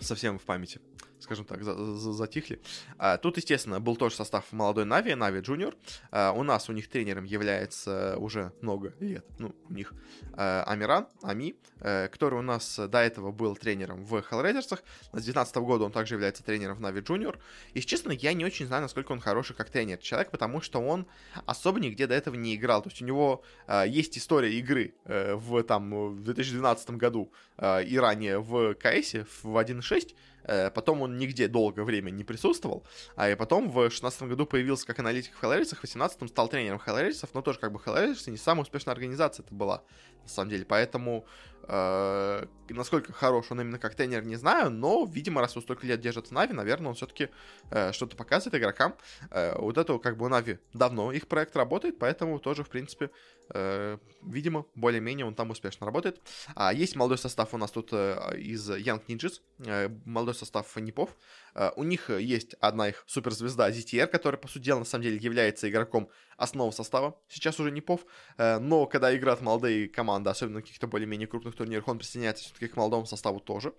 совсем 0.00 0.38
в 0.38 0.42
памяти 0.42 0.80
скажем 1.20 1.44
так, 1.44 1.62
за 1.62 1.74
за 1.74 2.12
затихли. 2.12 2.60
А, 2.98 3.16
тут, 3.16 3.36
естественно, 3.36 3.80
был 3.80 3.96
тоже 3.96 4.16
состав 4.16 4.44
молодой 4.52 4.84
Нави, 4.84 5.14
Нави 5.14 5.40
Junior. 5.40 5.74
А, 6.10 6.32
у 6.32 6.42
нас 6.42 6.68
у 6.68 6.72
них 6.72 6.88
тренером 6.88 7.24
является 7.24 8.16
уже 8.18 8.52
много 8.60 8.94
лет, 9.00 9.24
ну, 9.38 9.54
у 9.68 9.72
них 9.72 9.92
а, 10.34 10.64
Амиран, 10.66 11.06
Ами, 11.22 11.56
а, 11.80 12.08
который 12.08 12.38
у 12.38 12.42
нас 12.42 12.78
до 12.78 12.98
этого 12.98 13.32
был 13.32 13.56
тренером 13.56 14.04
в 14.04 14.16
Hellraisers'ах. 14.16 14.80
С 15.12 15.22
2019 15.22 15.56
года 15.56 15.84
он 15.84 15.92
также 15.92 16.14
является 16.14 16.42
тренером 16.42 16.76
в 16.76 16.80
Нави 16.80 17.00
Junior. 17.00 17.38
И, 17.74 17.80
честно, 17.80 18.12
я 18.12 18.32
не 18.32 18.44
очень 18.44 18.66
знаю, 18.66 18.82
насколько 18.82 19.12
он 19.12 19.20
хороший 19.20 19.56
как 19.56 19.70
тренер 19.70 19.98
человек, 19.98 20.30
потому 20.30 20.60
что 20.60 20.80
он 20.80 21.06
особо 21.46 21.80
нигде 21.80 22.06
до 22.06 22.14
этого 22.14 22.34
не 22.34 22.54
играл. 22.54 22.82
То 22.82 22.90
есть 22.90 23.02
у 23.02 23.04
него 23.04 23.42
есть 23.86 24.16
история 24.18 24.52
игры 24.58 24.94
а, 25.04 25.36
в, 25.36 25.62
там, 25.62 26.14
в 26.14 26.22
2012 26.22 26.90
году 26.90 27.32
и 27.58 27.98
ранее 27.98 28.38
в 28.38 28.74
КС 28.74 29.14
в 29.42 29.56
1.6, 29.56 30.14
Э, 30.37 30.37
потом 30.44 31.02
он 31.02 31.18
нигде 31.18 31.48
долгое 31.48 31.82
время 31.82 32.10
не 32.10 32.24
присутствовал, 32.24 32.84
а 33.16 33.30
и 33.30 33.34
потом 33.34 33.70
в 33.70 33.90
16 33.90 34.22
году 34.22 34.46
появился 34.46 34.86
как 34.86 34.98
аналитик 34.98 35.34
в 35.34 35.42
Hellraiser, 35.42 35.76
в 35.76 35.82
18 35.82 36.28
стал 36.28 36.48
тренером 36.48 36.80
Hellraiser, 36.84 37.28
но 37.34 37.42
тоже 37.42 37.58
как 37.58 37.72
бы 37.72 37.78
Hellraiser 37.78 38.30
не 38.30 38.36
самая 38.36 38.62
успешная 38.62 38.94
организация 38.94 39.44
это 39.44 39.54
была, 39.54 39.82
на 40.22 40.28
самом 40.28 40.50
деле, 40.50 40.64
поэтому 40.64 41.26
Э, 41.57 41.57
насколько 41.68 43.12
хорош 43.12 43.46
он 43.50 43.60
именно 43.60 43.78
как 43.78 43.94
тренер, 43.94 44.24
не 44.24 44.36
знаю, 44.36 44.70
но, 44.70 45.04
видимо, 45.04 45.40
раз 45.40 45.56
он 45.56 45.62
столько 45.62 45.86
лет 45.86 46.00
держит 46.00 46.28
в 46.28 46.30
Нави, 46.32 46.54
наверное, 46.54 46.88
он 46.88 46.94
все-таки 46.94 47.28
э, 47.70 47.92
что-то 47.92 48.16
показывает 48.16 48.60
игрокам. 48.60 48.94
Э, 49.30 49.58
вот 49.58 49.78
это, 49.78 49.98
как 49.98 50.16
бы, 50.16 50.26
у 50.26 50.28
Нави 50.28 50.58
давно 50.72 51.12
их 51.12 51.26
проект 51.28 51.56
работает, 51.56 51.98
поэтому 51.98 52.38
тоже, 52.38 52.64
в 52.64 52.68
принципе, 52.68 53.10
э, 53.54 53.98
видимо, 54.22 54.66
более-менее 54.74 55.26
он 55.26 55.34
там 55.34 55.50
успешно 55.50 55.86
работает. 55.86 56.20
А 56.54 56.72
есть 56.72 56.96
молодой 56.96 57.18
состав 57.18 57.54
у 57.54 57.58
нас 57.58 57.70
тут 57.70 57.90
э, 57.92 58.38
из 58.38 58.70
Young 58.70 59.02
Ninjas, 59.06 59.40
э, 59.64 59.88
молодой 60.04 60.34
состав 60.34 60.74
Непов. 60.76 61.16
Э, 61.54 61.70
у 61.76 61.84
них 61.84 62.10
есть 62.10 62.54
одна 62.60 62.88
их 62.88 63.04
суперзвезда 63.06 63.70
ZTR, 63.70 64.06
которая, 64.06 64.40
по 64.40 64.48
сути 64.48 64.64
дела, 64.64 64.80
на 64.80 64.84
самом 64.84 65.04
деле 65.04 65.16
является 65.16 65.68
игроком 65.68 66.08
основы 66.36 66.72
состава, 66.72 67.20
сейчас 67.28 67.58
уже 67.60 67.70
Непов, 67.70 68.06
э, 68.36 68.58
но 68.58 68.86
когда 68.86 69.14
играют 69.14 69.40
молодые 69.40 69.88
команды, 69.88 70.30
особенно 70.30 70.56
на 70.56 70.62
каких-то 70.62 70.86
более-менее 70.86 71.26
крупных 71.26 71.56
турнирах, 71.56 71.88
он 71.88 71.98
присоединяется 71.98 72.44
все-таки 72.44 72.68
к 72.68 72.76
молодому 72.76 73.06
составу 73.06 73.40
тоже. 73.40 73.72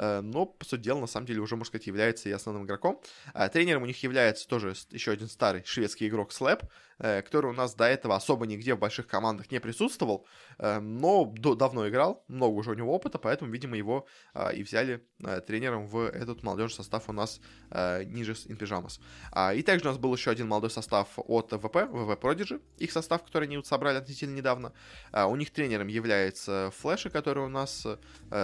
Э, 0.00 0.20
но, 0.22 0.46
по 0.46 0.64
сути 0.64 0.80
дела, 0.80 1.00
на 1.00 1.06
самом 1.06 1.26
деле 1.26 1.40
уже, 1.40 1.56
можно 1.56 1.66
сказать, 1.66 1.86
является 1.86 2.28
и 2.28 2.32
основным 2.32 2.64
игроком. 2.64 3.00
Э, 3.34 3.48
тренером 3.50 3.82
у 3.82 3.86
них 3.86 4.02
является 4.02 4.48
тоже 4.48 4.74
еще 4.90 5.12
один 5.12 5.28
старый 5.28 5.62
шведский 5.64 6.08
игрок 6.08 6.32
Слэп, 6.32 6.62
э, 6.98 7.20
который 7.20 7.50
у 7.50 7.52
нас 7.52 7.74
до 7.74 7.84
этого 7.84 8.16
особо 8.16 8.46
нигде 8.46 8.74
в 8.74 8.78
больших 8.78 9.06
командах 9.06 9.50
не 9.50 9.60
присутствовал, 9.60 10.26
но 10.58 11.24
давно 11.24 11.88
играл, 11.88 12.24
много 12.28 12.54
уже 12.54 12.70
у 12.70 12.74
него 12.74 12.94
опыта, 12.94 13.18
поэтому, 13.18 13.50
видимо, 13.50 13.76
его 13.76 14.06
и 14.54 14.62
взяли 14.62 15.06
тренером 15.46 15.86
в 15.86 16.06
этот 16.06 16.42
молодежный 16.42 16.76
состав 16.76 17.08
у 17.08 17.12
нас 17.12 17.40
ниже 17.70 18.32
in 18.32 18.58
Pyjamas. 18.58 19.00
И 19.56 19.62
также 19.62 19.86
у 19.86 19.88
нас 19.88 19.98
был 19.98 20.14
еще 20.14 20.30
один 20.30 20.48
молодой 20.48 20.70
состав 20.70 21.08
от 21.16 21.52
ВП, 21.52 21.88
ВВ 21.90 22.10
Prodigy, 22.20 22.60
их 22.78 22.92
состав, 22.92 23.24
который 23.24 23.44
они 23.44 23.56
вот 23.56 23.66
собрали 23.66 23.96
относительно 23.96 24.36
недавно. 24.36 24.72
У 25.12 25.36
них 25.36 25.50
тренером 25.50 25.88
является 25.88 26.70
Флэша, 26.78 27.10
который 27.10 27.44
у 27.44 27.48
нас 27.48 27.86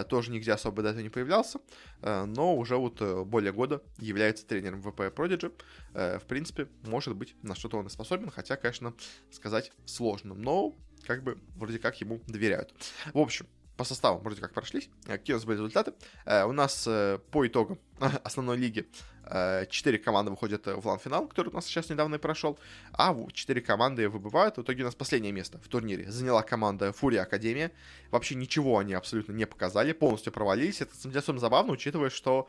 тоже 0.08 0.30
нигде 0.30 0.52
особо 0.52 0.82
до 0.82 0.90
этого 0.90 1.02
не 1.02 1.10
появлялся, 1.10 1.45
появлялся, 1.46 1.60
э, 2.02 2.24
но 2.24 2.56
уже 2.56 2.76
вот 2.76 3.00
э, 3.00 3.24
более 3.24 3.52
года 3.52 3.82
является 3.98 4.46
тренером 4.46 4.82
ВП 4.82 5.00
Prodigy. 5.00 5.52
Э, 5.94 6.18
в 6.18 6.24
принципе, 6.24 6.68
может 6.84 7.16
быть, 7.16 7.34
на 7.42 7.54
что-то 7.54 7.78
он 7.78 7.86
и 7.86 7.90
способен, 7.90 8.30
хотя, 8.30 8.56
конечно, 8.56 8.94
сказать 9.30 9.72
сложно, 9.84 10.34
но 10.34 10.76
как 11.06 11.22
бы 11.22 11.38
вроде 11.56 11.78
как 11.78 12.00
ему 12.00 12.20
доверяют. 12.26 12.74
В 13.12 13.18
общем, 13.18 13.46
по 13.76 13.84
составу 13.84 14.18
вроде 14.20 14.40
как 14.40 14.52
прошлись. 14.52 14.88
Какие 15.06 15.34
у 15.34 15.36
нас 15.38 15.44
были 15.44 15.56
результаты? 15.56 15.92
У 16.26 16.52
нас 16.52 16.84
по 16.84 17.46
итогам 17.46 17.78
основной 18.24 18.56
лиги 18.56 18.86
4 19.28 19.98
команды 19.98 20.30
выходят 20.30 20.66
в 20.66 20.86
лан-финал, 20.86 21.26
который 21.26 21.48
у 21.48 21.52
нас 21.52 21.66
сейчас 21.66 21.90
недавно 21.90 22.14
и 22.14 22.18
прошел, 22.18 22.58
а 22.92 23.14
4 23.32 23.60
команды 23.60 24.08
выбывают. 24.08 24.56
В 24.56 24.62
итоге 24.62 24.82
у 24.82 24.86
нас 24.86 24.94
последнее 24.94 25.32
место 25.32 25.58
в 25.58 25.68
турнире 25.68 26.10
заняла 26.10 26.42
команда 26.42 26.92
Фурия 26.92 27.22
Академия. 27.22 27.72
Вообще 28.10 28.36
ничего 28.36 28.78
они 28.78 28.94
абсолютно 28.94 29.32
не 29.32 29.46
показали, 29.46 29.92
полностью 29.92 30.32
провалились. 30.32 30.80
Это, 30.80 30.92
особенно 31.18 31.40
забавно, 31.40 31.72
учитывая, 31.72 32.10
что 32.10 32.48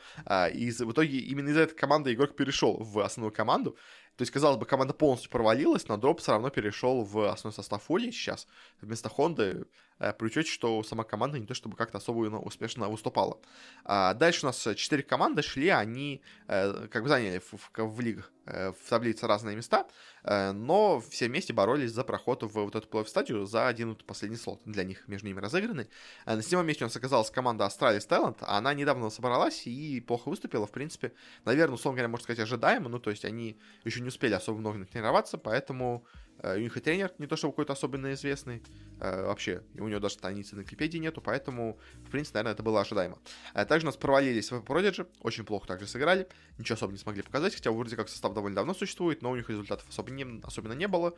из, 0.53 0.79
в 0.79 0.91
итоге 0.91 1.17
именно 1.17 1.49
из-за 1.49 1.61
этой 1.61 1.75
команды 1.75 2.13
игрок 2.13 2.35
перешел 2.35 2.77
в 2.77 2.99
основную 2.99 3.33
команду. 3.33 3.75
То 4.17 4.23
есть, 4.23 4.31
казалось 4.31 4.57
бы, 4.57 4.65
команда 4.65 4.93
полностью 4.93 5.29
провалилась, 5.29 5.87
но 5.87 5.95
дроп 5.95 6.21
все 6.21 6.31
равно 6.31 6.49
перешел 6.49 7.03
в 7.03 7.31
основной 7.31 7.53
состав 7.53 7.83
Фурии 7.83 8.09
сейчас 8.09 8.47
вместо 8.81 9.09
Хонды, 9.09 9.43
э, 9.43 9.63
при 9.97 10.25
учете, 10.25 10.51
что 10.51 10.83
сама 10.83 11.03
команда 11.03 11.39
не 11.39 11.45
то 11.45 11.53
чтобы 11.53 11.75
как-то 11.75 11.97
особо 11.97 12.19
успешно 12.37 12.89
выступала. 12.89 13.39
А 13.83 14.13
дальше 14.13 14.45
у 14.45 14.47
нас 14.47 14.67
4 14.75 15.03
команды 15.03 15.41
шли, 15.41 15.69
они 15.69 16.21
э, 16.47 16.87
как 16.91 17.03
бы 17.03 17.09
заняли 17.09 17.39
в, 17.39 17.53
в, 17.53 17.71
в 17.77 17.99
лигах 18.01 18.31
Э, 18.49 18.71
в 18.71 18.89
таблице 18.89 19.27
разные 19.27 19.57
места, 19.57 19.85
э, 20.23 20.53
но 20.53 21.01
все 21.01 21.27
вместе 21.27 21.51
боролись 21.51 21.91
за 21.91 22.05
проход 22.05 22.43
в 22.43 22.53
вот 22.53 22.75
эту 22.75 22.87
плей 22.87 23.05
стадию 23.05 23.45
за 23.45 23.67
один 23.67 23.89
вот 23.89 24.05
последний 24.05 24.37
слот 24.37 24.61
для 24.63 24.85
них 24.85 25.05
между 25.09 25.27
ними 25.27 25.41
разыгранный. 25.41 25.89
Э, 26.25 26.35
на 26.35 26.41
седьмом 26.41 26.65
месте 26.65 26.85
у 26.85 26.87
нас 26.87 26.95
оказалась 26.95 27.29
команда 27.29 27.65
Astralis 27.65 28.07
Talent, 28.07 28.37
она 28.39 28.73
недавно 28.73 29.09
собралась 29.09 29.67
и 29.67 29.99
плохо 29.99 30.29
выступила, 30.29 30.65
в 30.65 30.71
принципе, 30.71 31.11
наверное, 31.43 31.75
условно 31.75 31.97
говоря, 31.97 32.07
можно 32.07 32.23
сказать, 32.23 32.39
ожидаемо, 32.39 32.87
ну, 32.87 32.99
то 32.99 33.09
есть 33.09 33.25
они 33.25 33.59
еще 33.83 33.99
не 33.99 34.07
успели 34.07 34.33
особо 34.33 34.59
много 34.59 34.85
тренироваться, 34.85 35.37
поэтому 35.37 36.05
Э, 36.05 36.26
у 36.43 36.59
них 36.59 36.77
и 36.77 36.79
тренер 36.79 37.11
не 37.17 37.27
то 37.27 37.35
чтобы 37.35 37.53
какой-то 37.53 37.73
особенно 37.73 38.13
известный. 38.13 38.63
Э, 38.99 39.25
вообще, 39.25 39.63
у 39.75 39.87
него 39.87 39.99
даже 39.99 40.15
страницы 40.15 40.55
на 40.55 40.61
Википедии 40.61 40.97
нету, 40.97 41.21
поэтому, 41.21 41.79
в 42.05 42.11
принципе, 42.11 42.37
наверное, 42.37 42.53
это 42.53 42.63
было 42.63 42.81
ожидаемо. 42.81 43.19
Э, 43.53 43.65
также 43.65 43.85
у 43.85 43.89
нас 43.89 43.97
провалились 43.97 44.51
в 44.51 44.61
Prodigy, 44.61 45.07
очень 45.21 45.45
плохо 45.45 45.67
также 45.67 45.87
сыграли, 45.87 46.27
ничего 46.57 46.75
особо 46.75 46.91
не 46.93 46.99
смогли 46.99 47.21
показать, 47.21 47.55
хотя 47.55 47.71
вроде 47.71 47.95
как 47.95 48.09
состав 48.09 48.33
довольно 48.33 48.55
давно 48.55 48.73
существует, 48.73 49.21
но 49.21 49.31
у 49.31 49.35
них 49.35 49.49
результатов 49.49 49.87
особо 49.89 50.11
не, 50.11 50.41
особенно 50.43 50.73
не 50.73 50.87
было. 50.87 51.13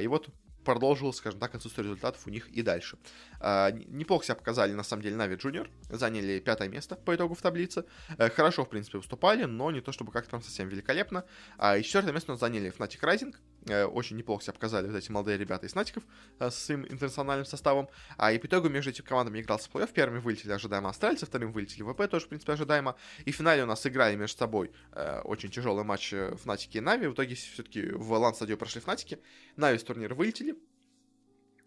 И 0.00 0.06
вот 0.06 0.28
продолжил, 0.64 1.12
скажем 1.12 1.40
так, 1.40 1.54
отсутствие 1.54 1.84
результатов 1.84 2.26
у 2.26 2.30
них 2.30 2.48
и 2.48 2.62
дальше. 2.62 2.98
А, 3.40 3.70
неплохо 3.70 4.24
себя 4.24 4.36
показали, 4.36 4.72
на 4.72 4.82
самом 4.82 5.02
деле, 5.02 5.16
Нави 5.16 5.36
Junior. 5.36 5.68
Заняли 5.90 6.40
пятое 6.40 6.68
место 6.68 6.96
по 6.96 7.14
итогу 7.14 7.34
в 7.34 7.42
таблице. 7.42 7.84
Хорошо, 8.18 8.64
в 8.64 8.70
принципе, 8.70 8.98
выступали, 8.98 9.44
но 9.44 9.70
не 9.70 9.80
то 9.80 9.92
чтобы 9.92 10.12
как-то 10.12 10.30
прям 10.30 10.42
совсем 10.42 10.68
великолепно. 10.68 11.24
А, 11.58 11.76
и 11.76 11.82
четвертое 11.82 12.12
место 12.12 12.32
у 12.32 12.34
нас 12.34 12.40
заняли 12.40 12.72
Fnatic 12.72 13.00
Rising. 13.00 13.34
А, 13.68 13.86
очень 13.86 14.16
неплохо 14.16 14.42
себя 14.42 14.54
показали 14.54 14.88
вот 14.88 14.96
эти 14.96 15.10
молодые 15.10 15.38
ребята 15.38 15.66
из 15.66 15.74
Фнатиков 15.74 16.02
а, 16.38 16.50
с 16.50 16.58
своим 16.58 16.84
интернациональным 16.84 17.46
составом. 17.46 17.88
А 18.16 18.32
и 18.32 18.38
по 18.38 18.46
итогу 18.46 18.68
между 18.68 18.90
этими 18.90 19.04
командами 19.04 19.40
игрался 19.40 19.70
плей-офф. 19.70 19.92
Первыми 19.92 20.18
вылетели 20.18 20.52
ожидаемо 20.52 20.90
австралийцы, 20.90 21.26
вторым 21.26 21.52
вылетели 21.52 21.82
ВП, 21.82 22.08
тоже, 22.10 22.26
в 22.26 22.28
принципе, 22.28 22.52
ожидаемо. 22.52 22.96
И 23.24 23.32
в 23.32 23.36
финале 23.36 23.62
у 23.62 23.66
нас 23.66 23.86
играли 23.86 24.16
между 24.16 24.38
собой 24.38 24.72
а, 24.92 25.20
очень 25.22 25.50
тяжелый 25.50 25.84
матч 25.84 26.12
Фнатики 26.42 26.78
и 26.78 26.80
Нави. 26.80 27.06
В 27.06 27.14
итоге 27.14 27.34
все-таки 27.34 27.90
в 27.90 28.12
лан-стадию 28.12 28.58
прошли 28.58 28.80
Фнатики. 28.80 29.18
Нави 29.56 29.78
с 29.78 29.84
турнира 29.84 30.14
вылетели, 30.14 30.56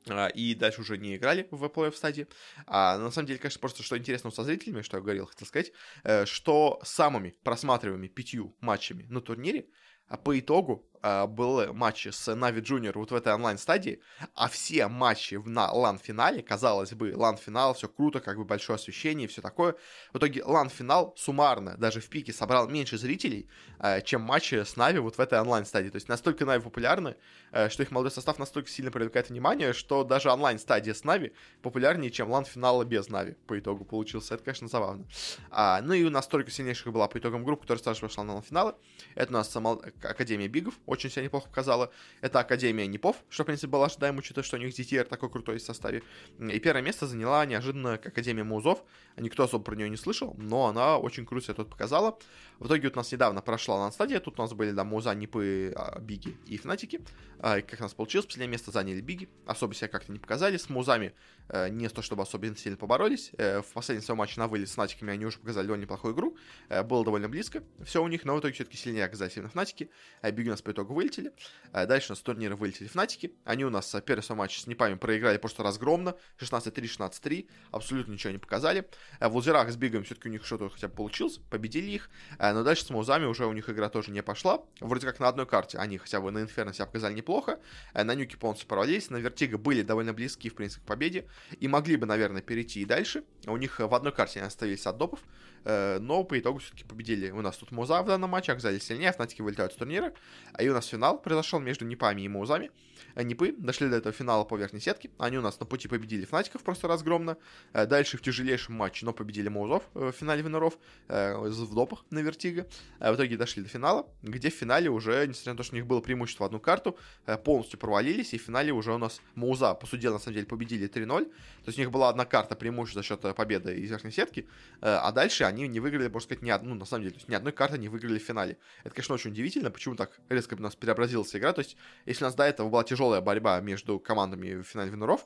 а, 0.07 0.27
и 0.27 0.53
дальше 0.53 0.81
уже 0.81 0.97
не 0.97 1.15
играли 1.15 1.47
в 1.51 1.67
плей-офф 1.69 1.97
стадии. 1.97 2.27
А 2.67 2.97
на 2.97 3.11
самом 3.11 3.27
деле, 3.27 3.39
конечно, 3.39 3.59
просто 3.59 3.83
что 3.83 3.97
интересно 3.97 4.31
со 4.31 4.43
зрителями, 4.43 4.81
что 4.81 4.97
я 4.97 5.01
говорил, 5.01 5.25
хотел 5.27 5.47
сказать, 5.47 5.71
э, 6.03 6.25
что 6.25 6.79
самыми 6.83 7.35
просматриваемыми 7.43 8.07
пятью 8.07 8.55
матчами 8.59 9.05
на 9.09 9.21
турнире 9.21 9.67
а 10.07 10.17
по 10.17 10.37
итогу 10.37 10.87
э, 11.05 11.27
был 11.27 11.73
матч 11.73 12.07
с 12.07 12.33
Нави 12.33 12.61
Junior 12.61 12.93
вот 12.95 13.11
в 13.11 13.15
этой 13.15 13.33
онлайн-стадии, 13.33 14.01
а 14.33 14.47
все 14.49 14.87
матчи 14.87 15.35
на 15.45 15.71
лан-финале, 15.71 16.41
казалось 16.41 16.93
бы, 16.93 17.13
лан-финал, 17.15 17.73
все 17.75 17.87
круто, 17.87 18.19
как 18.19 18.37
бы 18.37 18.45
большое 18.45 18.75
освещение 18.75 19.25
и 19.25 19.27
все 19.27 19.41
такое. 19.41 19.75
В 20.13 20.17
итоге 20.17 20.43
лан-финал 20.43 21.13
суммарно, 21.17 21.77
даже 21.77 22.01
в 22.01 22.09
пике, 22.09 22.33
собрал 22.33 22.67
меньше 22.67 22.97
зрителей, 22.97 23.47
э, 23.79 24.01
чем 24.01 24.21
матчи 24.21 24.55
с 24.55 24.75
Нави 24.75 24.99
вот 24.99 25.17
в 25.17 25.19
этой 25.19 25.39
онлайн-стадии. 25.39 25.89
То 25.89 25.97
есть 25.97 26.09
настолько 26.09 26.45
Нави 26.45 26.63
популярны, 26.63 27.15
э, 27.51 27.69
что 27.69 27.83
их 27.83 27.91
молодой 27.91 28.11
состав 28.11 28.39
настолько 28.39 28.69
сильно 28.69 28.91
привлекает 28.91 29.29
внимание, 29.29 29.73
что 29.73 30.03
даже 30.03 30.31
онлайн-стадия 30.31 30.93
с 30.93 31.03
Нави 31.03 31.33
популярнее, 31.61 32.09
чем 32.09 32.31
лан-финала 32.31 32.83
без 32.83 33.09
Нави 33.09 33.35
по 33.47 33.59
итогу 33.59 33.85
получился. 33.85 34.33
Это, 34.33 34.43
конечно, 34.43 34.67
забавно. 34.67 35.05
А, 35.51 35.81
ну 35.81 35.93
и 35.93 36.03
у 36.03 36.09
нас 36.09 36.27
тройка 36.27 36.49
сильнейших 36.49 36.91
была 36.91 37.07
по 37.07 37.17
итогам 37.19 37.43
группы, 37.43 37.61
которая 37.61 37.83
также 37.83 38.01
пошла 38.01 38.23
на 38.23 38.33
лан-финалы. 38.35 38.73
Это 39.13 39.29
у 39.29 39.33
нас 39.33 39.55
Академия 40.03 40.47
Бигов, 40.47 40.73
очень 40.95 41.09
себя 41.09 41.23
неплохо 41.23 41.47
показала. 41.47 41.91
Это 42.21 42.39
Академия 42.39 42.87
Непов, 42.87 43.17
что, 43.29 43.43
в 43.43 43.45
принципе, 43.45 43.67
было 43.67 43.85
ожидаемо, 43.85 44.19
учитывая, 44.19 44.43
что 44.43 44.57
у 44.57 44.59
них 44.59 44.77
ZTR 44.77 45.03
такой 45.05 45.29
крутой 45.29 45.57
в 45.57 45.61
составе. 45.61 46.03
И 46.39 46.59
первое 46.59 46.81
место 46.81 47.07
заняла 47.07 47.45
неожиданно 47.45 47.93
Академия 47.93 48.43
Маузов. 48.43 48.83
Никто 49.17 49.43
особо 49.43 49.63
про 49.63 49.75
нее 49.75 49.89
не 49.89 49.97
слышал, 49.97 50.35
но 50.37 50.65
она 50.65 50.97
очень 50.97 51.25
круто 51.25 51.45
себя 51.45 51.53
тут 51.55 51.69
показала. 51.69 52.17
В 52.59 52.67
итоге 52.67 52.87
вот 52.87 52.93
у 52.93 52.99
нас 52.99 53.11
недавно 53.11 53.41
прошла 53.41 53.85
лан-стадия, 53.85 54.19
тут 54.19 54.39
у 54.39 54.41
нас 54.41 54.53
были, 54.53 54.71
да, 54.71 54.83
Маузы, 54.83 55.13
Непы, 55.13 55.73
а, 55.75 55.99
Биги 55.99 56.37
и 56.45 56.57
Фнатики. 56.57 57.01
А, 57.39 57.61
как 57.61 57.79
у 57.79 57.83
нас 57.83 57.93
получилось, 57.93 58.25
последнее 58.25 58.49
место 58.49 58.71
заняли 58.71 59.01
Биги, 59.01 59.29
особо 59.45 59.73
себя 59.73 59.87
как-то 59.87 60.11
не 60.11 60.19
показали. 60.19 60.57
С 60.57 60.69
Музами 60.69 61.13
э, 61.49 61.69
не 61.69 61.89
то, 61.89 62.01
чтобы 62.01 62.23
особенно 62.23 62.55
сильно 62.55 62.77
поборолись. 62.77 63.31
Э, 63.37 63.61
в 63.61 63.73
последнем 63.73 64.03
своем 64.03 64.19
матче 64.19 64.39
на 64.39 64.47
вылет 64.47 64.69
с 64.69 64.73
Фнатиками 64.73 65.11
они 65.11 65.25
уже 65.25 65.39
показали 65.39 65.67
довольно 65.67 65.83
неплохую 65.83 66.13
игру. 66.13 66.37
Э, 66.69 66.83
было 66.83 67.03
довольно 67.03 67.29
близко 67.29 67.63
все 67.83 68.01
у 68.03 68.07
них, 68.07 68.25
но 68.25 68.35
в 68.35 68.39
итоге 68.39 68.53
все-таки 68.53 68.77
сильнее 68.77 69.05
оказались 69.05 69.35
именно 69.35 69.49
Фнатики. 69.49 69.89
Биги 70.23 70.47
у 70.47 70.51
нас 70.51 70.61
по 70.61 70.71
итогу 70.71 70.93
вылетели. 70.93 71.33
Дальше 71.71 72.07
у 72.09 72.11
нас 72.13 72.19
с 72.19 72.21
турнира 72.21 72.55
вылетели 72.55 72.87
Фнатики. 72.87 73.33
Они 73.43 73.65
у 73.65 73.69
нас 73.69 73.95
первый 74.05 74.21
свой 74.21 74.37
матч 74.37 74.59
с 74.59 74.67
Непами 74.67 74.95
проиграли 74.95 75.37
просто 75.37 75.63
разгромно. 75.63 76.15
16-3, 76.39 76.73
16-3. 76.73 77.49
Абсолютно 77.71 78.13
ничего 78.13 78.31
не 78.31 78.39
показали. 78.39 78.89
В 79.19 79.35
лузерах 79.35 79.69
с 79.69 79.75
Бигом 79.75 80.03
все-таки 80.03 80.29
у 80.29 80.31
них 80.31 80.45
что-то 80.45 80.69
хотя 80.69 80.87
бы 80.87 80.95
получилось. 80.95 81.39
Победили 81.49 81.91
их. 81.91 82.09
Но 82.53 82.63
дальше 82.63 82.85
с 82.85 82.89
Маузами 82.89 83.25
уже 83.25 83.45
у 83.45 83.53
них 83.53 83.69
игра 83.69 83.89
тоже 83.89 84.11
не 84.11 84.21
пошла. 84.21 84.61
Вроде 84.79 85.07
как 85.07 85.19
на 85.19 85.27
одной 85.27 85.45
карте 85.45 85.77
они 85.77 85.97
хотя 85.97 86.21
бы 86.21 86.31
на 86.31 86.41
Инферно 86.41 86.73
себя 86.73 86.85
показали 86.85 87.13
неплохо. 87.13 87.59
На 87.93 88.15
Нюке 88.15 88.37
полностью 88.37 88.67
провалились. 88.67 89.09
На 89.09 89.17
Вертиго 89.17 89.57
были 89.57 89.81
довольно 89.81 90.13
близки, 90.13 90.49
в 90.49 90.55
принципе, 90.55 90.83
к 90.83 90.87
победе. 90.87 91.25
И 91.59 91.67
могли 91.67 91.95
бы, 91.95 92.05
наверное, 92.05 92.41
перейти 92.41 92.81
и 92.81 92.85
дальше. 92.85 93.23
У 93.47 93.57
них 93.57 93.79
в 93.79 93.93
одной 93.93 94.11
карте 94.11 94.39
они 94.39 94.47
оставились 94.47 94.85
от 94.85 94.97
допов. 94.97 95.19
Но 95.65 96.23
по 96.23 96.39
итогу 96.39 96.59
все-таки 96.59 96.83
победили. 96.83 97.31
У 97.31 97.41
нас 97.41 97.57
тут 97.57 97.71
Муза 97.71 98.01
в 98.01 98.05
данном 98.05 98.29
матче 98.29 98.51
оказались 98.51 98.83
сильнее. 98.83 99.11
Фнатики 99.11 99.41
вылетают 99.41 99.73
с 99.73 99.75
турнира. 99.75 100.13
А 100.53 100.63
и 100.63 100.69
у 100.69 100.73
нас 100.73 100.85
финал 100.85 101.19
произошел 101.19 101.59
между 101.59 101.85
Непами 101.85 102.21
и 102.21 102.27
Маузами. 102.27 102.71
Э, 103.15 103.23
Непы 103.23 103.53
дошли 103.57 103.89
до 103.89 103.97
этого 103.97 104.13
финала 104.13 104.43
по 104.43 104.57
верхней 104.57 104.79
сетке. 104.79 105.09
Они 105.17 105.37
у 105.37 105.41
нас 105.41 105.59
на 105.59 105.65
пути 105.65 105.87
победили 105.87 106.25
Фнатиков 106.25 106.63
просто 106.63 106.87
разгромно. 106.87 107.37
Э, 107.73 107.85
дальше 107.85 108.17
в 108.17 108.21
тяжелейшем 108.21 108.75
матче, 108.75 109.05
но 109.05 109.13
победили 109.13 109.47
Маузов 109.47 109.83
э, 109.95 110.11
в 110.11 110.11
финале 110.11 110.41
винеров 110.41 110.77
в 111.07 111.75
допах 111.75 112.05
на 112.09 112.19
Вертиго. 112.19 112.67
В 112.99 113.15
итоге 113.15 113.37
дошли 113.37 113.63
до 113.63 113.69
финала, 113.69 114.07
где 114.21 114.49
в 114.49 114.53
финале 114.53 114.89
уже, 114.89 115.25
несмотря 115.27 115.53
на 115.53 115.57
то, 115.57 115.63
что 115.63 115.75
у 115.75 115.77
них 115.77 115.85
было 115.85 116.01
преимущество 116.01 116.43
в 116.43 116.47
одну 116.47 116.59
карту, 116.59 116.97
полностью 117.43 117.79
провалились. 117.79 118.33
И 118.33 118.37
в 118.37 118.41
финале 118.41 118.71
уже 118.71 118.93
у 118.93 118.97
нас 118.97 119.21
Маузы, 119.35 119.73
по 119.73 119.85
сути 119.85 120.01
дела, 120.01 120.13
на 120.13 120.19
самом 120.19 120.35
деле, 120.35 120.47
победили 120.47 120.89
3-0. 120.89 121.25
То 121.25 121.31
есть 121.67 121.77
у 121.77 121.81
них 121.81 121.91
была 121.91 122.09
одна 122.09 122.25
карта 122.25 122.55
преимущества 122.55 123.01
за 123.01 123.07
счет 123.07 123.35
победы 123.35 123.77
из 123.77 123.89
верхней 123.89 124.11
сетки. 124.11 124.47
А 124.81 125.11
дальше 125.11 125.43
они 125.43 125.54
не 125.63 125.79
выиграли, 125.79 126.07
можно 126.07 126.21
сказать, 126.21 126.41
ни 126.41 126.49
одну, 126.49 126.69
ну, 126.69 126.75
на 126.75 126.85
самом 126.85 127.03
деле, 127.03 127.15
ни 127.27 127.35
одной 127.35 127.53
карты 127.53 127.77
не 127.77 127.89
выиграли 127.89 128.19
в 128.19 128.23
финале. 128.23 128.57
Это, 128.83 128.95
конечно, 128.95 129.15
очень 129.15 129.31
удивительно, 129.31 129.71
почему 129.71 129.95
так 129.95 130.19
резко 130.29 130.55
у 130.55 130.61
нас 130.61 130.75
преобразилась 130.75 131.35
игра. 131.35 131.53
То 131.53 131.59
есть, 131.61 131.77
если 132.05 132.23
у 132.23 132.27
нас 132.27 132.35
до 132.35 132.43
этого 132.43 132.69
была 132.69 132.83
тяжелая 132.83 133.21
борьба 133.21 133.59
между 133.61 133.99
командами 133.99 134.55
в 134.55 134.63
финале 134.63 134.91
винеров, 134.91 135.25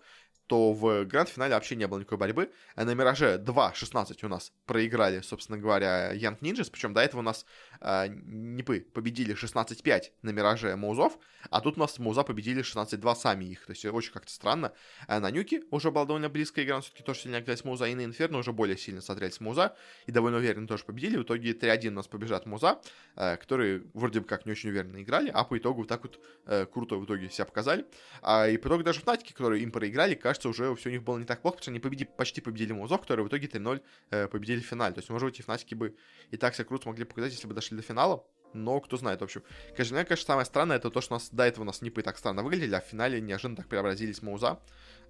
то 0.49 0.73
в 0.73 1.05
гранд-финале 1.05 1.53
вообще 1.53 1.75
не 1.75 1.87
было 1.87 1.99
никакой 1.99 2.17
борьбы. 2.17 2.51
На 2.75 2.91
Мираже 2.95 3.37
2-16 3.37 4.25
у 4.25 4.27
нас 4.29 4.51
проиграли, 4.65 5.21
собственно 5.21 5.59
говоря, 5.59 6.11
Янг 6.11 6.41
Ninjas, 6.41 6.71
причем 6.71 6.91
до 6.91 7.01
этого 7.01 7.19
у 7.19 7.23
нас 7.23 7.45
э, 7.81 8.07
Нипы 8.07 8.79
победили 8.79 9.35
16-5 9.35 10.05
на 10.23 10.31
Мираже 10.31 10.75
Маузов, 10.75 11.19
а 11.51 11.61
тут 11.61 11.77
у 11.77 11.79
нас 11.79 11.99
Мауза 11.99 12.23
победили 12.23 12.63
16-2 12.63 13.15
сами 13.15 13.45
их, 13.45 13.67
то 13.67 13.73
есть 13.73 13.85
очень 13.85 14.11
как-то 14.11 14.31
странно. 14.31 14.73
А 15.07 15.19
на 15.19 15.29
Нюке 15.29 15.61
уже 15.69 15.91
была 15.91 16.05
довольно 16.05 16.29
близкая 16.29 16.65
игра, 16.65 16.77
но 16.77 16.81
все-таки 16.81 17.03
тоже 17.03 17.19
сильнее 17.19 17.41
оказались 17.41 17.63
Мауза, 17.63 17.85
и 17.85 17.93
на 17.93 18.03
Инферно 18.03 18.39
уже 18.39 18.51
более 18.51 18.75
сильно 18.75 19.01
смотрелись 19.01 19.39
Мауза, 19.39 19.75
и 20.07 20.11
довольно 20.19 20.37
уверенно 20.37 20.67
тоже 20.67 20.83
победили, 20.83 21.17
в 21.17 21.23
итоге 21.23 21.51
3-1 21.51 21.89
у 21.89 21.91
нас 21.91 22.07
побежат 22.07 22.45
Мауза, 22.45 22.81
э, 23.15 23.37
которые 23.37 23.83
вроде 23.93 24.21
бы 24.21 24.25
как 24.25 24.45
не 24.45 24.51
очень 24.51 24.69
уверенно 24.69 25.01
играли, 25.01 25.29
а 25.33 25.43
по 25.43 25.57
итогу 25.57 25.85
так 25.85 26.03
вот 26.03 26.19
э, 26.45 26.65
круто 26.65 26.95
в 26.95 27.05
итоге 27.05 27.29
себя 27.29 27.45
показали. 27.45 27.85
А, 28.21 28.47
и 28.47 28.57
по 28.57 28.67
итогу 28.67 28.83
даже 28.83 28.99
Фнатики, 29.01 29.33
которые 29.33 29.63
им 29.63 29.71
проиграли, 29.71 30.15
кажется, 30.15 30.39
кажется, 30.39 30.49
уже 30.49 30.75
все 30.75 30.89
у 30.89 30.91
них 30.91 31.03
было 31.03 31.17
не 31.17 31.25
так 31.25 31.41
плохо, 31.41 31.57
потому 31.57 31.63
что 31.63 31.71
они 31.71 31.79
победи, 31.79 32.05
почти 32.05 32.41
победили 32.41 32.73
Музов, 32.73 33.01
которые 33.01 33.25
в 33.25 33.29
итоге 33.29 33.47
3-0 33.47 33.81
э, 34.11 34.27
победили 34.27 34.59
в 34.59 34.65
финале. 34.65 34.93
То 34.93 34.99
есть, 34.99 35.09
может 35.09 35.27
быть, 35.27 35.39
и 35.39 35.43
Фнатики 35.43 35.75
бы 35.75 35.95
и 36.31 36.37
так 36.37 36.55
себя 36.55 36.65
круто 36.65 36.87
могли 36.87 37.05
показать, 37.05 37.33
если 37.33 37.47
бы 37.47 37.53
дошли 37.53 37.77
до 37.77 37.83
финала. 37.83 38.25
Но 38.53 38.79
кто 38.79 38.97
знает, 38.97 39.21
в 39.21 39.23
общем. 39.23 39.43
Конечно, 39.75 40.03
конечно, 40.03 40.25
самое 40.25 40.45
странное, 40.45 40.77
это 40.77 40.89
то, 40.89 41.01
что 41.01 41.13
у 41.13 41.17
нас 41.17 41.29
до 41.31 41.43
этого 41.43 41.63
у 41.63 41.65
нас 41.65 41.81
Нипы 41.81 42.01
так 42.01 42.17
странно 42.17 42.43
выглядели, 42.43 42.75
а 42.75 42.81
в 42.81 42.85
финале 42.85 43.21
неожиданно 43.21 43.57
так 43.57 43.67
преобразились 43.67 44.21
Мауза. 44.21 44.59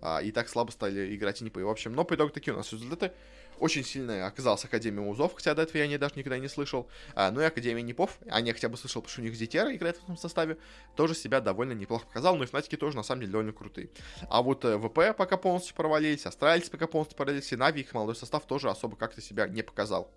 А, 0.01 0.21
и 0.21 0.31
так 0.31 0.47
слабо 0.49 0.71
стали 0.71 1.15
играть 1.15 1.41
Нипы. 1.41 1.63
В 1.63 1.69
общем, 1.69 1.93
но 1.93 2.03
по 2.03 2.15
итогу 2.15 2.31
такие 2.31 2.53
у 2.53 2.57
нас 2.57 2.71
результаты. 2.71 3.11
Очень 3.59 3.83
сильно 3.83 4.25
оказалась 4.25 4.63
Академия 4.63 5.01
Музов, 5.01 5.33
хотя 5.35 5.53
до 5.53 5.63
этого 5.63 5.77
я 5.77 5.87
не 5.87 5.97
даже 5.97 6.13
никогда 6.15 6.37
не 6.37 6.47
слышал. 6.47 6.89
А, 7.13 7.29
ну 7.29 7.41
и 7.41 7.43
Академия 7.43 7.81
Непов, 7.81 8.17
а 8.29 8.39
не 8.39 8.53
хотя 8.53 8.69
бы 8.69 8.77
слышал, 8.77 9.01
потому 9.01 9.11
что 9.11 9.21
у 9.21 9.25
них 9.25 9.35
Зетера 9.35 9.75
играет 9.75 9.97
в 9.97 10.03
этом 10.03 10.15
составе, 10.15 10.57
тоже 10.95 11.13
себя 11.13 11.41
довольно 11.41 11.73
неплохо 11.73 12.05
показал. 12.05 12.37
Ну 12.37 12.43
и 12.43 12.47
Фнатики 12.47 12.77
тоже 12.77 12.95
на 12.95 13.03
самом 13.03 13.21
деле 13.21 13.33
довольно 13.33 13.51
крутые. 13.51 13.89
А 14.29 14.41
вот 14.41 14.63
э, 14.63 14.77
ВП 14.77 15.15
пока 15.17 15.35
полностью 15.35 15.75
провалились, 15.75 16.25
Астральцы 16.25 16.71
пока 16.71 16.87
полностью 16.87 17.17
провалились, 17.17 17.51
и 17.51 17.57
Нави, 17.57 17.81
их 17.81 17.93
молодой 17.93 18.15
состав 18.15 18.45
тоже 18.45 18.69
особо 18.69 18.95
как-то 18.95 19.21
себя 19.21 19.47
не 19.47 19.61
показал. 19.61 20.09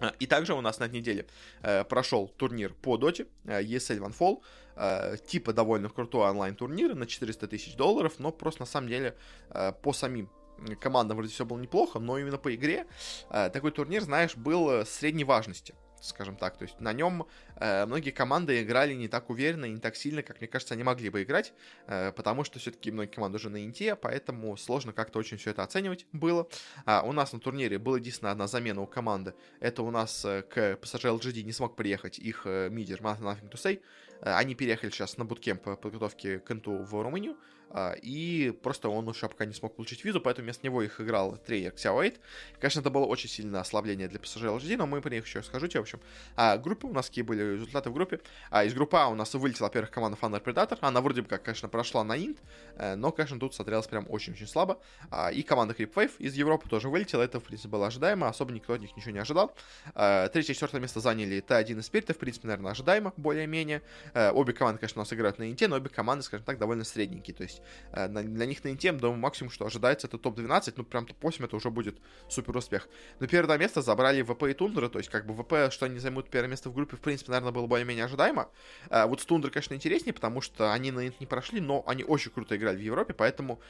А, 0.00 0.12
и 0.18 0.26
также 0.26 0.54
у 0.54 0.60
нас 0.60 0.78
на 0.78 0.84
этой 0.84 0.96
неделе 0.96 1.26
э, 1.62 1.84
прошел 1.84 2.28
турнир 2.28 2.74
по 2.74 2.96
доте, 2.96 3.26
э, 3.44 3.62
ESL 3.62 3.98
One 3.98 4.16
Fall, 4.16 4.42
э, 4.76 5.16
типа 5.26 5.52
довольно 5.52 5.88
крутой 5.88 6.30
онлайн-турнир 6.30 6.94
на 6.94 7.06
400 7.06 7.48
тысяч 7.48 7.76
долларов, 7.76 8.14
но 8.18 8.32
просто 8.32 8.62
на 8.62 8.66
самом 8.66 8.88
деле 8.88 9.16
э, 9.50 9.72
по 9.82 9.92
самим 9.92 10.28
командам 10.80 11.16
вроде 11.16 11.32
все 11.32 11.44
было 11.44 11.58
неплохо, 11.58 11.98
но 11.98 12.18
именно 12.18 12.38
по 12.38 12.54
игре 12.54 12.86
э, 13.30 13.50
такой 13.50 13.70
турнир, 13.70 14.02
знаешь, 14.02 14.36
был 14.36 14.70
э, 14.70 14.84
средней 14.84 15.24
важности 15.24 15.74
скажем 16.00 16.36
так. 16.36 16.56
То 16.56 16.62
есть 16.62 16.80
на 16.80 16.92
нем 16.92 17.26
э, 17.56 17.86
многие 17.86 18.10
команды 18.10 18.62
играли 18.62 18.94
не 18.94 19.08
так 19.08 19.30
уверенно 19.30 19.64
и 19.66 19.70
не 19.70 19.78
так 19.78 19.96
сильно, 19.96 20.22
как 20.22 20.40
мне 20.40 20.48
кажется, 20.48 20.74
они 20.74 20.82
могли 20.82 21.10
бы 21.10 21.22
играть, 21.22 21.52
э, 21.86 22.12
потому 22.12 22.44
что 22.44 22.58
все-таки 22.58 22.90
многие 22.90 23.10
команды 23.10 23.36
уже 23.36 23.50
на 23.50 23.64
инте, 23.64 23.96
поэтому 23.96 24.56
сложно 24.56 24.92
как-то 24.92 25.18
очень 25.18 25.36
все 25.36 25.50
это 25.50 25.62
оценивать 25.62 26.06
было. 26.12 26.48
А 26.84 27.02
у 27.02 27.12
нас 27.12 27.32
на 27.32 27.40
турнире 27.40 27.78
была 27.78 27.98
единственная 27.98 28.32
одна 28.32 28.46
замена 28.46 28.80
у 28.80 28.86
команды. 28.86 29.34
Это 29.60 29.82
у 29.82 29.90
нас 29.90 30.24
э, 30.24 30.42
к 30.42 30.78
PSG 30.80 31.18
LGD 31.18 31.42
не 31.42 31.52
смог 31.52 31.76
приехать 31.76 32.18
их 32.18 32.42
э, 32.44 32.68
мидер 32.70 33.00
Nothing 33.00 33.50
to 33.50 33.54
Say. 33.54 33.80
Э, 34.20 34.34
они 34.34 34.54
переехали 34.54 34.90
сейчас 34.90 35.16
на 35.16 35.24
буткемп 35.24 35.80
подготовки 35.80 36.38
к 36.38 36.50
инту 36.50 36.78
в 36.78 37.02
Румынию. 37.02 37.36
А, 37.36 37.40
и 38.02 38.56
просто 38.62 38.88
он 38.88 39.08
еще 39.08 39.28
пока 39.28 39.44
не 39.44 39.54
смог 39.54 39.76
получить 39.76 40.04
визу, 40.04 40.20
поэтому 40.20 40.44
вместо 40.44 40.64
него 40.64 40.82
их 40.82 41.00
играл 41.00 41.36
тренер 41.36 41.72
Xiao 41.72 42.16
Конечно, 42.60 42.80
это 42.80 42.90
было 42.90 43.04
очень 43.04 43.28
сильное 43.28 43.60
ослабление 43.60 44.08
для 44.08 44.18
PSG 44.18 44.58
LGD, 44.58 44.76
но 44.76 44.86
мы 44.86 45.00
про 45.00 45.10
них 45.10 45.26
еще 45.26 45.40
расскажу 45.40 45.66
тебе, 45.66 45.80
в 45.80 45.82
общем. 45.82 46.00
А, 46.36 46.56
группы 46.58 46.86
у 46.86 46.92
нас 46.92 47.08
какие 47.08 47.24
были 47.24 47.42
результаты 47.42 47.90
в 47.90 47.94
группе. 47.94 48.20
А, 48.50 48.64
из 48.64 48.74
группы 48.74 48.96
А 48.96 49.08
у 49.08 49.14
нас 49.14 49.32
вылетела, 49.34 49.66
во-первых, 49.66 49.90
команда 49.90 50.18
Thunder 50.20 50.42
Predator. 50.42 50.78
Она 50.80 51.00
вроде 51.00 51.22
бы 51.22 51.28
как, 51.28 51.42
конечно, 51.42 51.68
прошла 51.68 52.04
на 52.04 52.16
инт, 52.16 52.38
э, 52.76 52.94
но, 52.94 53.12
конечно, 53.12 53.38
тут 53.38 53.54
смотрелась 53.54 53.86
прям 53.86 54.06
очень-очень 54.08 54.46
слабо. 54.46 54.80
А, 55.10 55.30
и 55.30 55.42
команда 55.42 55.74
Creep 55.74 55.92
Wave 55.94 56.12
из 56.18 56.34
Европы 56.34 56.68
тоже 56.68 56.88
вылетела. 56.88 57.22
Это, 57.22 57.40
в 57.40 57.44
принципе, 57.44 57.68
было 57.68 57.86
ожидаемо. 57.86 58.28
Особо 58.28 58.52
никто 58.52 58.72
от 58.72 58.80
них 58.80 58.96
ничего 58.96 59.12
не 59.12 59.18
ожидал. 59.18 59.54
А, 59.94 60.28
третье 60.28 60.52
и 60.52 60.54
четвертое 60.54 60.80
место 60.80 61.00
заняли 61.00 61.42
Т1 61.46 61.78
и 61.78 61.82
Спирит. 61.82 62.10
В 62.10 62.18
принципе, 62.18 62.48
наверное, 62.48 62.72
ожидаемо, 62.72 63.12
более-менее. 63.16 63.82
А, 64.14 64.32
обе 64.32 64.52
команды, 64.52 64.80
конечно, 64.80 65.00
у 65.00 65.04
нас 65.04 65.12
играют 65.12 65.38
на 65.38 65.50
инте, 65.50 65.68
но 65.68 65.76
обе 65.76 65.88
команды, 65.88 66.24
скажем 66.24 66.44
так, 66.44 66.58
довольно 66.58 66.84
средненькие. 66.84 67.34
То 67.34 67.42
есть 67.42 67.55
э, 67.92 68.08
для 68.08 68.46
них 68.46 68.64
на 68.64 68.70
инте, 68.70 68.92
думаю, 68.92 69.18
максимум, 69.18 69.50
что 69.50 69.66
ожидается, 69.66 70.06
это 70.06 70.18
топ-12, 70.18 70.74
ну 70.76 70.84
прям 70.84 71.06
топ-8 71.06 71.44
это 71.44 71.56
уже 71.56 71.70
будет 71.70 71.98
супер 72.28 72.56
успех. 72.56 72.88
Но 73.20 73.26
первое 73.26 73.58
место 73.58 73.82
забрали 73.82 74.22
ВП 74.22 74.44
и 74.44 74.54
Тундра, 74.54 74.88
то 74.88 74.98
есть 74.98 75.10
как 75.10 75.26
бы 75.26 75.34
ВП, 75.34 75.72
что 75.72 75.86
они 75.86 75.98
займут 75.98 76.30
первое 76.30 76.50
место 76.50 76.70
в 76.70 76.74
группе, 76.74 76.96
в 76.96 77.00
принципе, 77.00 77.30
наверное, 77.30 77.52
было 77.52 77.66
более-менее 77.66 78.04
ожидаемо. 78.04 78.50
А 78.90 79.06
вот 79.06 79.20
с 79.20 79.24
Тундрой, 79.24 79.52
конечно, 79.52 79.74
интереснее, 79.74 80.12
потому 80.12 80.40
что 80.40 80.72
они 80.72 80.90
на 80.90 81.06
инт 81.06 81.20
не 81.20 81.26
прошли, 81.26 81.60
но 81.60 81.84
они 81.86 82.04
очень 82.04 82.30
круто 82.30 82.56
играли 82.56 82.76
в 82.76 82.82
Европе, 82.82 83.14
поэтому, 83.14 83.60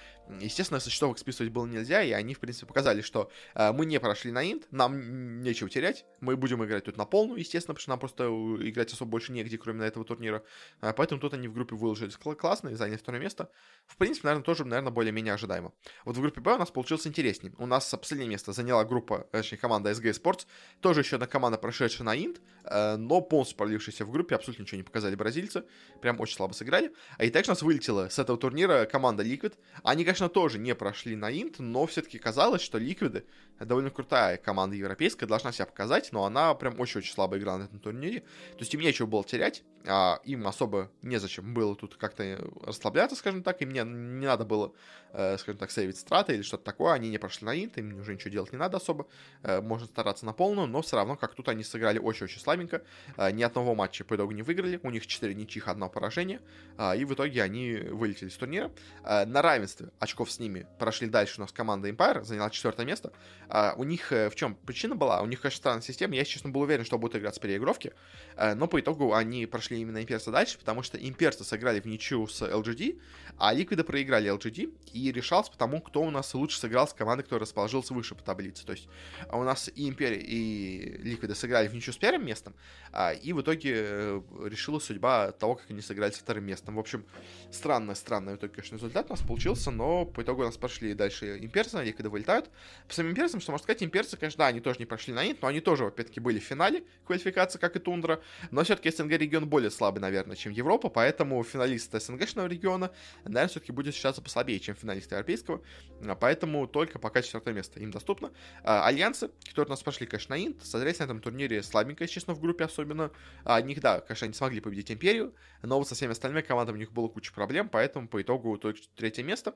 естественно, 0.40 0.80
со 0.80 0.90
счетов 0.90 1.12
их 1.12 1.18
списывать 1.18 1.52
было 1.52 1.66
нельзя, 1.66 2.02
и 2.02 2.12
они, 2.12 2.34
в 2.34 2.40
принципе, 2.40 2.66
показали, 2.66 3.00
что 3.00 3.30
э, 3.54 3.72
мы 3.72 3.86
не 3.86 4.00
прошли 4.00 4.30
на 4.30 4.50
инт, 4.50 4.66
нам 4.70 5.42
нечего 5.42 5.70
терять, 5.70 6.04
мы 6.20 6.36
будем 6.36 6.64
играть 6.64 6.84
тут 6.84 6.96
на 6.96 7.04
полную, 7.04 7.38
естественно, 7.38 7.74
потому 7.74 7.82
что 7.82 7.90
нам 7.90 7.98
просто 7.98 8.24
играть 8.68 8.92
особо 8.92 9.10
больше 9.10 9.32
негде, 9.32 9.58
кроме 9.58 9.80
на 9.80 9.84
этого 9.84 10.04
турнира. 10.04 10.42
А, 10.80 10.92
поэтому 10.92 11.20
тут 11.20 11.34
они 11.34 11.48
в 11.48 11.54
группе 11.54 11.74
выложились 11.74 12.16
классно 12.16 12.70
и 12.70 12.74
заняли 12.74 12.96
второе 12.96 13.20
место. 13.20 13.50
В 13.86 13.96
принципе, 13.98 14.26
наверное, 14.26 14.44
тоже, 14.44 14.64
наверное, 14.64 14.92
более-менее 14.92 15.34
ожидаемо. 15.34 15.72
Вот 16.04 16.16
в 16.16 16.20
группе 16.20 16.40
Б 16.40 16.54
у 16.54 16.58
нас 16.58 16.70
получилось 16.70 17.06
интереснее. 17.06 17.54
У 17.58 17.66
нас 17.66 17.88
последнее 17.90 18.28
место 18.28 18.52
заняла 18.52 18.84
группа, 18.84 19.26
точнее, 19.30 19.58
команда 19.58 19.90
SG 19.92 20.10
Sports. 20.20 20.46
Тоже 20.80 21.00
еще 21.00 21.16
одна 21.16 21.26
команда, 21.26 21.56
прошедшая 21.56 22.04
на 22.04 22.16
Инт, 22.16 22.40
э, 22.64 22.96
но 22.96 23.20
полностью 23.20 23.56
пролившаяся 23.56 24.04
в 24.04 24.10
группе, 24.10 24.34
абсолютно 24.34 24.62
ничего 24.62 24.78
не 24.78 24.82
показали 24.82 25.14
бразильцы. 25.14 25.64
Прям 26.00 26.20
очень 26.20 26.36
слабо 26.36 26.52
сыграли. 26.52 26.92
А 27.16 27.24
и 27.24 27.30
также 27.30 27.50
у 27.50 27.52
нас 27.52 27.62
вылетела 27.62 28.08
с 28.08 28.18
этого 28.18 28.38
турнира 28.38 28.86
команда 28.86 29.22
Liquid. 29.22 29.54
Они, 29.82 30.04
конечно, 30.04 30.28
тоже 30.28 30.58
не 30.58 30.74
прошли 30.74 31.16
на 31.16 31.30
Инт, 31.30 31.58
но 31.58 31.86
все-таки 31.86 32.18
казалось, 32.18 32.62
что 32.62 32.78
Liquid 32.78 33.24
довольно 33.60 33.90
крутая 33.90 34.36
команда 34.36 34.76
европейская, 34.76 35.26
должна 35.26 35.52
себя 35.52 35.66
показать, 35.66 36.12
но 36.12 36.24
она 36.24 36.54
прям 36.54 36.78
очень-очень 36.78 37.12
слабо 37.12 37.38
играла 37.38 37.58
на 37.58 37.64
этом 37.64 37.78
турнире. 37.78 38.20
То 38.20 38.60
есть 38.60 38.74
им 38.74 38.80
нечего 38.80 39.06
было 39.06 39.24
терять, 39.24 39.62
а 39.86 40.20
им 40.24 40.46
особо 40.46 40.90
незачем 41.02 41.54
было 41.54 41.76
тут 41.76 41.96
как-то 41.96 42.38
расслабляться, 42.62 43.16
скажем 43.16 43.42
так, 43.42 43.62
им 43.62 43.70
не, 43.70 43.80
не 43.80 44.26
надо 44.26 44.44
было, 44.44 44.72
э, 45.12 45.38
скажем 45.38 45.58
так, 45.58 45.70
сейвить 45.70 45.96
страты 45.96 46.34
или 46.34 46.42
что-то 46.42 46.64
такое, 46.64 46.92
они 46.92 47.08
не 47.08 47.18
прошли 47.18 47.46
на 47.46 47.54
инт, 47.54 47.78
им 47.78 48.00
уже 48.00 48.14
ничего 48.14 48.30
делать 48.30 48.52
не 48.52 48.58
надо 48.58 48.78
особо, 48.78 49.06
э, 49.42 49.60
можно 49.60 49.86
стараться 49.86 50.26
на 50.26 50.32
полную, 50.32 50.66
но 50.66 50.82
все 50.82 50.96
равно, 50.96 51.16
как 51.16 51.34
тут 51.34 51.48
они 51.48 51.62
сыграли 51.62 51.98
очень-очень 51.98 52.40
слабенько, 52.40 52.82
э, 53.16 53.30
ни 53.30 53.42
одного 53.42 53.74
матча 53.74 54.04
по 54.04 54.16
итогу 54.16 54.32
не 54.32 54.42
выиграли, 54.42 54.80
у 54.82 54.90
них 54.90 55.06
4 55.06 55.34
ничьих, 55.34 55.68
одно 55.68 55.88
поражение, 55.88 56.40
э, 56.78 56.98
и 56.98 57.04
в 57.04 57.14
итоге 57.14 57.42
они 57.42 57.76
вылетели 57.76 58.28
с 58.28 58.36
турнира. 58.36 58.72
Э, 59.04 59.24
на 59.24 59.42
равенстве 59.42 59.90
очков 60.00 60.30
с 60.30 60.40
ними 60.40 60.66
прошли 60.78 61.08
дальше 61.08 61.34
у 61.38 61.42
нас 61.42 61.52
команда 61.52 61.88
Empire, 61.88 62.24
заняла 62.24 62.50
четвертое 62.50 62.86
место, 62.86 63.12
э, 63.48 63.72
у 63.76 63.84
них 63.84 64.12
э, 64.12 64.30
в 64.30 64.34
чем 64.34 64.54
причина 64.54 64.94
была? 64.94 65.22
У 65.22 65.26
них, 65.26 65.40
конечно, 65.40 65.58
странная 65.58 65.82
система, 65.82 66.14
я, 66.14 66.24
честно, 66.24 66.50
был 66.50 66.62
уверен, 66.62 66.84
что 66.84 66.98
будут 66.98 67.16
играть 67.16 67.34
с 67.34 67.38
переигровки, 67.38 67.92
э, 68.36 68.54
но 68.54 68.66
по 68.66 68.80
итогу 68.80 69.14
они 69.14 69.46
прошли 69.46 69.80
именно 69.80 70.02
имперцы 70.02 70.30
дальше, 70.30 70.58
потому 70.58 70.82
что 70.82 70.98
имперцы 70.98 71.44
сыграли 71.44 71.80
в 71.80 71.86
ничью 71.86 72.26
с 72.26 72.42
LGD, 72.42 73.00
а 73.38 73.52
Ликвиды 73.52 73.84
проиграли 73.84 74.32
LGD, 74.32 74.72
и 74.92 75.12
решался 75.12 75.50
потому, 75.50 75.80
кто 75.80 76.02
у 76.02 76.10
нас 76.10 76.32
лучше 76.34 76.58
сыграл 76.58 76.88
с 76.88 76.92
командой, 76.92 77.22
которая 77.22 77.42
расположился 77.42 77.94
выше 77.94 78.14
по 78.14 78.22
таблице. 78.22 78.64
То 78.64 78.72
есть 78.72 78.88
у 79.30 79.42
нас 79.42 79.70
и 79.74 79.88
Империя, 79.88 80.20
и 80.20 80.98
Ликвиды 81.02 81.34
сыграли 81.34 81.68
в 81.68 81.74
ничью 81.74 81.92
с 81.92 81.96
первым 81.96 82.26
местом, 82.26 82.54
а, 82.92 83.12
и 83.12 83.32
в 83.32 83.40
итоге 83.40 83.72
э, 83.76 84.20
решила 84.44 84.78
судьба 84.78 85.32
того, 85.32 85.56
как 85.56 85.70
они 85.70 85.80
сыграли 85.80 86.12
с 86.12 86.18
вторым 86.18 86.44
местом. 86.44 86.76
В 86.76 86.78
общем, 86.78 87.04
странно, 87.50 87.94
странный 87.94 88.34
в 88.34 88.36
итоге, 88.36 88.54
конечно, 88.54 88.76
результат 88.76 89.06
у 89.06 89.10
нас 89.10 89.22
получился, 89.22 89.70
но 89.70 90.04
по 90.04 90.22
итогу 90.22 90.42
у 90.42 90.44
нас 90.44 90.56
прошли 90.56 90.94
дальше 90.94 91.38
имперцы, 91.38 91.82
Ликвиды 91.82 92.08
вылетают. 92.08 92.50
По 92.88 92.94
самим 92.94 93.12
имперцам, 93.12 93.35
что 93.40 93.52
можно 93.52 93.62
сказать, 93.62 93.82
имперцы, 93.82 94.16
конечно, 94.16 94.38
да, 94.38 94.46
они 94.46 94.60
тоже 94.60 94.78
не 94.78 94.86
прошли 94.86 95.12
на 95.12 95.24
нит, 95.24 95.38
но 95.42 95.48
они 95.48 95.60
тоже, 95.60 95.86
опять-таки, 95.86 96.20
были 96.20 96.38
в 96.38 96.44
финале 96.44 96.84
квалификации, 97.04 97.58
как 97.58 97.76
и 97.76 97.78
Тундра, 97.78 98.20
но 98.50 98.64
все-таки 98.64 98.90
СНГ 98.90 99.12
регион 99.12 99.48
более 99.48 99.70
слабый, 99.70 100.00
наверное, 100.00 100.36
чем 100.36 100.52
Европа, 100.52 100.88
поэтому 100.88 101.42
финалист 101.42 101.92
СНГшного 101.92 102.46
региона, 102.46 102.90
наверное, 103.24 103.48
все-таки 103.48 103.72
будет 103.72 103.94
считаться 103.94 104.22
послабее, 104.22 104.60
чем 104.60 104.76
финалист 104.76 105.10
европейского, 105.12 105.62
а, 106.04 106.14
поэтому 106.14 106.66
только 106.66 106.98
пока 106.98 107.22
четвертое 107.22 107.54
место 107.54 107.80
им 107.80 107.90
доступно. 107.90 108.32
А, 108.62 108.86
альянсы, 108.86 109.30
которые 109.48 109.66
у 109.66 109.70
нас 109.70 109.82
прошли, 109.82 110.06
конечно, 110.06 110.36
на 110.36 110.44
инт, 110.44 110.58
соответственно, 110.62 111.08
на 111.08 111.18
этом 111.18 111.22
турнире 111.22 111.62
слабенько, 111.62 112.06
честно, 112.06 112.34
в 112.34 112.40
группе 112.40 112.64
особенно. 112.64 113.10
А, 113.44 113.60
них, 113.60 113.80
да, 113.80 114.00
конечно, 114.00 114.26
они 114.26 114.34
смогли 114.34 114.60
победить 114.60 114.90
Империю, 114.90 115.34
но 115.62 115.78
вот 115.78 115.88
со 115.88 115.94
всеми 115.94 116.12
остальными 116.12 116.42
командами 116.42 116.76
у 116.76 116.78
них 116.78 116.92
было 116.92 117.08
куча 117.08 117.32
проблем, 117.32 117.68
поэтому 117.68 118.08
по 118.08 118.20
итогу 118.20 118.56
только 118.58 118.80
третье 118.94 119.22
место. 119.22 119.54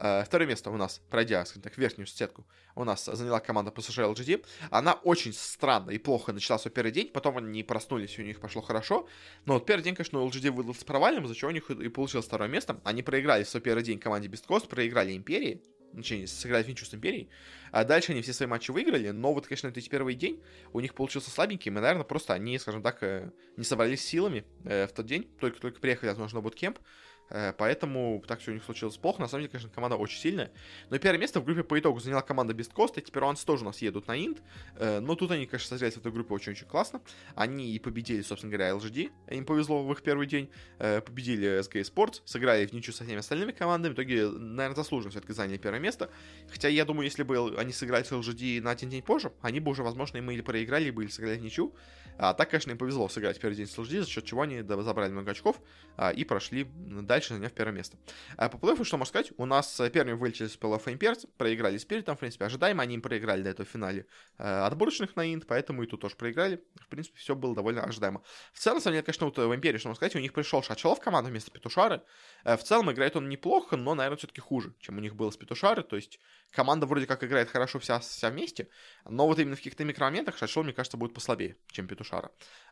А, 0.00 0.22
второе 0.24 0.46
место 0.46 0.70
у 0.70 0.76
нас, 0.76 1.00
пройдя, 1.10 1.44
скажем 1.44 1.62
так, 1.62 1.76
верхнюю 1.76 2.06
сетку, 2.06 2.46
у 2.76 2.84
нас 2.84 3.04
заняла 3.04 3.40
команда 3.40 3.72
PSG 3.72 4.14
LGD. 4.14 4.44
Она 4.70 4.92
очень 4.92 5.32
странно 5.32 5.90
и 5.90 5.98
плохо 5.98 6.32
начала 6.32 6.58
свой 6.58 6.70
первый 6.70 6.92
день, 6.92 7.08
потом 7.08 7.36
они 7.36 7.64
проснулись, 7.64 8.16
у 8.18 8.22
них 8.22 8.38
пошло 8.38 8.62
хорошо. 8.62 9.08
Но 9.44 9.54
вот 9.54 9.66
первый 9.66 9.82
день, 9.82 9.96
конечно, 9.96 10.20
у 10.20 10.28
LGD 10.28 10.52
выдался 10.52 10.84
провальным, 10.84 11.24
из-за 11.24 11.34
чего 11.34 11.50
у 11.50 11.54
них 11.54 11.68
и 11.70 11.88
получилось 11.88 12.26
второе 12.26 12.48
место. 12.48 12.80
Они 12.84 13.02
проиграли 13.02 13.42
свой 13.42 13.60
первый 13.60 13.82
день 13.82 13.98
команде 13.98 14.28
Beast 14.28 14.46
Coast, 14.46 14.68
проиграли 14.68 15.16
Империи, 15.16 15.62
точнее, 15.92 16.28
сыграли 16.28 16.62
в 16.62 16.68
ничью 16.68 16.86
с 16.86 16.94
Империей. 16.94 17.28
А 17.72 17.82
дальше 17.82 18.12
они 18.12 18.22
все 18.22 18.32
свои 18.32 18.46
матчи 18.46 18.70
выиграли, 18.70 19.10
но 19.10 19.34
вот, 19.34 19.48
конечно, 19.48 19.66
этот 19.66 19.88
первый 19.88 20.14
день 20.14 20.40
у 20.72 20.78
них 20.78 20.94
получился 20.94 21.30
слабенький, 21.30 21.72
и, 21.72 21.74
наверное, 21.74 22.04
просто 22.04 22.34
они, 22.34 22.56
скажем 22.58 22.82
так, 22.82 23.02
э, 23.02 23.32
не 23.56 23.64
собрались 23.64 24.04
силами 24.04 24.44
э, 24.64 24.86
в 24.86 24.92
тот 24.92 25.06
день, 25.06 25.28
только-только 25.40 25.80
приехали, 25.80 26.10
возможно, 26.10 26.38
на 26.38 26.42
буткемп, 26.42 26.78
Э, 26.78 26.82
поэтому 27.28 28.22
так 28.26 28.40
все 28.40 28.52
у 28.52 28.54
них 28.54 28.64
случилось 28.64 28.96
плохо. 28.96 29.20
На 29.20 29.28
самом 29.28 29.42
деле, 29.42 29.52
конечно, 29.52 29.70
команда 29.70 29.96
очень 29.96 30.20
сильная. 30.20 30.50
Но 30.90 30.98
первое 30.98 31.18
место 31.18 31.40
в 31.40 31.44
группе 31.44 31.62
по 31.62 31.78
итогу 31.78 32.00
заняла 32.00 32.22
команда 32.22 32.54
Best 32.54 32.72
Coast. 32.74 32.94
Эти 32.96 33.10
перуанцы 33.10 33.44
тоже 33.44 33.64
у 33.64 33.66
нас 33.66 33.78
едут 33.82 34.06
на 34.08 34.16
Инд. 34.16 34.42
Э, 34.76 35.00
но 35.00 35.14
тут 35.14 35.30
они, 35.30 35.46
конечно, 35.46 35.68
созрелись 35.68 35.94
в 35.94 35.98
этой 35.98 36.12
группе 36.12 36.34
очень-очень 36.34 36.66
классно. 36.66 37.00
Они 37.34 37.72
и 37.72 37.78
победили, 37.78 38.22
собственно 38.22 38.52
говоря, 38.52 38.70
LGD. 38.70 39.10
Им 39.30 39.44
повезло 39.44 39.84
в 39.84 39.92
их 39.92 40.02
первый 40.02 40.26
день. 40.26 40.50
Э, 40.78 41.00
победили 41.00 41.60
SK 41.60 41.82
Sports. 41.82 42.22
Сыграли 42.24 42.66
в 42.66 42.72
ничью 42.72 42.94
со 42.94 43.04
всеми 43.04 43.18
остальными 43.18 43.52
командами. 43.52 43.92
В 43.92 43.94
итоге, 43.94 44.28
наверное, 44.28 44.76
заслуженно 44.76 45.10
все-таки 45.10 45.32
заняли 45.32 45.58
первое 45.58 45.80
место. 45.80 46.10
Хотя 46.50 46.68
я 46.68 46.84
думаю, 46.84 47.04
если 47.04 47.22
бы 47.22 47.54
они 47.58 47.72
сыграли 47.72 48.04
с 48.04 48.12
LGD 48.12 48.60
на 48.60 48.70
один 48.70 48.90
день 48.90 49.02
позже, 49.02 49.32
они 49.40 49.60
бы 49.60 49.70
уже, 49.70 49.82
возможно, 49.82 50.18
им 50.18 50.30
или 50.30 50.40
проиграли, 50.40 50.84
либо 50.84 51.02
или 51.02 51.10
сыграли 51.10 51.38
в 51.38 51.42
ничью. 51.42 51.74
А 52.18 52.34
так, 52.34 52.50
конечно, 52.50 52.72
им 52.72 52.78
повезло 52.78 53.08
сыграть 53.08 53.40
первый 53.40 53.54
день 53.54 53.66
с 53.66 53.78
LGD, 53.78 54.00
за 54.00 54.08
счет 54.08 54.24
чего 54.24 54.42
они 54.42 54.62
забрали 54.62 55.10
много 55.12 55.30
очков 55.30 55.60
а, 55.96 56.10
и 56.10 56.24
прошли 56.24 56.64
дальше, 56.64 57.34
заняв 57.34 57.52
первое 57.52 57.72
место. 57.72 57.96
А 58.36 58.48
по 58.48 58.56
плей-оффу, 58.56 58.84
что 58.84 58.96
можно 58.96 59.08
сказать, 59.08 59.32
у 59.36 59.46
нас 59.46 59.78
э, 59.78 59.88
первыми 59.88 60.14
вылетели 60.14 60.48
с 60.48 60.58
плей-оффа 60.58 60.92
Имперц, 60.92 61.26
проиграли 61.36 61.78
Спиритом, 61.78 62.16
в 62.16 62.18
принципе, 62.18 62.46
ожидаемо, 62.46 62.82
они 62.82 62.96
им 62.96 63.02
проиграли 63.02 63.42
до 63.42 63.50
этого 63.50 63.66
в 63.68 63.70
финале 63.70 64.06
а, 64.36 64.66
отборочных 64.66 65.14
на 65.14 65.32
Инт, 65.32 65.46
поэтому 65.46 65.84
и 65.84 65.86
тут 65.86 66.00
тоже 66.00 66.16
проиграли. 66.16 66.62
В 66.80 66.88
принципе, 66.88 67.18
все 67.18 67.36
было 67.36 67.54
довольно 67.54 67.84
ожидаемо. 67.84 68.22
В 68.52 68.58
целом, 68.58 68.80
самом 68.80 69.00
конечно, 69.02 69.26
вот 69.26 69.38
в 69.38 69.54
Империи, 69.54 69.78
что 69.78 69.88
можно 69.88 69.96
сказать, 69.96 70.16
у 70.16 70.18
них 70.18 70.32
пришел 70.32 70.62
Шачелов 70.62 70.98
в 70.98 71.02
команду 71.02 71.30
вместо 71.30 71.52
Петушары. 71.52 72.02
В 72.44 72.58
целом, 72.58 72.90
играет 72.90 73.14
он 73.14 73.28
неплохо, 73.28 73.76
но, 73.76 73.94
наверное, 73.94 74.18
все-таки 74.18 74.40
хуже, 74.40 74.74
чем 74.80 74.98
у 74.98 75.00
них 75.00 75.14
было 75.14 75.30
с 75.30 75.36
Петушары, 75.36 75.82
то 75.82 75.96
есть 75.96 76.18
команда 76.50 76.86
вроде 76.86 77.06
как 77.06 77.22
играет 77.22 77.50
хорошо 77.50 77.78
вся, 77.78 78.00
вся 78.00 78.30
вместе, 78.30 78.68
но 79.04 79.26
вот 79.26 79.38
именно 79.38 79.54
в 79.54 79.58
каких-то 79.58 79.84
микромоментах 79.84 80.36
Шачел, 80.36 80.64
мне 80.64 80.72
кажется, 80.72 80.96
будет 80.96 81.14
послабее, 81.14 81.56
чем 81.70 81.86
Петушара. 82.08 82.30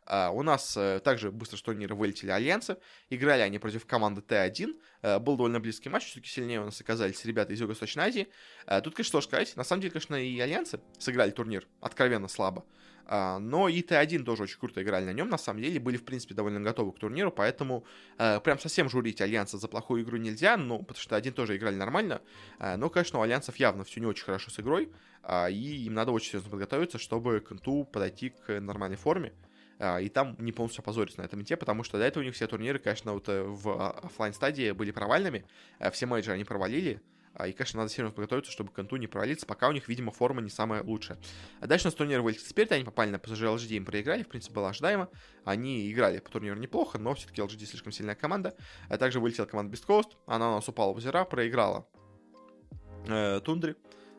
Э, 0.09 0.31
у 0.31 0.45
нас 0.45 0.77
э, 0.77 1.01
также 1.01 1.33
быстро 1.33 1.57
с 1.57 1.63
турнира 1.63 1.97
вылетели 1.97 2.31
Альянсы. 2.31 2.77
Играли 3.11 3.41
они 3.41 3.59
против 3.59 3.87
команды 3.87 4.21
Т1. 4.21 4.81
Э, 5.03 5.19
был 5.19 5.37
довольно 5.37 5.59
близкий 5.59 5.89
матч, 5.89 6.05
все-таки 6.05 6.29
сильнее 6.29 6.61
у 6.61 6.65
нас 6.65 6.81
оказались 6.81 7.25
ребята 7.25 7.53
из 7.53 7.61
Юго-Восточной 7.61 8.05
Азии. 8.05 8.29
Тут, 8.85 8.95
конечно, 8.95 9.05
что 9.05 9.21
сказать. 9.21 9.57
На 9.57 9.65
самом 9.65 9.83
деле, 9.83 9.93
конечно, 9.93 10.15
и 10.15 10.39
Альянсы 10.39 10.79
сыграли 11.01 11.33
турнир 11.33 11.67
откровенно 11.81 12.29
слабо. 12.29 12.65
Но 13.09 13.69
и 13.69 13.83
Т1 13.83 14.25
тоже 14.25 14.45
очень 14.45 14.59
круто 14.59 14.83
играли 14.83 15.05
на 15.05 15.13
нем, 15.13 15.29
на 15.29 15.39
самом 15.39 15.63
деле, 15.63 15.79
были, 15.79 15.97
в 15.97 16.05
принципе, 16.05 16.35
довольно 16.35 16.61
готовы 16.61 16.93
к 16.93 16.99
турниру, 16.99 17.31
поэтому 17.31 17.85
прям 18.17 18.59
совсем 18.59 18.89
журить 18.89 19.21
Альянсов 19.21 19.59
за 19.59 19.69
плохую 19.69 20.03
игру 20.03 20.17
нельзя, 20.17 20.57
ну, 20.57 20.81
потому 20.81 21.01
что 21.01 21.17
Т1 21.17 21.33
тоже 21.33 21.57
играли 21.57 21.77
нормально, 21.77 22.21
но, 22.59 22.91
конечно, 22.91 23.21
у 23.21 23.23
Альянсов 23.23 23.57
явно 23.57 23.85
все 23.85 24.01
не 24.01 24.07
очень 24.07 24.25
хорошо 24.25 24.51
с 24.51 24.59
игрой, 24.59 24.91
и 25.51 25.85
им 25.87 25.95
надо 25.95 26.11
очень 26.11 26.31
серьезно 26.31 26.51
подготовиться, 26.51 26.99
чтобы 26.99 27.41
к 27.41 27.53
НТУ 27.53 27.85
подойти 27.85 28.31
к 28.31 28.61
нормальной 28.61 28.97
форме. 28.97 29.33
А, 29.79 30.01
и 30.01 30.09
там 30.09 30.37
не 30.39 30.53
полностью 30.53 30.83
опозориться 30.83 31.21
на 31.21 31.27
этом 31.27 31.41
инте, 31.41 31.57
потому 31.57 31.83
что 31.85 31.99
до 31.99 32.05
этого 32.05 32.23
у 32.23 32.25
них 32.25 32.35
все 32.35 32.47
турниры, 32.47 32.79
конечно, 32.79 33.13
вот 33.13 33.29
э, 33.29 33.43
в 33.43 33.69
а, 33.69 33.91
офлайн 33.91 34.33
стадии 34.33 34.71
были 34.73 34.91
провальными, 34.91 35.45
э, 35.79 35.91
все 35.91 36.07
мейджоры 36.07 36.37
они 36.37 36.45
провалили, 36.45 36.95
а, 36.95 37.16
и, 37.45 37.53
конечно, 37.53 37.81
надо 37.81 37.93
серьезно 37.93 38.15
подготовиться, 38.15 38.51
чтобы 38.51 38.71
к 38.73 38.79
инту 38.79 38.97
не 38.97 39.07
провалиться, 39.07 39.47
пока 39.47 39.69
у 39.69 39.73
них, 39.73 39.89
видимо, 39.89 40.11
форма 40.11 40.41
не 40.41 40.49
самая 40.49 40.83
лучшая. 40.83 41.19
А 41.61 41.67
дальше 41.67 41.87
у 41.87 41.89
нас 41.89 41.95
турнир 41.95 42.23
вылетел 42.23 42.45
Спирит, 42.47 42.73
они 42.73 42.85
попали 42.85 43.11
на 43.11 43.17
PSG 43.17 43.55
LGD, 43.55 43.77
им 43.77 43.85
проиграли, 43.85 44.23
в 44.23 44.29
принципе, 44.29 44.55
было 44.55 44.71
ожидаемо. 44.71 45.09
Они 45.45 45.91
играли 45.93 46.19
по 46.19 46.31
турниру 46.31 46.59
неплохо, 46.59 46.99
но 46.99 47.15
все-таки 47.15 47.43
LGD 47.43 47.67
слишком 47.67 47.93
сильная 47.93 48.15
команда. 48.15 48.57
А 48.89 48.97
также 48.97 49.21
вылетела 49.21 49.47
команда 49.47 49.77
Beast 49.77 49.87
Coast, 49.87 50.17
она 50.27 50.53
у 50.53 50.55
нас 50.55 50.69
упала 50.69 50.93
в 50.93 50.97
озера, 50.97 51.25
проиграла 51.25 51.87
э, 53.07 53.41
Тундре, 53.45 53.77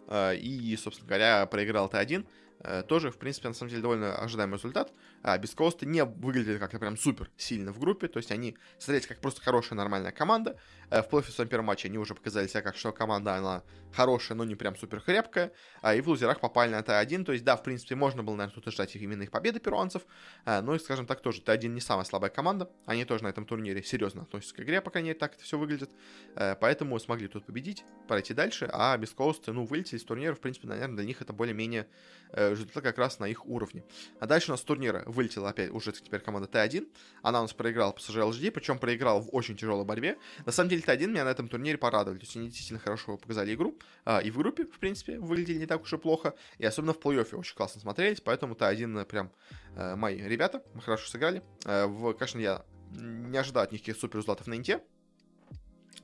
э, 0.07 0.35
и, 0.35 0.75
собственно 0.77 1.07
говоря, 1.07 1.45
проиграл 1.47 1.89
Т1. 1.89 2.27
Э, 2.59 2.83
тоже, 2.83 3.11
в 3.11 3.17
принципе, 3.17 3.47
на 3.47 3.53
самом 3.53 3.69
деле 3.69 3.81
довольно 3.81 4.15
ожидаемый 4.15 4.57
результат. 4.57 4.91
А 5.23 5.37
без 5.37 5.53
Коста 5.53 5.85
не 5.85 6.03
выглядели 6.03 6.57
как-то 6.57 6.79
прям 6.79 6.97
супер 6.97 7.29
сильно 7.37 7.71
в 7.71 7.79
группе, 7.79 8.07
то 8.07 8.17
есть 8.17 8.31
они 8.31 8.57
смотрелись 8.79 9.07
как 9.07 9.19
просто 9.19 9.41
хорошая 9.41 9.77
нормальная 9.77 10.11
команда. 10.11 10.59
Э, 10.89 11.01
в 11.01 11.09
плей 11.09 11.21
в 11.21 11.29
своем 11.29 11.49
первом 11.49 11.65
матче 11.65 11.87
они 11.87 11.97
уже 11.97 12.15
показали 12.15 12.47
себя 12.47 12.61
как, 12.61 12.75
что 12.75 12.91
команда, 12.91 13.35
она 13.35 13.63
хорошая, 13.93 14.37
но 14.37 14.43
не 14.43 14.55
прям 14.55 14.75
супер 14.75 15.01
крепкая. 15.01 15.51
А 15.81 15.95
и 15.95 16.01
в 16.01 16.07
лузерах 16.07 16.39
попали 16.39 16.71
на 16.71 16.79
Т1, 16.79 17.23
то 17.23 17.31
есть, 17.31 17.43
да, 17.43 17.55
в 17.57 17.63
принципе, 17.63 17.95
можно 17.95 18.23
было, 18.23 18.35
наверное, 18.35 18.61
тут 18.61 18.73
ждать 18.73 18.95
именно 18.95 19.23
их 19.23 19.31
победы 19.31 19.59
перуанцев, 19.59 20.03
э, 20.45 20.61
но 20.61 20.75
и, 20.75 20.79
скажем 20.79 21.05
так, 21.05 21.21
тоже 21.21 21.41
Т1 21.41 21.67
не 21.67 21.81
самая 21.81 22.05
слабая 22.05 22.29
команда, 22.29 22.69
они 22.85 23.05
тоже 23.05 23.23
на 23.23 23.27
этом 23.27 23.45
турнире 23.45 23.83
серьезно 23.83 24.23
относятся 24.23 24.55
к 24.55 24.59
игре, 24.61 24.81
по 24.81 24.89
крайней 24.89 25.09
мере, 25.09 25.19
так 25.19 25.35
это 25.35 25.43
все 25.43 25.57
выглядит, 25.57 25.89
поэтому 26.35 26.99
смогли 26.99 27.27
тут 27.27 27.45
победить, 27.45 27.83
пройти 28.07 28.33
дальше, 28.33 28.69
а 28.71 28.97
без 28.97 29.11
Коста, 29.11 29.53
ну, 29.53 29.65
вылетели 29.65 29.97
из 29.97 30.03
турнира, 30.03 30.33
в 30.33 30.39
принципе, 30.39 30.67
наверное, 30.67 30.97
для 30.97 31.05
них 31.05 31.21
это 31.21 31.33
более-менее 31.33 31.87
результат 32.33 32.83
как 32.83 32.97
раз 32.97 33.19
на 33.19 33.25
их 33.25 33.45
уровне. 33.45 33.83
А 34.19 34.27
дальше 34.27 34.51
у 34.51 34.53
нас 34.53 34.61
турнира 34.61 35.03
вылетела 35.05 35.49
опять 35.49 35.71
уже 35.71 35.91
теперь 35.91 36.19
команда 36.19 36.47
Т1. 36.47 36.87
Она 37.21 37.39
у 37.39 37.43
нас 37.43 37.53
проиграла 37.53 37.93
PSG 37.93 38.29
LGD, 38.29 38.51
причем 38.51 38.79
проиграла 38.79 39.21
в 39.21 39.29
очень 39.33 39.55
тяжелой 39.55 39.85
борьбе. 39.85 40.17
На 40.45 40.51
самом 40.51 40.69
деле 40.69 40.81
Т1 40.81 41.07
меня 41.07 41.23
на 41.23 41.29
этом 41.29 41.47
турнире 41.47 41.77
порадовали. 41.77 42.19
То 42.19 42.25
есть 42.25 42.35
они 42.35 42.47
действительно 42.47 42.79
хорошо 42.79 43.17
показали 43.17 43.53
игру. 43.53 43.77
А, 44.05 44.19
и 44.19 44.31
в 44.31 44.37
группе, 44.37 44.65
в 44.65 44.79
принципе, 44.79 45.19
выглядели 45.19 45.57
не 45.57 45.65
так 45.65 45.81
уж 45.81 45.93
и 45.93 45.97
плохо. 45.97 46.35
И 46.57 46.65
особенно 46.65 46.93
в 46.93 46.99
плей-оффе 46.99 47.35
очень 47.35 47.55
классно 47.55 47.81
смотрелись. 47.81 48.21
Поэтому 48.21 48.55
Т1 48.55 49.05
прям 49.05 49.31
э, 49.75 49.95
мои 49.95 50.17
ребята. 50.21 50.63
Мы 50.73 50.81
хорошо 50.81 51.07
сыграли. 51.07 51.43
Э, 51.65 51.85
в, 51.85 52.13
конечно, 52.13 52.39
я 52.39 52.65
не 52.91 53.37
ожидал 53.37 53.63
от 53.63 53.71
них 53.71 53.81
каких 53.81 53.97
супер 53.97 54.23
на 54.45 54.55
инте. 54.55 54.81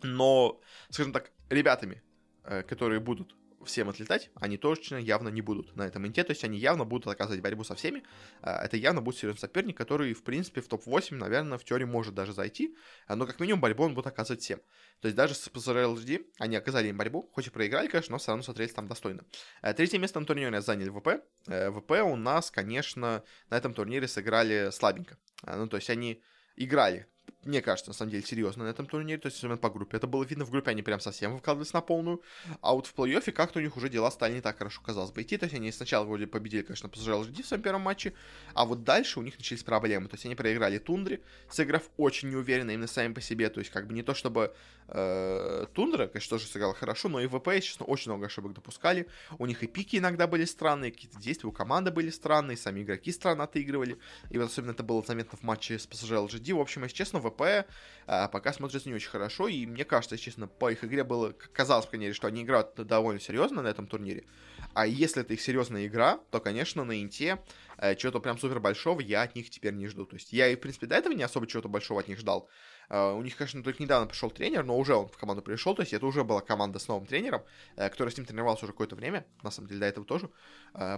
Но, 0.02 0.60
скажем 0.90 1.14
так, 1.14 1.32
ребятами, 1.50 2.02
э, 2.44 2.64
которые 2.64 3.00
будут 3.00 3.36
всем 3.66 3.90
отлетать, 3.90 4.30
они 4.36 4.58
точно 4.58 4.98
явно 4.98 5.30
не 5.30 5.42
будут 5.42 5.76
на 5.76 5.84
этом 5.84 6.06
инте, 6.08 6.24
то 6.24 6.32
есть 6.32 6.44
они 6.44 6.58
явно 6.58 6.86
будут 6.86 7.08
оказывать 7.08 7.42
борьбу 7.42 7.64
со 7.64 7.76
всеми. 7.76 8.04
А, 8.42 8.64
это 8.64 8.78
явно 8.78 9.02
будет 9.02 9.18
серьезный 9.18 9.40
соперник, 9.40 9.78
который, 9.78 10.14
в 10.14 10.24
принципе, 10.24 10.62
в 10.62 10.68
топ-8, 10.68 11.16
наверное, 11.16 11.58
в 11.58 11.64
теории 11.64 11.86
может 11.86 12.14
даже 12.14 12.34
зайти, 12.34 12.76
а, 13.08 13.16
но 13.16 13.26
как 13.26 13.40
минимум 13.40 13.62
борьбу 13.62 13.84
он 13.84 13.96
будет 13.96 14.08
оказывать 14.08 14.42
всем. 14.42 14.60
То 15.02 15.08
есть 15.08 15.16
даже 15.16 15.34
с 15.36 15.48
PSR 15.48 16.26
они 16.40 16.56
оказали 16.56 16.88
им 16.88 16.98
борьбу, 16.98 17.30
хоть 17.34 17.48
и 17.48 17.50
проиграли, 17.50 17.88
конечно, 17.88 18.14
но 18.14 18.18
все 18.18 18.32
равно 18.32 18.44
смотрелись 18.44 18.74
там 18.74 18.88
достойно. 18.88 19.24
А, 19.62 19.74
третье 19.74 20.00
место 20.00 20.20
на 20.20 20.26
турнире 20.26 20.62
заняли 20.62 20.90
ВП. 20.90 21.24
ВП 21.48 21.92
у 22.04 22.16
нас, 22.16 22.52
конечно, 22.52 23.24
на 23.50 23.58
этом 23.58 23.74
турнире 23.74 24.08
сыграли 24.08 24.70
слабенько. 24.72 25.18
Ну, 25.46 25.68
то 25.68 25.78
есть 25.78 25.90
они 25.90 26.22
играли 26.56 27.08
мне 27.46 27.62
кажется, 27.62 27.90
на 27.90 27.94
самом 27.94 28.12
деле, 28.12 28.24
серьезно 28.24 28.64
на 28.64 28.70
этом 28.70 28.86
турнире, 28.86 29.20
то 29.20 29.28
есть 29.28 29.42
именно 29.44 29.58
по 29.58 29.70
группе. 29.70 29.98
Это 29.98 30.08
было 30.08 30.24
видно, 30.24 30.46
в 30.46 30.52
группе 30.52 30.72
они 30.72 30.82
прям 30.82 31.00
совсем 31.00 31.36
выкладывались 31.36 31.74
на 31.74 31.82
полную, 31.82 32.22
а 32.62 32.74
вот 32.74 32.88
в 32.88 32.96
плей-оффе 32.96 33.32
как-то 33.32 33.60
у 33.60 33.62
них 33.62 33.76
уже 33.78 33.90
дела 33.90 34.10
стали 34.12 34.36
не 34.36 34.42
так 34.42 34.58
хорошо, 34.58 34.82
казалось 34.84 35.12
бы, 35.12 35.22
идти, 35.22 35.38
то 35.38 35.46
есть 35.46 35.56
они 35.56 35.72
сначала 35.72 36.06
вроде 36.06 36.28
победили, 36.28 36.62
конечно, 36.62 36.88
PSG 36.88 37.22
LGD 37.22 37.44
в 37.44 37.48
своем 37.48 37.64
первом 37.64 37.82
матче, 37.82 38.14
а 38.54 38.66
вот 38.66 38.84
дальше 38.84 39.20
у 39.20 39.24
них 39.24 39.38
начались 39.38 39.64
проблемы, 39.64 40.08
то 40.08 40.16
есть 40.16 40.26
они 40.26 40.36
проиграли 40.36 40.78
Тундре, 40.78 41.22
сыграв 41.50 41.84
очень 41.98 42.30
неуверенно 42.30 42.72
именно 42.72 42.88
сами 42.88 43.14
по 43.14 43.22
себе, 43.22 43.50
то 43.50 43.60
есть 43.60 43.72
как 43.72 43.88
бы 43.88 43.94
не 43.94 44.04
то, 44.04 44.14
чтобы 44.14 44.54
э, 44.88 45.66
Тундра, 45.74 46.08
конечно, 46.08 46.38
тоже 46.38 46.48
сыграла 46.48 46.74
хорошо, 46.74 47.10
но 47.10 47.20
и 47.20 47.28
ВП, 47.28 47.50
честно, 47.62 47.86
очень 47.86 48.12
много 48.12 48.28
ошибок 48.28 48.54
допускали, 48.54 49.08
у 49.38 49.46
них 49.46 49.64
и 49.64 49.68
пики 49.68 49.98
иногда 49.98 50.28
были 50.28 50.46
странные, 50.46 50.92
какие-то 50.92 51.20
действия 51.20 51.50
у 51.50 51.52
команды 51.52 51.92
были 51.92 52.10
странные, 52.10 52.58
сами 52.58 52.82
игроки 52.84 53.12
странно 53.12 53.44
отыгрывали, 53.44 53.98
и 54.30 54.38
вот 54.38 54.50
особенно 54.50 54.72
это 54.72 54.84
было 54.84 55.04
заметно 55.04 55.38
в 55.38 55.44
матче 55.44 55.78
с 55.78 55.88
PSG 55.88 56.28
LGD, 56.28 56.54
в 56.56 56.60
общем, 56.62 56.84
если 56.84 56.96
честно, 56.96 57.20
ВП 57.20 57.33
ВП 57.34 57.68
а, 58.06 58.28
пока 58.28 58.54
смотрится 58.54 58.90
не 58.90 58.96
очень 58.96 59.10
хорошо, 59.10 59.48
и 59.48 59.66
мне 59.66 59.86
кажется, 59.86 60.18
честно, 60.18 60.48
по 60.48 60.72
их 60.72 60.84
игре 60.84 61.04
было, 61.04 61.32
казалось, 61.32 61.86
по 61.86 61.92
крайней 61.92 62.06
мере, 62.06 62.16
что 62.16 62.28
они 62.28 62.44
играют 62.44 62.76
довольно 62.76 63.20
серьезно 63.20 63.62
на 63.62 63.68
этом 63.68 63.88
турнире, 63.88 64.26
а 64.74 64.88
если 64.88 65.22
это 65.22 65.34
их 65.34 65.42
серьезная 65.42 65.86
игра, 65.88 66.20
то, 66.32 66.40
конечно, 66.40 66.84
на 66.84 67.00
Инте 67.00 67.40
э, 67.78 67.96
чего-то 67.96 68.20
прям 68.20 68.38
супер 68.38 68.60
большого 68.60 69.00
я 69.02 69.22
от 69.22 69.36
них 69.36 69.50
теперь 69.50 69.74
не 69.74 69.88
жду. 69.88 70.06
То 70.06 70.16
есть 70.16 70.34
я 70.34 70.48
и, 70.48 70.56
в 70.56 70.60
принципе, 70.60 70.88
до 70.88 70.96
этого 70.96 71.14
не 71.14 71.24
особо 71.24 71.46
чего-то 71.46 71.70
большого 71.70 72.00
от 72.00 72.08
них 72.08 72.20
ждал. 72.20 72.50
Uh, 72.90 73.18
у 73.18 73.22
них, 73.22 73.38
конечно, 73.38 73.64
только 73.64 73.82
недавно 73.82 74.08
пришел 74.08 74.30
тренер, 74.30 74.66
но 74.66 74.78
уже 74.78 74.94
он 74.94 75.08
в 75.08 75.18
команду 75.18 75.42
пришел, 75.42 75.74
то 75.74 75.82
есть 75.82 75.94
это 75.94 76.06
уже 76.06 76.26
была 76.26 76.42
команда 76.42 76.80
с 76.80 76.88
новым 76.90 77.08
тренером, 77.08 77.42
uh, 77.78 77.90
который 77.90 78.10
с 78.10 78.18
ним 78.18 78.26
тренировался 78.26 78.66
уже 78.66 78.74
какое-то 78.74 78.96
время, 78.96 79.26
на 79.42 79.52
самом 79.52 79.70
деле 79.70 79.80
до 79.80 79.86
этого 79.86 80.06
тоже. 80.06 80.30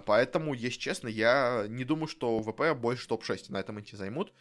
Поэтому, 0.04 0.52
если 0.52 0.78
честно, 0.78 1.06
я 1.08 1.66
не 1.68 1.84
думаю, 1.84 2.08
что 2.08 2.42
ВП 2.42 2.76
больше 2.76 3.06
топ-6 3.06 3.52
на 3.52 3.58
этом 3.58 3.78
инте 3.78 3.96
займут. 3.96 4.32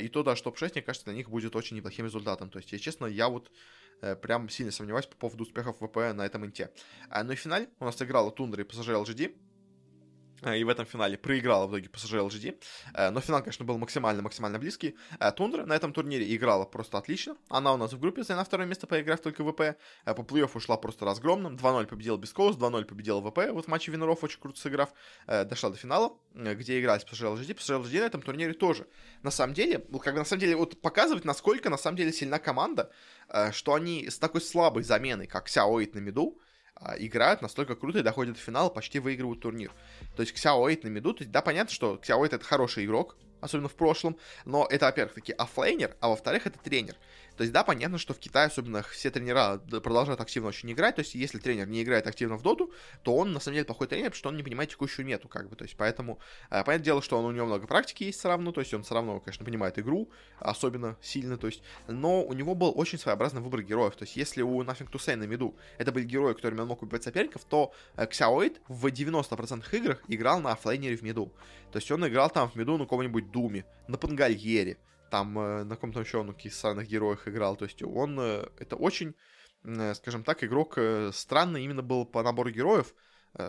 И 0.00 0.08
то 0.08 0.22
даже 0.22 0.42
топ-6, 0.42 0.72
мне 0.74 0.82
кажется, 0.82 1.06
для 1.06 1.14
них 1.14 1.30
будет 1.30 1.54
очень 1.54 1.76
неплохим 1.76 2.06
результатом. 2.06 2.50
То 2.50 2.58
есть, 2.58 2.72
если 2.72 2.84
честно, 2.84 3.06
я 3.06 3.28
вот 3.28 3.50
прям 4.22 4.48
сильно 4.48 4.72
сомневаюсь 4.72 5.06
по 5.06 5.16
поводу 5.16 5.42
успехов 5.42 5.76
ВП 5.80 5.96
на 6.14 6.24
этом 6.24 6.46
инте. 6.46 6.70
Ну 7.10 7.32
и 7.32 7.34
в 7.36 7.40
финале 7.40 7.68
у 7.80 7.84
нас 7.84 8.00
играла 8.00 8.30
Тундра 8.30 8.62
и 8.62 8.64
ПСЖ 8.64 8.88
LGD. 8.90 9.36
Э, 10.42 10.56
и 10.56 10.64
в 10.64 10.68
этом 10.68 10.86
финале 10.86 11.16
проиграла 11.16 11.66
в 11.66 11.70
итоге 11.70 11.88
PSG 11.88 12.28
LGD. 12.28 12.62
Э, 12.94 13.10
но 13.10 13.20
финал, 13.20 13.40
конечно, 13.40 13.64
был 13.64 13.78
максимально-максимально 13.78 14.58
близкий. 14.58 14.96
Э, 15.18 15.32
Тундра 15.32 15.64
на 15.66 15.74
этом 15.74 15.92
турнире 15.92 16.34
играла 16.34 16.64
просто 16.64 16.98
отлично. 16.98 17.36
Она 17.48 17.72
у 17.72 17.76
нас 17.76 17.92
в 17.92 18.00
группе 18.00 18.22
заняла 18.22 18.44
второе 18.44 18.66
место, 18.66 18.86
поиграв 18.86 19.20
только 19.20 19.44
ВП. 19.44 19.78
По 20.04 20.22
плей-оффу 20.22 20.56
прошла 20.56 20.76
просто 20.76 21.04
разгромным. 21.04 21.56
2-0 21.56 21.86
победил 21.86 22.16
Beastcoast, 22.16 22.56
2-0 22.56 22.84
победил 22.84 23.20
ВП. 23.20 23.50
Вот 23.52 23.66
в 23.66 23.68
матче 23.68 23.92
винеров 23.92 24.22
очень 24.24 24.40
круто 24.40 24.60
сыграв. 24.60 24.92
Дошла 25.26 25.70
до 25.70 25.76
финала, 25.76 26.12
где 26.34 26.80
играли 26.80 27.00
с 27.00 27.04
PSG 27.04 27.36
LGD. 27.36 27.56
PSG 27.56 27.82
LGD 27.82 28.00
на 28.00 28.06
этом 28.06 28.22
турнире 28.22 28.52
тоже. 28.52 28.86
На 29.22 29.30
самом 29.30 29.54
деле, 29.54 29.78
как 29.78 30.14
бы 30.14 30.20
на 30.20 30.24
самом 30.24 30.40
деле, 30.40 30.56
вот 30.56 30.80
показывает, 30.80 31.24
насколько 31.24 31.70
на 31.70 31.78
самом 31.78 31.96
деле 31.96 32.12
сильна 32.12 32.38
команда, 32.38 32.90
что 33.52 33.74
они 33.74 34.08
с 34.08 34.18
такой 34.18 34.40
слабой 34.40 34.82
заменой, 34.82 35.26
как 35.26 35.48
Xiao 35.48 35.88
на 35.94 35.98
миду, 35.98 36.38
играют 36.98 37.42
настолько 37.42 37.74
круто 37.74 37.98
и 37.98 38.02
доходят 38.02 38.34
до 38.34 38.40
финала, 38.40 38.68
почти 38.68 38.98
выигрывают 38.98 39.40
турнир. 39.40 39.72
То 40.16 40.22
есть 40.22 40.34
Xiao 40.34 40.58
8 40.58 40.80
на 40.82 40.88
миду, 40.88 41.14
то 41.14 41.22
есть, 41.22 41.30
да, 41.30 41.42
понятно, 41.42 41.72
что 41.72 42.00
Xiao 42.02 42.18
8 42.18 42.36
это 42.36 42.44
хороший 42.44 42.84
игрок, 42.84 43.16
особенно 43.40 43.68
в 43.68 43.74
прошлом, 43.74 44.16
но 44.44 44.66
это, 44.68 44.86
во-первых, 44.86 45.14
таки 45.14 45.32
оффлейнер, 45.32 45.96
а 46.00 46.08
во-вторых, 46.08 46.46
это 46.46 46.58
тренер. 46.58 46.96
То 47.38 47.42
есть, 47.42 47.52
да, 47.52 47.62
понятно, 47.62 47.98
что 47.98 48.14
в 48.14 48.18
Китае 48.18 48.48
особенно 48.48 48.82
все 48.82 49.12
тренера 49.12 49.58
продолжают 49.58 50.20
активно 50.20 50.48
очень 50.48 50.72
играть, 50.72 50.96
то 50.96 51.02
есть, 51.02 51.14
если 51.14 51.38
тренер 51.38 51.68
не 51.68 51.84
играет 51.84 52.08
активно 52.08 52.36
в 52.36 52.42
доту, 52.42 52.72
то 53.04 53.14
он, 53.14 53.32
на 53.32 53.38
самом 53.38 53.54
деле, 53.54 53.64
плохой 53.64 53.86
тренер, 53.86 54.06
потому 54.06 54.18
что 54.18 54.28
он 54.30 54.36
не 54.36 54.42
понимает 54.42 54.70
текущую 54.70 55.06
мету, 55.06 55.28
как 55.28 55.48
бы, 55.48 55.54
то 55.54 55.62
есть, 55.62 55.76
поэтому, 55.76 56.18
э, 56.50 56.64
понятное 56.64 56.84
дело, 56.84 57.00
что 57.00 57.16
он, 57.16 57.26
у 57.26 57.30
него 57.30 57.46
много 57.46 57.68
практики 57.68 58.02
есть 58.02 58.18
все 58.18 58.26
равно, 58.26 58.50
то 58.50 58.60
есть, 58.60 58.74
он 58.74 58.82
все 58.82 58.92
равно, 58.92 59.20
конечно, 59.20 59.44
понимает 59.44 59.78
игру, 59.78 60.10
особенно 60.40 60.96
сильно, 61.00 61.36
то 61.36 61.46
есть, 61.46 61.62
но 61.86 62.24
у 62.24 62.32
него 62.32 62.56
был 62.56 62.72
очень 62.74 62.98
своеобразный 62.98 63.40
выбор 63.40 63.62
героев, 63.62 63.94
то 63.94 64.02
есть, 64.02 64.16
если 64.16 64.42
у 64.42 64.60
Nothing 64.64 64.90
to 64.90 64.98
Say 64.98 65.14
на 65.14 65.22
миду 65.22 65.54
это 65.78 65.92
были 65.92 66.06
герои, 66.06 66.34
которыми 66.34 66.62
он 66.62 66.66
мог 66.66 66.82
убивать 66.82 67.04
соперников, 67.04 67.44
то 67.44 67.72
э, 67.94 68.04
Xiaoid 68.06 68.56
в 68.66 68.84
90% 68.86 69.64
играх 69.76 70.02
играл 70.08 70.40
на 70.40 70.50
оффлейнере 70.50 70.96
в 70.96 71.02
миду, 71.02 71.32
то 71.70 71.78
есть, 71.78 71.88
он 71.92 72.04
играл 72.04 72.30
там 72.30 72.50
в 72.50 72.56
миду 72.56 72.76
на 72.78 72.84
каком-нибудь 72.84 73.30
Думе, 73.30 73.64
на 73.86 73.96
Пангальере, 73.96 74.78
там 75.10 75.38
э, 75.38 75.64
на 75.64 75.74
каком-то 75.76 76.00
еще 76.00 76.18
он 76.18 76.32
каких 76.32 76.54
странных 76.54 76.88
героях 76.88 77.28
играл. 77.28 77.56
То 77.56 77.64
есть 77.64 77.82
он, 77.82 78.18
э, 78.20 78.46
это 78.58 78.76
очень, 78.76 79.14
э, 79.64 79.94
скажем 79.94 80.24
так, 80.24 80.44
игрок 80.44 80.78
странный 81.12 81.64
именно 81.64 81.82
был 81.82 82.04
по 82.06 82.22
набору 82.22 82.50
героев, 82.50 82.94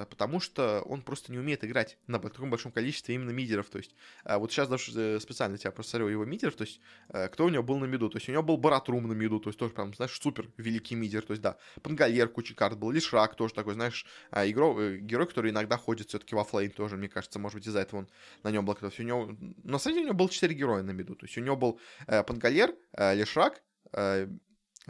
потому 0.10 0.40
что 0.40 0.82
он 0.82 1.02
просто 1.02 1.32
не 1.32 1.40
умеет 1.40 1.64
играть 1.64 1.98
на 2.08 2.20
таком 2.20 2.50
большом 2.50 2.72
количестве 2.72 3.16
именно 3.16 3.32
мидеров. 3.32 3.70
То 3.70 3.80
есть, 3.80 3.96
э, 4.24 4.38
вот 4.38 4.52
сейчас 4.52 4.70
даже 4.70 4.92
э, 4.96 5.20
специально 5.20 5.58
тебя 5.58 5.72
просто 5.72 5.92
смотрю 5.92 6.10
его 6.10 6.26
мидеров, 6.26 6.56
то 6.56 6.64
есть, 6.64 6.80
кто 7.08 7.46
у 7.46 7.50
него 7.50 7.64
был 7.64 7.78
на 7.80 7.86
миду. 7.86 8.10
То 8.10 8.18
есть, 8.18 8.30
у 8.30 8.32
него 8.32 8.44
был 8.44 8.58
Баратрум 8.58 9.08
на 9.08 9.14
миду, 9.14 9.40
то 9.40 9.50
есть, 9.50 9.58
тоже 9.58 9.74
прям, 9.74 9.94
знаешь, 9.94 10.18
супер 10.20 10.50
великий 10.58 10.96
мидер. 10.96 11.24
То 11.24 11.32
есть, 11.32 11.42
да, 11.42 11.58
Пангальер 11.82 12.30
куча 12.30 12.54
карт 12.54 12.78
был, 12.78 12.92
Лишрак 12.92 13.36
тоже 13.36 13.54
такой, 13.54 13.74
знаешь, 13.74 14.06
игрок, 14.32 14.80
герой, 14.80 15.28
который 15.28 15.52
иногда 15.52 15.78
ходит 15.78 16.10
все-таки 16.10 16.36
в 16.36 16.44
оффлейн 16.44 16.72
тоже, 16.72 16.96
мне 16.96 17.10
кажется, 17.10 17.40
может 17.40 17.56
быть, 17.56 17.68
из-за 17.68 17.80
этого 17.80 18.02
он 18.02 18.10
на 18.44 18.52
нем 18.52 18.70
есть, 18.82 19.00
у 19.00 19.04
него, 19.04 19.36
на 19.64 19.80
самом 19.80 19.96
деле, 19.96 20.06
у 20.06 20.10
него 20.10 20.18
было 20.18 20.30
4 20.30 20.54
героя 20.54 20.84
на 20.84 20.92
миду. 20.92 21.16
То 21.16 21.26
есть, 21.26 21.38
у 21.38 21.42
него 21.42 21.56
был 21.56 21.80
Пангальер, 22.06 22.76
Лишрак, 22.98 23.62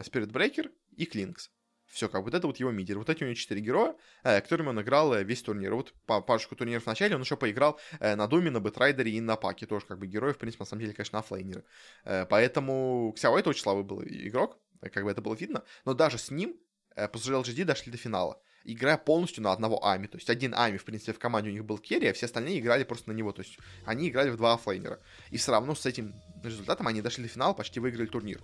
Спирит 0.02 0.30
Брейкер 0.30 0.70
и 0.96 1.06
Клинкс. 1.06 1.50
Все, 1.90 2.08
как 2.08 2.22
вот 2.22 2.34
это 2.34 2.46
вот 2.46 2.58
его 2.58 2.70
мидер. 2.70 2.98
Вот 2.98 3.10
эти 3.10 3.24
у 3.24 3.26
него 3.26 3.34
четыре 3.34 3.60
героя, 3.60 3.96
э, 4.22 4.40
которыми 4.40 4.68
он 4.68 4.80
играл 4.80 5.12
э, 5.12 5.24
весь 5.24 5.42
турнир. 5.42 5.74
Вот 5.74 5.92
по 6.06 6.20
парочку 6.20 6.54
турниров 6.54 6.84
в 6.84 6.86
начале 6.86 7.16
он 7.16 7.22
еще 7.22 7.36
поиграл 7.36 7.80
э, 7.98 8.14
на 8.14 8.28
Думе, 8.28 8.50
на 8.50 8.60
Бэтрайдере 8.60 9.10
и 9.10 9.20
на 9.20 9.36
Паке. 9.36 9.66
Тоже 9.66 9.86
как 9.86 9.98
бы 9.98 10.06
герои, 10.06 10.32
в 10.32 10.38
принципе, 10.38 10.62
на 10.62 10.66
самом 10.66 10.82
деле, 10.82 10.94
конечно, 10.94 11.18
оффлейнеры. 11.18 11.64
Э, 12.04 12.26
поэтому 12.26 13.12
Xiao 13.16 13.36
это 13.36 13.50
очень 13.50 13.62
слабый 13.62 13.82
был 13.82 14.02
игрок, 14.04 14.58
э, 14.80 14.88
как 14.88 15.04
бы 15.04 15.10
это 15.10 15.20
было 15.20 15.34
видно. 15.34 15.64
Но 15.84 15.94
даже 15.94 16.18
с 16.18 16.30
ним 16.30 16.56
э, 16.94 17.08
PSG 17.08 17.42
LGD 17.42 17.64
дошли 17.64 17.90
до 17.90 17.98
финала 17.98 18.40
играя 18.64 18.98
полностью 18.98 19.42
на 19.42 19.52
одного 19.52 19.84
Ame. 19.84 20.06
То 20.06 20.18
есть 20.18 20.28
один 20.30 20.54
Ame, 20.54 20.76
в 20.76 20.84
принципе, 20.84 21.12
в 21.12 21.18
команде 21.18 21.50
у 21.50 21.52
них 21.52 21.64
был 21.64 21.78
керри, 21.78 22.08
а 22.08 22.12
все 22.12 22.26
остальные 22.26 22.60
играли 22.60 22.84
просто 22.84 23.10
на 23.10 23.14
него. 23.14 23.32
То 23.32 23.42
есть 23.42 23.58
они 23.84 24.08
играли 24.08 24.30
в 24.30 24.36
два 24.36 24.54
оффлейнера. 24.54 25.00
И 25.30 25.36
все 25.36 25.52
равно 25.52 25.74
с 25.74 25.86
этим 25.86 26.14
результатом 26.42 26.86
они 26.86 27.02
дошли 27.02 27.24
до 27.24 27.30
финала, 27.30 27.54
почти 27.54 27.80
выиграли 27.80 28.06
турнир. 28.06 28.40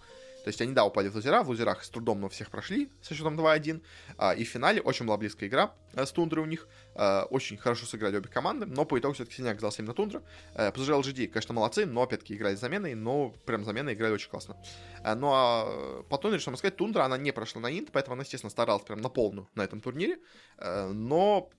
То 0.47 0.51
есть 0.51 0.61
они, 0.61 0.75
да, 0.75 0.85
упали 0.85 1.09
в 1.09 1.17
лузера, 1.17 1.43
в 1.43 1.49
лузерах 1.49 1.83
с 1.83 1.91
трудом, 1.91 2.21
но 2.21 2.29
всех 2.29 2.53
прошли 2.53 2.89
со 3.03 3.17
счетом 3.17 3.37
2-1. 3.37 3.83
А, 4.17 4.31
и 4.31 4.45
в 4.45 4.49
финале 4.49 4.81
очень 4.81 5.05
была 5.05 5.17
близкая 5.17 5.49
игра 5.49 5.75
а, 5.93 6.07
с 6.07 6.13
Тундрой 6.13 6.45
у 6.45 6.47
них. 6.47 6.69
А, 6.95 7.25
очень 7.31 7.57
хорошо 7.57 7.85
сыграли 7.85 8.17
обе 8.17 8.29
команды, 8.29 8.65
но 8.65 8.85
по 8.85 8.97
итогу 8.97 9.15
все-таки 9.15 9.35
сильнее 9.35 9.55
оказался 9.55 9.83
именно 9.83 9.95
Тундра. 9.95 10.23
А, 10.55 10.71
PSG 10.71 11.01
LGD, 11.01 11.27
конечно, 11.27 11.53
молодцы, 11.53 11.85
но 11.85 12.01
опять-таки 12.03 12.37
играли 12.37 12.55
с 12.55 12.61
заменой, 12.61 12.95
но 12.95 13.31
прям 13.45 13.65
заменой 13.65 13.95
играли 13.95 14.13
очень 14.13 14.31
классно. 14.31 14.57
А, 15.03 15.17
ну 15.17 15.33
а 15.33 16.05
по 16.05 16.17
Тундре, 16.17 16.39
что 16.39 16.55
сказать, 16.55 16.77
Тундра, 16.77 17.03
она 17.03 17.19
не 17.19 17.33
прошла 17.33 17.61
на 17.61 17.77
инт, 17.77 17.89
поэтому 17.91 18.15
она, 18.15 18.23
естественно, 18.23 18.51
старалась 18.51 18.85
прям 18.85 19.01
на 19.01 19.09
полную 19.09 19.49
на 19.57 19.63
этом 19.63 19.81
турнире. 19.81 20.19
Но 20.61 21.51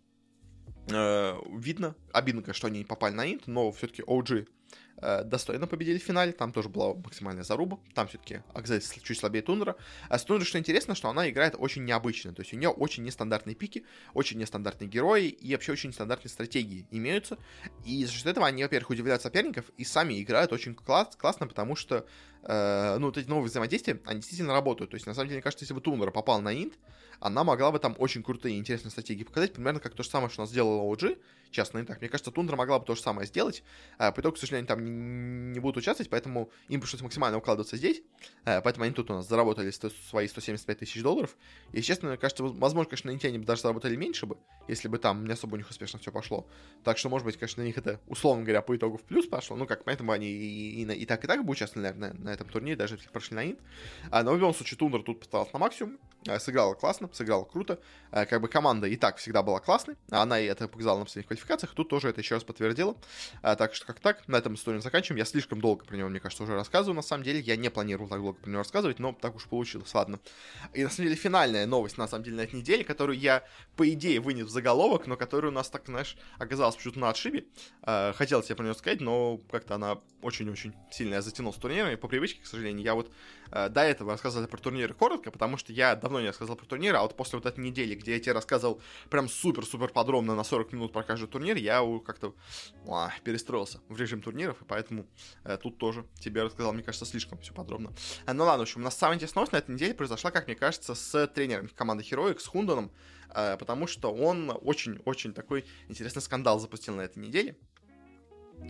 э, 0.90 1.34
видно, 1.52 1.96
обидно, 2.14 2.54
что 2.54 2.68
они 2.68 2.80
не 2.80 2.86
попали 2.86 3.14
на 3.14 3.34
инт, 3.34 3.48
но 3.48 3.70
все-таки 3.74 4.02
OG 4.04 4.48
Э, 4.48 4.57
достойно 5.00 5.68
победили 5.68 6.00
в 6.00 6.04
финале, 6.04 6.32
там 6.32 6.52
тоже 6.52 6.70
была 6.70 6.94
максимальная 6.94 7.44
заруба, 7.44 7.80
там 7.94 8.08
все-таки 8.08 8.42
Акзель 8.54 8.82
чуть 8.82 9.20
слабее 9.20 9.44
Тундра. 9.44 9.76
А 10.10 10.18
с 10.18 10.24
Тундра, 10.24 10.46
что 10.46 10.58
интересно, 10.58 10.96
что 10.96 11.10
она 11.10 11.30
играет 11.30 11.56
очень 11.58 11.86
необычно, 11.86 12.34
то 12.34 12.42
есть 12.42 12.54
у 12.54 12.58
нее 12.58 12.70
очень 12.70 13.04
нестандартные 13.04 13.56
пики, 13.56 13.86
очень 14.14 14.40
нестандартные 14.40 14.88
герои 14.88 15.28
и 15.28 15.54
вообще 15.54 15.72
очень 15.72 15.90
нестандартные 15.90 16.32
стратегии 16.32 16.88
имеются, 16.92 17.38
и 17.86 18.06
за 18.06 18.12
счет 18.12 18.26
этого 18.26 18.48
они, 18.48 18.64
во-первых, 18.64 18.90
удивляют 18.90 19.22
соперников 19.22 19.66
и 19.78 19.84
сами 19.84 20.22
играют 20.22 20.52
очень 20.52 20.74
класс, 20.74 21.16
классно, 21.16 21.48
потому 21.48 21.76
что 21.76 22.06
э, 22.44 22.98
ну, 22.98 23.08
вот 23.08 23.18
эти 23.18 23.28
новые 23.28 23.50
взаимодействия, 23.50 24.00
они 24.06 24.20
действительно 24.20 24.54
работают, 24.54 24.92
то 24.92 24.96
есть 24.96 25.06
на 25.06 25.14
самом 25.14 25.28
деле, 25.28 25.38
мне 25.38 25.44
кажется, 25.44 25.64
если 25.64 25.74
бы 25.74 25.82
Тундра 25.82 26.10
попал 26.10 26.42
на 26.42 26.54
инт, 26.54 26.74
она 27.20 27.44
могла 27.44 27.72
бы 27.72 27.80
там 27.80 27.96
очень 27.98 28.24
крутые 28.24 28.56
и 28.56 28.60
интересные 28.60 28.92
стратегии 28.92 29.24
показать, 29.24 29.54
примерно 29.54 29.80
как 29.80 29.94
то 29.94 30.04
же 30.04 30.10
самое, 30.10 30.30
что 30.30 30.42
она 30.44 30.50
сделала 30.50 30.82
OG, 30.94 31.18
честно, 31.52 31.80
не 31.80 31.86
так. 31.86 32.00
Мне 32.00 32.10
кажется, 32.10 32.32
Тундра 32.32 32.56
могла 32.56 32.80
бы 32.80 32.86
то 32.86 32.96
же 32.96 33.02
самое 33.02 33.28
сделать. 33.28 33.64
А, 33.98 34.12
по 34.12 34.22
итогу, 34.22 34.36
к 34.36 34.40
сожалению, 34.40 34.68
там 34.68 34.84
не, 34.84 34.92
не 35.54 35.60
будут 35.60 35.78
участвовать, 35.78 36.10
поэтому 36.10 36.50
им 36.68 36.82
пришлось 36.82 37.02
максимально 37.02 37.38
укладываться 37.38 37.78
здесь. 37.78 38.02
А, 38.46 38.62
поэтому 38.62 38.86
они 38.86 38.94
тут 38.94 39.10
у 39.10 39.14
нас 39.14 39.28
заработали 39.28 39.72
свои 40.10 40.28
175 40.28 40.80
тысяч 40.80 41.02
долларов. 41.02 41.36
И, 41.74 41.82
честно, 41.82 42.10
мне 42.10 42.18
кажется, 42.18 42.44
возможно, 42.44 42.90
конечно, 42.90 43.12
на 43.12 43.16
Инте 43.16 43.28
они 43.28 43.40
бы 43.40 43.46
даже 43.46 43.62
заработали 43.62 43.96
меньше 43.96 44.26
бы, 44.26 44.38
если 44.68 44.88
бы 44.88 44.98
там 44.98 45.26
не 45.26 45.34
особо 45.34 45.56
у 45.56 45.58
них 45.58 45.70
успешно 45.70 46.00
все 46.00 46.12
пошло. 46.12 46.48
Так 46.84 46.98
что, 46.98 47.10
может 47.10 47.26
быть, 47.26 47.38
конечно, 47.38 47.64
на 47.64 47.68
них 47.68 47.78
это, 47.78 48.00
условно 48.08 48.44
говоря, 48.44 48.62
по 48.62 48.76
итогу 48.76 48.98
в 48.98 49.04
плюс 49.04 49.28
пошло. 49.28 49.56
Ну, 49.56 49.66
как, 49.66 49.84
поэтому 49.84 50.12
они 50.12 50.28
и, 50.28 50.82
и, 50.82 50.84
и, 50.84 50.94
и 50.94 51.06
так, 51.06 51.24
и 51.24 51.28
так 51.28 51.44
бы 51.44 51.52
участвовали, 51.52 51.88
наверное, 51.88 52.14
на, 52.14 52.30
этом 52.30 52.48
турнире, 52.50 52.76
даже 52.76 52.96
если 52.96 53.10
прошли 53.10 53.36
на 53.36 53.46
Инт. 53.46 53.60
А, 54.12 54.24
но 54.24 54.32
в 54.32 54.36
любом 54.36 54.54
случае, 54.54 54.78
Тундра 54.78 55.02
тут 55.02 55.20
постарался 55.20 55.54
на 55.54 55.60
максимум. 55.60 55.98
А, 56.28 56.40
сыграла 56.40 56.74
классно, 56.74 57.07
сыграла 57.14 57.44
круто. 57.44 57.80
А, 58.12 58.26
как 58.26 58.42
бы 58.42 58.48
команда 58.48 58.88
и 58.88 58.96
так 58.96 59.18
всегда 59.18 59.44
была 59.44 59.60
классной. 59.60 59.96
Она 60.10 60.40
и 60.40 60.46
это 60.46 60.68
показала 60.68 61.00
на 61.00 61.06
последних 61.06 61.28
квалификациях. 61.28 61.74
Тут 61.74 61.90
тоже 61.90 62.10
это 62.10 62.22
еще 62.22 62.36
раз 62.36 62.44
подтвердила. 62.44 62.96
А, 63.42 63.56
так 63.56 63.76
что 63.76 63.86
как 63.86 64.00
так, 64.00 64.28
на 64.28 64.38
этом 64.38 64.56
историю 64.56 64.82
заканчиваем. 64.82 65.20
Я 65.20 65.26
слишком 65.26 65.60
долго 65.60 65.86
про 65.86 65.96
него, 65.98 66.10
мне 66.10 66.20
кажется, 66.20 66.44
уже 66.44 66.54
рассказываю. 66.54 66.96
На 66.96 67.02
самом 67.02 67.24
деле, 67.24 67.40
я 67.40 67.56
не 67.56 67.70
планировал 67.70 68.08
так 68.08 68.22
долго 68.22 68.40
про 68.40 68.50
него 68.50 68.60
рассказывать, 68.60 69.00
но 69.00 69.14
так 69.14 69.36
уж 69.36 69.46
получилось, 69.46 69.94
ладно. 69.94 70.20
И 70.74 70.84
на 70.84 70.90
самом 70.90 71.10
деле 71.10 71.20
финальная 71.20 71.66
новость, 71.66 71.98
на 71.98 72.08
самом 72.08 72.24
деле, 72.24 72.38
на 72.38 72.42
этой 72.42 72.56
неделе, 72.56 72.84
которую 72.84 73.18
я, 73.20 73.44
по 73.76 73.88
идее, 73.90 74.20
вынес 74.20 74.48
в 74.48 74.50
заголовок, 74.50 75.08
но 75.08 75.18
которую 75.18 75.52
у 75.52 75.56
нас 75.56 75.70
так, 75.70 75.86
знаешь, 75.86 76.18
оказалась 76.38 76.76
почему-то 76.76 77.00
на 77.00 77.10
отшибе. 77.10 77.46
А, 77.82 78.14
хотел 78.14 78.42
тебе 78.42 78.56
про 78.56 78.64
нее 78.64 78.76
сказать, 78.76 79.02
но 79.02 79.38
как-то 79.52 79.76
она 79.76 80.00
очень-очень 80.22 80.74
сильно 80.92 81.16
я 81.16 81.22
затянул 81.22 81.54
с 81.54 81.58
турнирами, 81.58 81.96
по 81.96 82.08
привычке, 82.08 82.42
к 82.42 82.46
сожалению. 82.46 82.84
Я 82.84 82.96
вот 82.96 83.12
а, 83.52 83.70
до 83.70 83.82
этого 83.82 84.12
рассказывал 84.12 84.48
про 84.48 84.58
турниры 84.58 84.94
коротко, 84.94 85.32
потому 85.32 85.58
что 85.58 85.74
я 85.74 85.96
давно 85.96 86.22
не 86.22 86.30
рассказал 86.30 86.56
про 86.56 86.66
турниры, 86.66 86.97
а 86.98 87.04
вот 87.04 87.16
после 87.16 87.40
вот 87.40 87.46
этой 87.46 87.60
недели, 87.60 87.96
где 87.96 88.14
я 88.14 88.20
тебе 88.20 88.34
рассказывал 88.34 88.82
прям 89.10 89.30
супер-супер 89.30 89.90
подробно 89.90 90.36
на 90.36 90.44
40 90.44 90.74
минут 90.74 90.94
про 90.94 91.04
каждый 91.04 91.28
турнир, 91.28 91.56
я 91.58 91.82
как-то 92.06 92.36
а, 92.88 93.12
перестроился 93.24 93.80
в 93.90 94.00
режим 94.00 94.22
турниров, 94.22 94.62
и 94.62 94.66
поэтому 94.66 95.08
а, 95.44 95.58
тут 95.58 95.78
тоже 95.78 96.06
тебе 96.20 96.44
рассказал, 96.44 96.74
мне 96.74 96.84
кажется, 96.84 97.06
слишком 97.06 97.38
все 97.40 97.54
подробно. 97.54 97.94
А, 98.26 98.34
ну 98.34 98.44
ладно, 98.44 98.60
в 98.60 98.62
общем, 98.64 98.82
у 98.82 98.84
нас 98.84 98.98
самая 98.98 99.16
интересная 99.16 99.42
новость 99.42 99.54
на 99.54 99.58
этой 99.58 99.72
неделе 99.72 99.94
произошла, 99.94 100.32
как 100.32 100.48
мне 100.48 100.56
кажется, 100.56 100.96
с 100.96 101.28
тренером 101.28 101.70
команды 101.70 102.04
Heroic, 102.04 102.40
с 102.40 102.48
Хундоном, 102.48 102.92
а, 103.30 103.58
потому 103.58 103.88
что 103.88 104.14
он 104.14 104.52
очень-очень 104.64 105.34
такой 105.34 105.66
интересный 105.88 106.22
скандал 106.22 106.60
запустил 106.60 106.96
на 106.96 107.02
этой 107.02 107.20
неделе. 107.20 107.58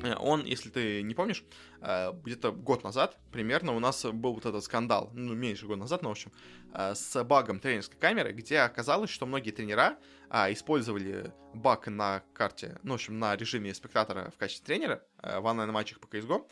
Э, 0.03 0.15
он, 0.15 0.45
если 0.45 0.69
ты 0.69 1.01
не 1.01 1.15
помнишь, 1.15 1.43
э, 1.81 2.11
где-то 2.23 2.51
год 2.51 2.83
назад 2.83 3.17
примерно 3.31 3.73
у 3.73 3.79
нас 3.79 4.05
был 4.05 4.33
вот 4.33 4.45
этот 4.45 4.63
скандал, 4.63 5.11
ну, 5.13 5.33
меньше 5.33 5.65
года 5.65 5.81
назад, 5.81 6.01
но, 6.01 6.09
в 6.09 6.11
общем, 6.11 6.31
э, 6.73 6.93
с 6.95 7.23
багом 7.23 7.59
тренерской 7.59 7.99
камеры, 7.99 8.33
где 8.33 8.59
оказалось, 8.59 9.09
что 9.09 9.25
многие 9.25 9.51
тренера 9.51 9.97
а, 10.29 10.51
использовали 10.51 11.33
баг 11.53 11.88
на 11.88 12.21
карте, 12.33 12.79
ну, 12.83 12.91
в 12.91 12.95
общем, 12.95 13.17
на 13.17 13.35
режиме 13.38 13.73
спектатора 13.73 14.29
в 14.31 14.38
качестве 14.38 14.65
тренера 14.65 15.03
в 15.23 15.45
онлайн-матчах 15.45 16.01
по 16.01 16.05
CSGO, 16.05 16.49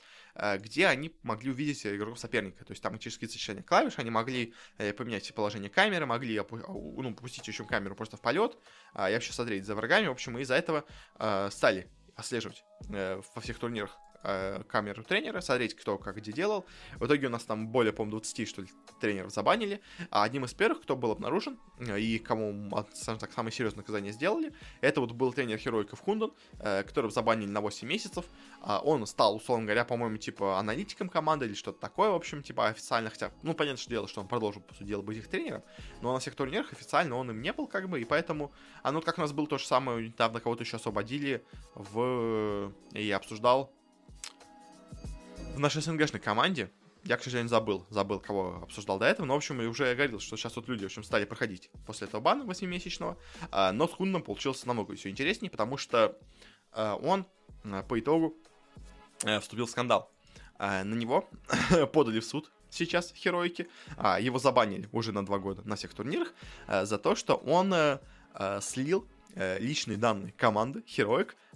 где 0.60 0.88
они 0.88 1.14
могли 1.24 1.52
увидеть 1.52 1.86
игроков 1.86 2.18
соперника. 2.18 2.64
То 2.64 2.72
есть 2.72 2.82
там 2.82 2.98
через 2.98 3.18
сочетание 3.18 3.64
клавиш 3.64 3.96
они 3.98 4.12
могли 4.12 4.54
поменять 4.98 5.36
положение 5.36 5.70
камеры, 5.70 6.06
могли 6.06 6.38
опу- 6.38 6.64
ну, 7.02 7.14
пустить 7.14 7.46
еще 7.50 7.66
камеру 7.66 7.96
просто 7.96 8.16
в 8.16 8.22
полет, 8.22 8.58
а, 8.94 9.10
и 9.10 9.14
вообще 9.14 9.34
смотреть 9.34 9.66
за 9.66 9.76
врагами. 9.76 10.08
В 10.08 10.12
общем, 10.12 10.38
из-за 10.40 10.56
этого 10.56 10.86
стали 11.52 11.92
отслеживать 12.16 12.64
э, 12.90 13.22
во 13.34 13.42
всех 13.42 13.60
турнирах 13.60 14.00
э, 14.26 14.64
камеру 14.68 15.04
тренера, 15.04 15.42
смотреть, 15.42 15.76
кто 15.76 15.98
как 15.98 16.18
где 16.18 16.32
делал. 16.32 16.66
В 17.00 17.06
итоге 17.06 17.28
у 17.28 17.30
нас 17.30 17.44
там 17.44 17.68
более, 17.68 17.94
по-моему, 17.94 18.20
20, 18.20 18.48
что 18.48 18.62
ли, 18.62 18.68
тренеров 19.00 19.32
забанили. 19.32 19.82
А 20.10 20.24
одним 20.24 20.46
из 20.46 20.54
первых, 20.54 20.82
кто 20.82 20.96
был 20.96 21.12
обнаружен, 21.12 21.60
э, 21.80 22.00
и 22.00 22.20
кому, 22.20 22.72
скажем 22.94 23.20
так, 23.20 23.32
самое 23.34 23.54
серьезное 23.54 23.82
наказание 23.82 24.12
сделали, 24.12 24.54
это 24.82 25.02
вот 25.02 25.12
был 25.12 25.34
тренер 25.34 25.58
Херойков 25.58 26.00
Хундон, 26.00 26.34
э, 26.60 26.84
которого 26.84 27.12
забанили 27.12 27.50
на 27.50 27.62
8 27.62 27.88
месяцев. 27.88 28.26
А 28.62 28.80
он 28.80 29.06
стал, 29.06 29.36
условно 29.36 29.66
говоря, 29.66 29.86
по-моему, 29.86 30.18
типа 30.18 30.60
аналитиком 30.60 31.10
команды 31.10 31.46
или 31.46 31.54
что-то 31.54 31.80
такое, 31.80 32.10
в 32.10 32.16
общем, 32.16 32.42
типа 32.42 32.68
официально, 32.68 33.10
хотя, 33.10 33.32
ну, 33.44 33.54
понятно, 33.54 33.78
что 33.78 33.90
дело, 33.90 34.08
что 34.08 34.22
он 34.22 34.28
продолжил, 34.28 34.62
по 34.62 34.74
сути 34.74 34.88
дела, 34.88 35.02
быть 35.02 35.18
их 35.18 35.28
тренером, 35.28 35.64
но 36.02 36.14
на 36.14 36.20
всех 36.20 36.36
турнирах 36.36 36.72
официально 36.72 37.16
он 37.16 37.30
им 37.32 37.42
не 37.42 37.54
был, 37.54 37.68
как 37.68 37.90
бы, 37.90 38.02
и 38.02 38.06
поэтому, 38.06 38.52
а 38.84 38.92
ну, 38.92 39.02
как 39.02 39.18
у 39.18 39.22
нас 39.22 39.32
было 39.32 39.48
то 39.48 39.58
же 39.58 39.66
самое, 39.66 40.08
недавно 40.08 40.40
кого-то 40.40 40.64
еще 40.64 40.78
освободили 40.78 41.44
в... 41.76 42.74
и 42.94 43.12
обсуждал 43.12 43.72
в 45.56 45.60
нашей 45.60 45.82
СНГшной 45.82 46.20
команде, 46.20 46.70
я, 47.04 47.18
к 47.18 47.24
сожалению, 47.24 47.50
забыл, 47.50 47.86
забыл, 47.90 48.20
кого 48.20 48.60
обсуждал 48.64 49.00
до 49.00 49.06
этого, 49.06 49.26
но, 49.26 49.34
в 49.34 49.38
общем, 49.38 49.62
и 49.62 49.66
уже 49.66 49.94
говорил, 49.94 50.20
что 50.20 50.36
сейчас 50.38 50.56
вот 50.56 50.68
люди, 50.68 50.84
в 50.84 50.86
общем, 50.86 51.04
стали 51.04 51.26
проходить 51.26 51.70
после 51.86 52.08
этого 52.08 52.22
бана 52.22 52.44
8-месячного, 52.44 53.18
а, 53.52 53.72
но 53.72 53.88
с 53.88 53.92
Хундом 53.92 54.24
получилось 54.24 54.66
намного 54.66 54.96
все 54.96 55.10
интереснее, 55.10 55.50
потому 55.50 55.78
что 55.78 56.18
а, 56.72 56.96
он 56.96 57.26
а, 57.64 57.84
по 57.84 58.00
итогу 58.00 58.36
а, 59.24 59.40
вступил 59.40 59.66
в 59.66 59.70
скандал. 59.70 60.12
На 60.58 60.84
него 60.84 61.30
подали 61.94 62.22
в 62.22 62.26
суд 62.26 62.50
сейчас 62.70 63.12
Хероики, 63.14 63.68
его 64.22 64.40
забанили 64.40 64.88
уже 64.94 65.12
на 65.12 65.26
два 65.26 65.38
года 65.38 65.62
на 65.66 65.76
всех 65.76 65.94
турнирах 65.94 66.34
за 66.68 66.98
то, 66.98 67.16
что 67.16 67.36
он 67.36 67.74
а, 68.36 68.60
слил 68.62 69.08
а, 69.36 69.58
личные 69.60 69.98
данные 69.98 70.34
команды 70.34 70.84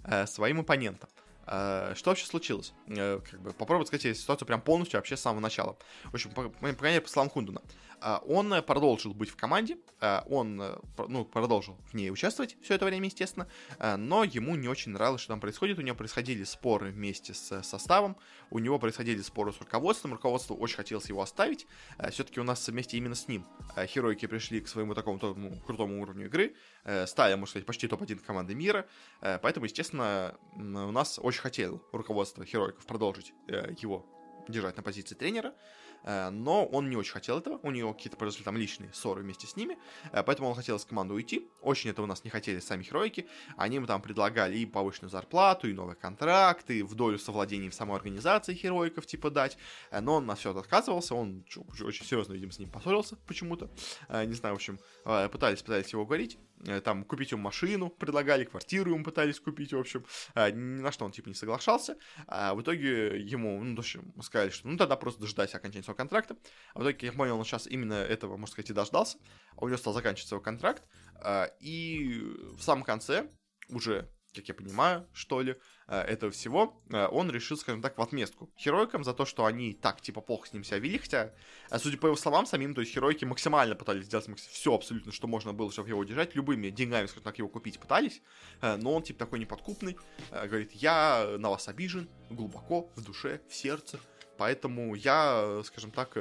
а, 0.02 0.26
своим 0.26 0.60
оппонентам. 0.60 1.08
Э, 1.50 1.94
что 1.96 2.10
вообще 2.10 2.26
случилось? 2.26 2.72
Э, 2.86 3.20
как 3.28 3.40
бы 3.40 3.52
попробовать 3.52 3.88
сказать 3.88 4.16
ситуацию 4.16 4.46
прям 4.46 4.60
полностью 4.60 4.98
вообще 4.98 5.16
с 5.16 5.20
самого 5.20 5.40
начала. 5.40 5.76
В 6.04 6.14
общем, 6.14 6.30
по, 6.30 6.44
по, 6.44 6.50
по 6.50 6.58
крайней 6.58 6.94
мере, 6.96 7.00
по 7.00 7.08
словам 7.08 7.28
Хундуна. 7.28 7.60
Э, 8.00 8.18
он 8.26 8.62
продолжил 8.62 9.12
быть 9.14 9.30
в 9.30 9.36
команде, 9.36 9.78
он 10.30 10.62
ну, 11.08 11.24
продолжил 11.24 11.76
в 11.90 11.94
ней 11.94 12.10
участвовать 12.10 12.56
все 12.62 12.74
это 12.74 12.86
время, 12.86 13.06
естественно, 13.06 13.46
но 13.98 14.24
ему 14.24 14.54
не 14.54 14.66
очень 14.66 14.92
нравилось, 14.92 15.20
что 15.20 15.34
там 15.34 15.40
происходит. 15.40 15.78
У 15.78 15.82
него 15.82 15.94
происходили 15.94 16.44
споры 16.44 16.90
вместе 16.90 17.34
с 17.34 17.62
составом, 17.62 18.16
у 18.50 18.58
него 18.58 18.78
происходили 18.78 19.20
споры 19.20 19.52
с 19.52 19.60
руководством, 19.60 20.14
руководство 20.14 20.54
очень 20.54 20.76
хотелось 20.76 21.10
его 21.10 21.20
оставить. 21.20 21.66
Все-таки 22.10 22.40
у 22.40 22.44
нас 22.44 22.66
вместе 22.66 22.96
именно 22.96 23.14
с 23.14 23.28
ним 23.28 23.44
Херойки 23.76 24.24
пришли 24.24 24.62
к 24.62 24.68
своему 24.68 24.94
такому 24.94 25.18
ну, 25.36 25.54
крутому 25.66 26.00
уровню 26.00 26.26
игры, 26.26 26.54
стали, 27.04 27.34
можно 27.34 27.50
сказать, 27.50 27.66
почти 27.66 27.86
топ-1 27.86 28.20
команды 28.20 28.54
мира, 28.54 28.86
поэтому, 29.20 29.66
естественно, 29.66 30.34
у 30.56 30.92
нас 30.92 31.18
очень 31.22 31.39
хотел 31.40 31.82
руководство 31.92 32.44
Херойков 32.44 32.86
продолжить 32.86 33.32
его 33.48 34.06
держать 34.48 34.76
на 34.76 34.82
позиции 34.82 35.14
тренера, 35.14 35.54
Э, 36.04 36.30
но 36.30 36.66
он 36.66 36.88
не 36.88 36.96
очень 36.96 37.12
хотел 37.12 37.38
этого, 37.38 37.58
у 37.62 37.70
него 37.70 37.92
какие-то 37.92 38.16
произошли 38.16 38.44
там 38.44 38.56
личные 38.56 38.92
ссоры 38.92 39.22
вместе 39.22 39.46
с 39.46 39.56
ними, 39.56 39.78
э, 40.12 40.22
поэтому 40.22 40.48
он 40.48 40.54
хотел 40.54 40.76
из 40.76 40.84
команды 40.84 41.14
уйти, 41.14 41.48
очень 41.60 41.90
этого 41.90 42.04
у 42.04 42.08
нас 42.08 42.24
не 42.24 42.30
хотели 42.30 42.60
сами 42.60 42.82
херойки, 42.82 43.26
они 43.56 43.76
ему 43.76 43.86
там 43.86 44.00
предлагали 44.00 44.58
и 44.58 44.66
повышенную 44.66 45.10
зарплату, 45.10 45.68
и 45.68 45.72
новый 45.72 45.96
контракт, 45.96 46.70
и 46.70 46.82
в 46.82 46.94
долю 46.94 47.18
совладения 47.18 47.70
в 47.70 47.74
самой 47.74 47.96
организации 47.96 48.54
херойков 48.54 49.06
типа 49.06 49.30
дать, 49.30 49.58
э, 49.90 50.00
но 50.00 50.14
он 50.16 50.26
на 50.26 50.34
все 50.34 50.50
это 50.50 50.60
отказывался, 50.60 51.14
он 51.14 51.44
очень 51.82 52.04
серьезно, 52.04 52.32
видимо, 52.32 52.52
с 52.52 52.58
ним 52.58 52.70
поссорился 52.70 53.16
почему-то, 53.26 53.70
не 54.08 54.34
знаю, 54.34 54.54
в 54.54 54.58
общем, 54.58 54.78
пытались, 55.04 55.62
пытались 55.62 55.92
его 55.92 56.04
говорить, 56.04 56.38
там 56.84 57.04
купить 57.04 57.32
ему 57.32 57.42
машину 57.42 57.90
предлагали, 57.90 58.44
квартиру 58.44 58.92
ему 58.92 59.04
пытались 59.04 59.40
купить, 59.40 59.72
в 59.72 59.78
общем, 59.78 60.04
ни 60.36 60.80
на 60.80 60.92
что 60.92 61.04
он 61.04 61.12
типа 61.12 61.28
не 61.28 61.34
соглашался, 61.34 61.96
а 62.26 62.54
в 62.54 62.62
итоге 62.62 63.20
ему, 63.20 63.62
ну, 63.62 63.76
в 63.76 63.78
общем, 63.78 64.12
сказали, 64.22 64.50
что 64.50 64.68
ну 64.68 64.76
тогда 64.76 64.96
просто 64.96 65.20
дождайся 65.20 65.56
окончания 65.56 65.84
своего 65.84 65.96
контракта. 65.96 66.36
А 66.74 66.80
в 66.80 66.82
итоге, 66.82 67.06
я 67.06 67.12
понял, 67.12 67.38
он 67.38 67.44
сейчас 67.44 67.66
именно 67.66 67.94
этого, 67.94 68.36
можно 68.36 68.52
сказать, 68.52 68.70
и 68.70 68.74
дождался. 68.74 69.18
А 69.56 69.64
у 69.64 69.68
него 69.68 69.78
стал 69.78 69.92
заканчиваться 69.92 70.34
его 70.34 70.42
контракт. 70.42 70.82
А, 71.16 71.46
и 71.60 72.20
в 72.56 72.60
самом 72.60 72.84
конце, 72.84 73.30
уже, 73.68 74.08
как 74.34 74.48
я 74.48 74.54
понимаю, 74.54 75.08
что 75.12 75.40
ли, 75.40 75.56
а, 75.86 76.02
этого 76.02 76.30
всего, 76.32 76.80
он 76.90 77.30
решил, 77.30 77.56
скажем 77.56 77.82
так, 77.82 77.98
в 77.98 78.02
отместку 78.02 78.50
херойкам 78.56 79.04
за 79.04 79.12
то, 79.12 79.24
что 79.24 79.44
они 79.44 79.74
так, 79.74 80.00
типа, 80.00 80.20
плохо 80.20 80.48
с 80.48 80.52
ним 80.52 80.64
себя 80.64 80.78
вели, 80.78 80.98
хотя, 80.98 81.32
судя 81.78 81.98
по 81.98 82.06
его 82.06 82.16
словам 82.16 82.46
самим, 82.46 82.74
то 82.74 82.80
есть 82.80 82.92
херойки 82.92 83.24
максимально 83.24 83.74
пытались 83.74 84.06
сделать 84.06 84.28
все 84.38 84.74
абсолютно, 84.74 85.12
что 85.12 85.26
можно 85.26 85.52
было, 85.52 85.72
чтобы 85.72 85.88
его 85.88 86.00
удержать, 86.00 86.34
любыми 86.34 86.70
деньгами, 86.70 87.06
скажем 87.06 87.24
так, 87.24 87.38
его 87.38 87.48
купить 87.48 87.80
пытались, 87.80 88.22
но 88.62 88.94
он, 88.94 89.02
типа, 89.02 89.18
такой 89.18 89.38
неподкупный, 89.40 89.96
говорит, 90.30 90.72
я 90.72 91.36
на 91.38 91.50
вас 91.50 91.68
обижен, 91.68 92.08
глубоко, 92.30 92.90
в 92.94 93.02
душе, 93.04 93.40
в 93.48 93.54
сердце, 93.54 93.98
Поэтому 94.40 94.94
я, 94.94 95.60
скажем 95.66 95.90
так, 95.90 96.16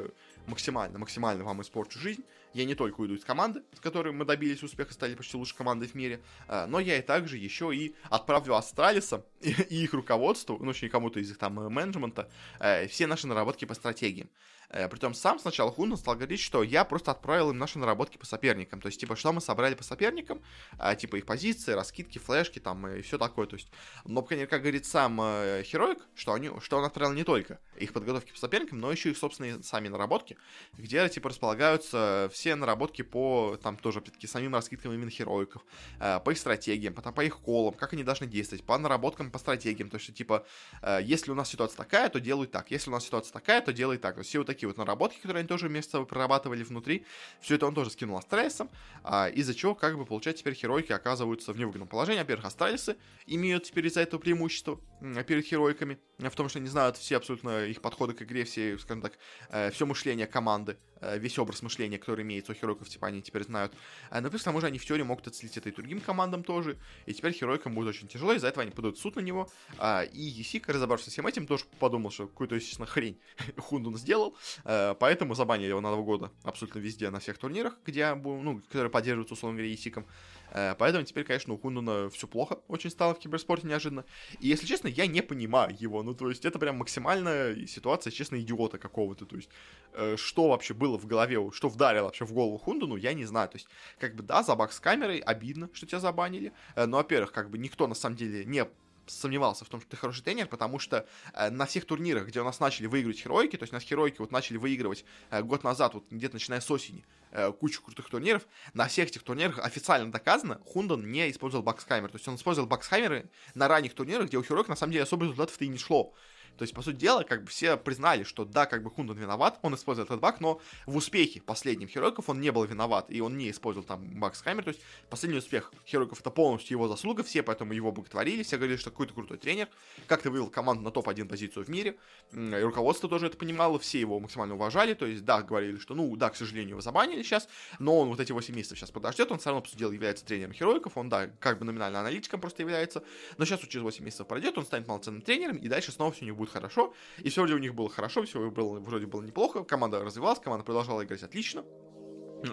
максимально, 0.46 1.00
максимально 1.00 1.46
вам 1.46 1.62
испорчу 1.62 2.00
жизнь. 2.00 2.22
Я 2.54 2.66
не 2.66 2.76
только 2.76 3.00
уйду 3.00 3.14
из 3.14 3.24
команды, 3.24 3.64
с 3.74 3.80
которой 3.80 4.12
мы 4.12 4.26
добились 4.26 4.62
успеха, 4.62 4.92
стали 4.92 5.16
почти 5.16 5.38
лучшей 5.38 5.56
командой 5.56 5.88
в 5.88 5.96
мире, 5.96 6.20
а, 6.50 6.68
но 6.68 6.82
я 6.82 6.98
и 6.98 7.02
также 7.02 7.38
еще 7.38 7.74
и 7.74 7.96
отправлю 8.10 8.56
Астралиса 8.56 9.24
и, 9.40 9.52
их 9.70 9.94
руководству, 9.94 10.58
ну, 10.60 10.74
точнее, 10.74 10.90
кому-то 10.90 11.22
из 11.22 11.32
их 11.32 11.38
там 11.38 11.62
э, 11.62 11.70
менеджмента, 11.70 12.30
э, 12.60 12.88
все 12.88 13.08
наши 13.08 13.26
наработки 13.26 13.64
по 13.64 13.74
стратегиям. 13.74 14.30
Э, 14.70 14.88
притом 14.88 15.14
сам 15.14 15.40
сначала 15.40 15.72
Хунна 15.72 15.98
стал 15.98 16.16
говорить, 16.16 16.40
что 16.40 16.62
я 16.62 16.86
просто 16.86 17.12
отправил 17.12 17.52
им 17.52 17.58
наши 17.58 17.80
наработки 17.80 18.18
по 18.18 18.26
соперникам. 18.26 18.82
То 18.82 18.88
есть, 18.88 19.00
типа, 19.00 19.16
что 19.16 19.34
мы 19.34 19.42
собрали 19.42 19.74
по 19.74 19.84
соперникам, 19.84 20.42
а, 20.78 20.96
типа 20.96 21.16
их 21.16 21.26
позиции, 21.26 21.72
раскидки, 21.72 22.20
флешки 22.20 22.60
там 22.60 22.88
и 22.88 23.02
все 23.02 23.18
такое. 23.18 23.48
То 23.48 23.56
есть, 23.56 23.70
но, 24.06 24.22
как 24.22 24.62
говорит 24.62 24.86
сам 24.86 25.20
э, 25.22 25.64
Хероик, 25.64 26.00
что, 26.16 26.34
они, 26.34 26.52
что 26.62 26.78
он 26.78 26.86
отправил 26.86 27.14
не 27.14 27.24
только 27.24 27.60
их 27.78 27.94
подготовки 27.94 28.32
по 28.32 28.38
соперникам, 28.38 28.80
но 28.80 28.92
еще 28.92 29.12
и 29.12 29.16
собственные 29.16 29.64
сами 29.64 29.88
наработки, 29.88 30.38
где, 30.78 31.08
типа, 31.10 31.30
располагаются 31.30 32.30
все 32.34 32.56
наработки 32.56 33.02
по, 33.02 33.58
там, 33.62 33.78
тоже, 33.78 34.00
опять-таки, 34.00 34.28
самим 34.28 34.54
раскидкам 34.54 34.94
именно 34.94 35.10
Хероиков, 35.10 35.64
э, 36.00 36.20
по 36.20 36.30
их 36.30 36.38
стратегиям, 36.38 36.94
потом 36.94 37.14
по 37.14 37.22
их 37.24 37.40
колам, 37.40 37.74
как 37.74 37.94
они 37.94 38.04
должны 38.04 38.28
действовать, 38.28 38.64
по 38.64 38.78
наработкам, 38.78 39.32
по 39.32 39.40
стратегиям. 39.40 39.90
То 39.90 39.98
есть, 39.98 40.14
типа, 40.14 40.46
э, 40.82 41.00
если 41.02 41.32
у 41.32 41.36
нас 41.36 41.50
ситуация 41.50 41.78
такая, 41.78 42.10
то 42.10 42.20
делай 42.20 42.46
так. 42.46 42.70
Если 42.70 42.90
у 42.90 42.94
нас 42.94 43.06
ситуация 43.06 43.34
такая, 43.34 43.62
то 43.62 43.74
делай 43.74 43.98
так. 43.98 44.16
То 44.16 44.20
есть, 44.20 44.30
все 44.30 44.40
вот 44.40 44.48
такие 44.48 44.59
такие 44.60 44.68
вот 44.68 44.78
наработки, 44.78 45.22
которые 45.22 45.40
они 45.40 45.48
тоже 45.48 45.70
вместе 45.70 45.90
с 45.90 45.92
собой 45.94 46.06
прорабатывали 46.06 46.64
внутри. 46.64 47.06
Все 47.40 47.56
это 47.56 47.66
он 47.66 47.74
тоже 47.74 47.92
скинул 47.92 48.18
Астралисом, 48.18 48.70
а, 49.04 49.30
из-за 49.30 49.56
чего, 49.56 49.74
как 49.74 49.98
бы, 49.98 50.06
получается, 50.06 50.42
теперь 50.42 50.54
херойки 50.54 50.92
оказываются 50.92 51.54
в 51.54 51.58
невыгодном 51.58 51.88
положении. 51.88 52.20
Во-первых, 52.20 52.46
Астралисы 52.46 52.98
имеют 53.26 53.64
теперь 53.64 53.88
из-за 53.88 54.02
этого 54.02 54.20
преимущество 54.20 54.82
перед 55.26 55.46
херойками, 55.46 55.98
в 56.18 56.36
том, 56.36 56.50
что 56.50 56.60
они 56.60 56.68
знают 56.68 56.98
все 56.98 57.16
абсолютно 57.16 57.66
их 57.66 57.82
подходы 57.82 58.14
к 58.14 58.22
игре, 58.22 58.44
все, 58.44 58.78
скажем 58.80 59.02
так, 59.02 59.14
э, 59.50 59.72
все 59.72 59.86
мышление 59.86 60.28
команды, 60.28 60.76
э, 61.00 61.18
весь 61.18 61.40
образ 61.40 61.62
мышления, 61.62 61.98
который 61.98 62.24
имеется 62.24 62.52
у 62.52 62.56
херойков, 62.56 62.90
типа, 62.90 63.08
они 63.08 63.22
теперь 63.22 63.44
знают. 63.44 63.72
А, 64.10 64.20
но 64.20 64.30
плюс 64.30 64.42
к 64.42 64.46
тому 64.46 64.60
же 64.60 64.68
они 64.68 64.78
в 64.78 64.86
теории 64.86 65.04
могут 65.04 65.28
отследить 65.28 65.56
это 65.56 65.70
и 65.70 65.72
другим 65.72 66.02
командам 66.02 66.44
тоже, 66.44 66.78
и 67.06 67.14
теперь 67.14 67.32
херойкам 67.32 67.74
будет 67.74 67.88
очень 67.88 68.10
тяжело, 68.10 68.34
из-за 68.34 68.50
этого 68.50 68.64
они 68.64 68.72
подают 68.72 69.00
суд 69.00 69.16
на 69.16 69.22
него, 69.22 69.50
а, 69.78 70.04
и 70.04 70.22
Есик, 70.22 70.68
разобравшись 70.68 71.06
со 71.06 71.12
всем 71.12 71.28
этим, 71.28 71.48
тоже 71.48 71.64
подумал, 71.80 72.12
что 72.12 72.28
какую-то, 72.28 72.56
естественно, 72.56 72.86
хрень 72.88 73.18
Хундун 73.58 73.96
сделал, 73.96 74.30
Э, 74.30 74.49
поэтому 74.64 75.36
забанили 75.36 75.70
его 75.70 75.82
на 75.82 75.92
два 75.92 76.02
года 76.02 76.32
абсолютно 76.44 76.80
везде, 76.80 77.10
на 77.10 77.20
всех 77.20 77.38
турнирах, 77.38 77.78
где, 77.86 78.14
ну, 78.14 78.62
которые 78.68 78.90
поддерживаются, 78.90 79.34
условно 79.34 79.58
говоря, 79.58 79.74
исиком. 79.74 80.06
Э, 80.52 80.76
поэтому 80.78 81.06
теперь, 81.06 81.24
конечно, 81.24 81.54
у 81.54 81.58
Хундуна 81.58 82.10
все 82.10 82.28
плохо 82.28 82.60
очень 82.68 82.90
стало 82.90 83.14
в 83.14 83.20
киберспорте 83.20 83.68
неожиданно. 83.68 84.06
И, 84.40 84.48
если 84.48 84.66
честно, 84.66 84.88
я 84.88 85.08
не 85.08 85.22
понимаю 85.22 85.76
его. 85.78 86.04
Ну, 86.04 86.14
то 86.14 86.30
есть, 86.30 86.46
это 86.46 86.60
прям 86.60 86.78
максимальная 86.78 87.68
ситуация, 87.68 88.12
честно, 88.12 88.40
идиота 88.40 88.78
какого-то. 88.78 89.26
То 89.26 89.36
есть, 89.36 89.50
э, 89.94 90.16
что 90.18 90.50
вообще 90.50 90.74
было 90.74 90.98
в 90.98 91.06
голове, 91.06 91.52
что 91.52 91.70
вдарило 91.70 92.06
вообще 92.06 92.26
в 92.26 92.34
голову 92.34 92.58
Хундуну, 92.58 92.96
я 92.96 93.14
не 93.14 93.26
знаю. 93.26 93.50
То 93.50 93.58
есть, 93.58 93.68
как 94.00 94.16
бы, 94.16 94.24
да, 94.24 94.44
забаг 94.44 94.72
с 94.72 94.80
камерой, 94.80 95.20
обидно, 95.20 95.70
что 95.74 95.86
тебя 95.86 96.00
забанили. 96.00 96.54
Но, 96.76 96.98
во-первых, 96.98 97.32
как 97.32 97.50
бы, 97.50 97.58
никто, 97.58 97.88
на 97.88 97.96
самом 97.96 98.16
деле, 98.16 98.46
не 98.46 98.68
сомневался 99.12 99.66
в 99.66 99.70
том, 99.70 99.82
что 99.82 99.90
ты 99.90 99.98
хороший 99.98 100.24
тренер, 100.24 100.48
потому 100.48 100.80
что 100.80 101.08
э, 101.34 101.50
на 101.50 101.66
всех 101.66 101.86
турнирах, 101.86 102.28
где 102.28 102.42
у 102.42 102.44
нас 102.44 102.60
начали 102.60 102.88
выигрывать 102.88 103.20
херойки, 103.20 103.58
то 103.58 103.64
есть 103.64 103.74
у 103.74 103.76
нас 103.76 103.84
херойки 103.84 104.18
вот 104.20 104.32
начали 104.32 104.58
выигрывать 104.58 105.06
э, 105.30 105.42
год 105.42 105.64
назад, 105.64 105.94
вот 105.94 106.06
где-то 106.10 106.36
начиная 106.36 106.62
с 106.62 106.70
осени, 106.72 107.06
э, 107.32 107.52
кучу 107.52 107.82
крутых 107.82 108.10
турниров, 108.10 108.48
на 108.74 108.88
всех 108.88 109.10
этих 109.10 109.24
турнирах 109.24 109.60
официально 109.60 110.12
доказано, 110.12 110.60
Хундон 110.66 111.12
не 111.12 111.30
использовал 111.30 111.64
баксхаймер. 111.64 112.10
То 112.10 112.18
есть 112.18 112.28
он 112.28 112.36
использовал 112.36 112.68
баксхаймеры 112.68 113.30
на 113.56 113.68
ранних 113.68 113.94
турнирах, 113.94 114.28
где 114.28 114.38
у 114.38 114.44
херойк 114.44 114.68
на 114.68 114.76
самом 114.76 114.94
деле 114.94 115.04
особо 115.04 115.26
результатов-то 115.26 115.66
и 115.66 115.68
не 115.68 115.78
шло. 115.78 116.14
То 116.60 116.64
есть, 116.64 116.74
по 116.74 116.82
сути 116.82 116.98
дела, 116.98 117.24
как 117.24 117.44
бы 117.46 117.50
все 117.50 117.78
признали, 117.78 118.24
что 118.24 118.44
да, 118.44 118.66
как 118.66 118.84
бы 118.84 118.92
Хундон 118.92 119.18
виноват, 119.18 119.58
он 119.62 119.76
использовал 119.76 120.08
этот 120.08 120.20
баг, 120.20 120.42
но 120.42 120.60
в 120.86 120.98
успехе 120.98 121.40
последних 121.40 121.90
Херойков 121.90 122.28
он 122.28 122.42
не 122.42 122.52
был 122.52 122.66
виноват, 122.66 123.06
и 123.08 123.22
он 123.22 123.38
не 123.38 123.50
использовал 123.50 123.88
там 123.88 124.20
баг 124.20 124.36
с 124.36 124.42
камер, 124.42 124.66
то 124.66 124.72
есть 124.72 124.82
последний 125.10 125.38
успех 125.38 125.72
Херойков 125.88 126.20
это 126.20 126.32
полностью 126.32 126.76
его 126.76 126.90
заслуга, 126.90 127.24
все 127.24 127.44
поэтому 127.44 127.72
его 127.72 127.94
боготворили, 127.94 128.44
все 128.44 128.58
говорили, 128.58 128.76
что 128.76 128.92
какой-то 128.92 129.14
крутой 129.14 129.38
тренер, 129.38 129.70
как-то 130.06 130.32
вывел 130.32 130.50
команду 130.50 130.84
на 130.84 130.92
топ-1 130.92 131.30
позицию 131.30 131.64
в 131.64 131.70
мире, 131.70 131.96
и 132.34 132.56
руководство 132.62 133.08
тоже 133.08 133.28
это 133.28 133.38
понимало, 133.38 133.80
все 133.80 134.02
его 134.02 134.20
максимально 134.20 134.56
уважали, 134.56 134.96
то 134.96 135.06
есть, 135.06 135.24
да, 135.24 135.42
говорили, 135.42 135.78
что, 135.78 135.96
ну, 135.96 136.14
да, 136.18 136.30
к 136.30 136.36
сожалению, 136.36 136.72
его 136.72 136.82
забанили 136.82 137.24
сейчас, 137.24 137.48
но 137.80 138.00
он 138.00 138.10
вот 138.10 138.20
эти 138.20 138.34
8 138.34 138.54
месяцев 138.54 138.78
сейчас 138.78 138.92
подождет, 138.92 139.32
он 139.32 139.40
все 139.40 139.52
равно, 139.52 139.62
по 139.62 139.70
сути 139.70 139.80
дела, 139.80 139.94
является 139.94 140.26
тренером 140.26 140.52
Херойков, 140.52 140.98
он, 140.98 141.08
да, 141.08 141.28
как 141.40 141.58
бы 141.60 141.64
номинально 141.64 142.02
аналитиком 142.02 142.42
просто 142.42 142.64
является, 142.64 143.02
но 143.38 143.46
сейчас 143.46 143.62
через 143.62 143.84
8 143.84 144.04
месяцев 144.04 144.28
пройдет, 144.28 144.58
он 144.58 144.66
станет 144.66 144.88
полноценным 144.88 145.22
тренером, 145.22 145.56
и 145.56 145.70
дальше 145.70 145.94
снова 145.94 146.12
все 146.12 146.26
у 146.26 146.28
него 146.28 146.38
будет 146.38 146.49
хорошо, 146.50 146.94
и 147.20 147.30
и 147.30 147.30
все 147.30 147.42
вроде 147.42 147.56
у 147.56 147.60
них 147.60 147.76
было 147.76 147.90
хорошо, 147.90 148.24
все 148.24 148.50
было, 148.50 148.80
вроде 148.80 149.06
было 149.06 149.22
неплохо, 149.22 149.64
команда 149.64 150.04
развивалась, 150.04 150.40
команда 150.40 150.66
продолжала 150.66 151.04
играть 151.04 151.24
отлично. 151.24 151.64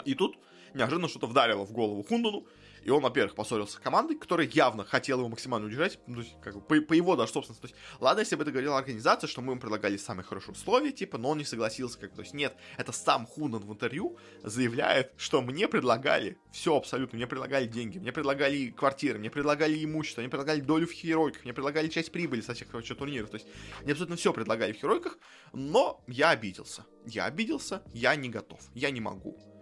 И 0.04 0.14
тут 0.14 0.36
неожиданно 0.74 1.08
что-то 1.08 1.26
вдарило 1.26 1.64
в 1.64 1.72
голову 1.72 2.02
Хундуну, 2.02 2.46
и 2.84 2.90
он, 2.90 3.02
во-первых, 3.02 3.34
поссорился 3.34 3.74
с 3.74 3.80
командой, 3.80 4.16
которая 4.16 4.46
явно 4.46 4.84
хотела 4.84 5.20
его 5.20 5.28
максимально 5.28 5.66
удержать, 5.66 5.98
ну, 6.06 6.22
как 6.42 6.54
бы, 6.54 6.60
по, 6.60 6.80
по 6.80 6.92
его 6.92 7.16
даже 7.16 7.32
собственности. 7.32 7.62
То 7.62 7.68
есть, 7.68 7.80
ладно, 8.00 8.20
если 8.20 8.36
бы 8.36 8.42
это 8.42 8.52
говорила 8.52 8.78
организация, 8.78 9.28
что 9.28 9.40
мы 9.40 9.52
ему 9.52 9.60
предлагали 9.60 9.96
самые 9.96 10.24
хорошие 10.24 10.52
условия, 10.52 10.92
типа, 10.92 11.18
но 11.18 11.30
он 11.30 11.38
не 11.38 11.44
согласился, 11.44 11.98
как, 11.98 12.14
то 12.14 12.22
есть, 12.22 12.34
нет, 12.34 12.56
это 12.76 12.92
сам 12.92 13.26
Хундон 13.26 13.62
в 13.62 13.72
интервью 13.72 14.18
заявляет, 14.42 15.12
что 15.16 15.42
мне 15.42 15.68
предлагали 15.68 16.38
все 16.52 16.76
абсолютно, 16.76 17.16
мне 17.16 17.26
предлагали 17.26 17.66
деньги, 17.66 17.98
мне 17.98 18.12
предлагали 18.12 18.70
квартиры, 18.70 19.18
мне 19.18 19.30
предлагали 19.30 19.84
имущество, 19.84 20.20
мне 20.20 20.30
предлагали 20.30 20.60
долю 20.60 20.86
в 20.86 20.92
херойках, 20.92 21.44
мне 21.44 21.52
предлагали 21.52 21.88
часть 21.88 22.12
прибыли 22.12 22.40
со 22.40 22.54
всех, 22.54 22.68
короче, 22.68 22.94
турниров, 22.94 23.30
то 23.30 23.36
есть, 23.36 23.46
мне 23.82 23.92
абсолютно 23.92 24.16
все 24.16 24.32
предлагали 24.32 24.72
в 24.72 24.76
херойках, 24.76 25.18
но 25.52 26.02
я 26.06 26.30
обиделся. 26.30 26.84
Я 27.04 27.26
обиделся, 27.26 27.82
я 27.92 28.16
не 28.16 28.28
готов, 28.28 28.60
я 28.74 28.90
не 28.90 29.00
могу. 29.00 29.55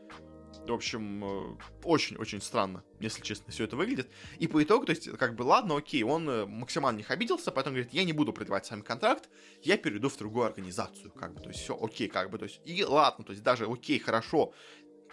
В 0.66 0.72
общем, 0.72 1.24
э, 1.24 1.56
очень-очень 1.82 2.40
странно, 2.40 2.82
если 2.98 3.22
честно, 3.22 3.52
все 3.52 3.64
это 3.64 3.76
выглядит. 3.76 4.10
И 4.38 4.46
по 4.46 4.62
итогу, 4.62 4.86
то 4.86 4.90
есть, 4.90 5.10
как 5.18 5.34
бы, 5.34 5.42
ладно, 5.42 5.76
окей, 5.76 6.02
он 6.02 6.28
э, 6.28 6.46
максимально 6.46 6.98
них 6.98 7.10
обиделся, 7.10 7.50
поэтому 7.50 7.74
говорит, 7.74 7.92
я 7.92 8.04
не 8.04 8.12
буду 8.12 8.32
продлевать 8.32 8.64
с 8.64 8.70
вами 8.70 8.80
контракт, 8.80 9.28
я 9.62 9.76
перейду 9.76 10.08
в 10.08 10.16
другую 10.16 10.46
организацию, 10.46 11.10
как 11.12 11.34
бы, 11.34 11.40
то 11.40 11.48
есть, 11.48 11.60
все 11.60 11.78
окей, 11.78 12.08
как 12.08 12.30
бы, 12.30 12.38
то 12.38 12.44
есть, 12.44 12.60
и 12.64 12.82
ладно, 12.82 13.24
то 13.24 13.32
есть, 13.32 13.42
даже 13.42 13.66
окей, 13.66 13.98
хорошо, 13.98 14.54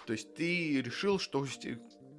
то 0.05 0.13
есть, 0.13 0.33
ты 0.35 0.81
решил, 0.81 1.19
что 1.19 1.45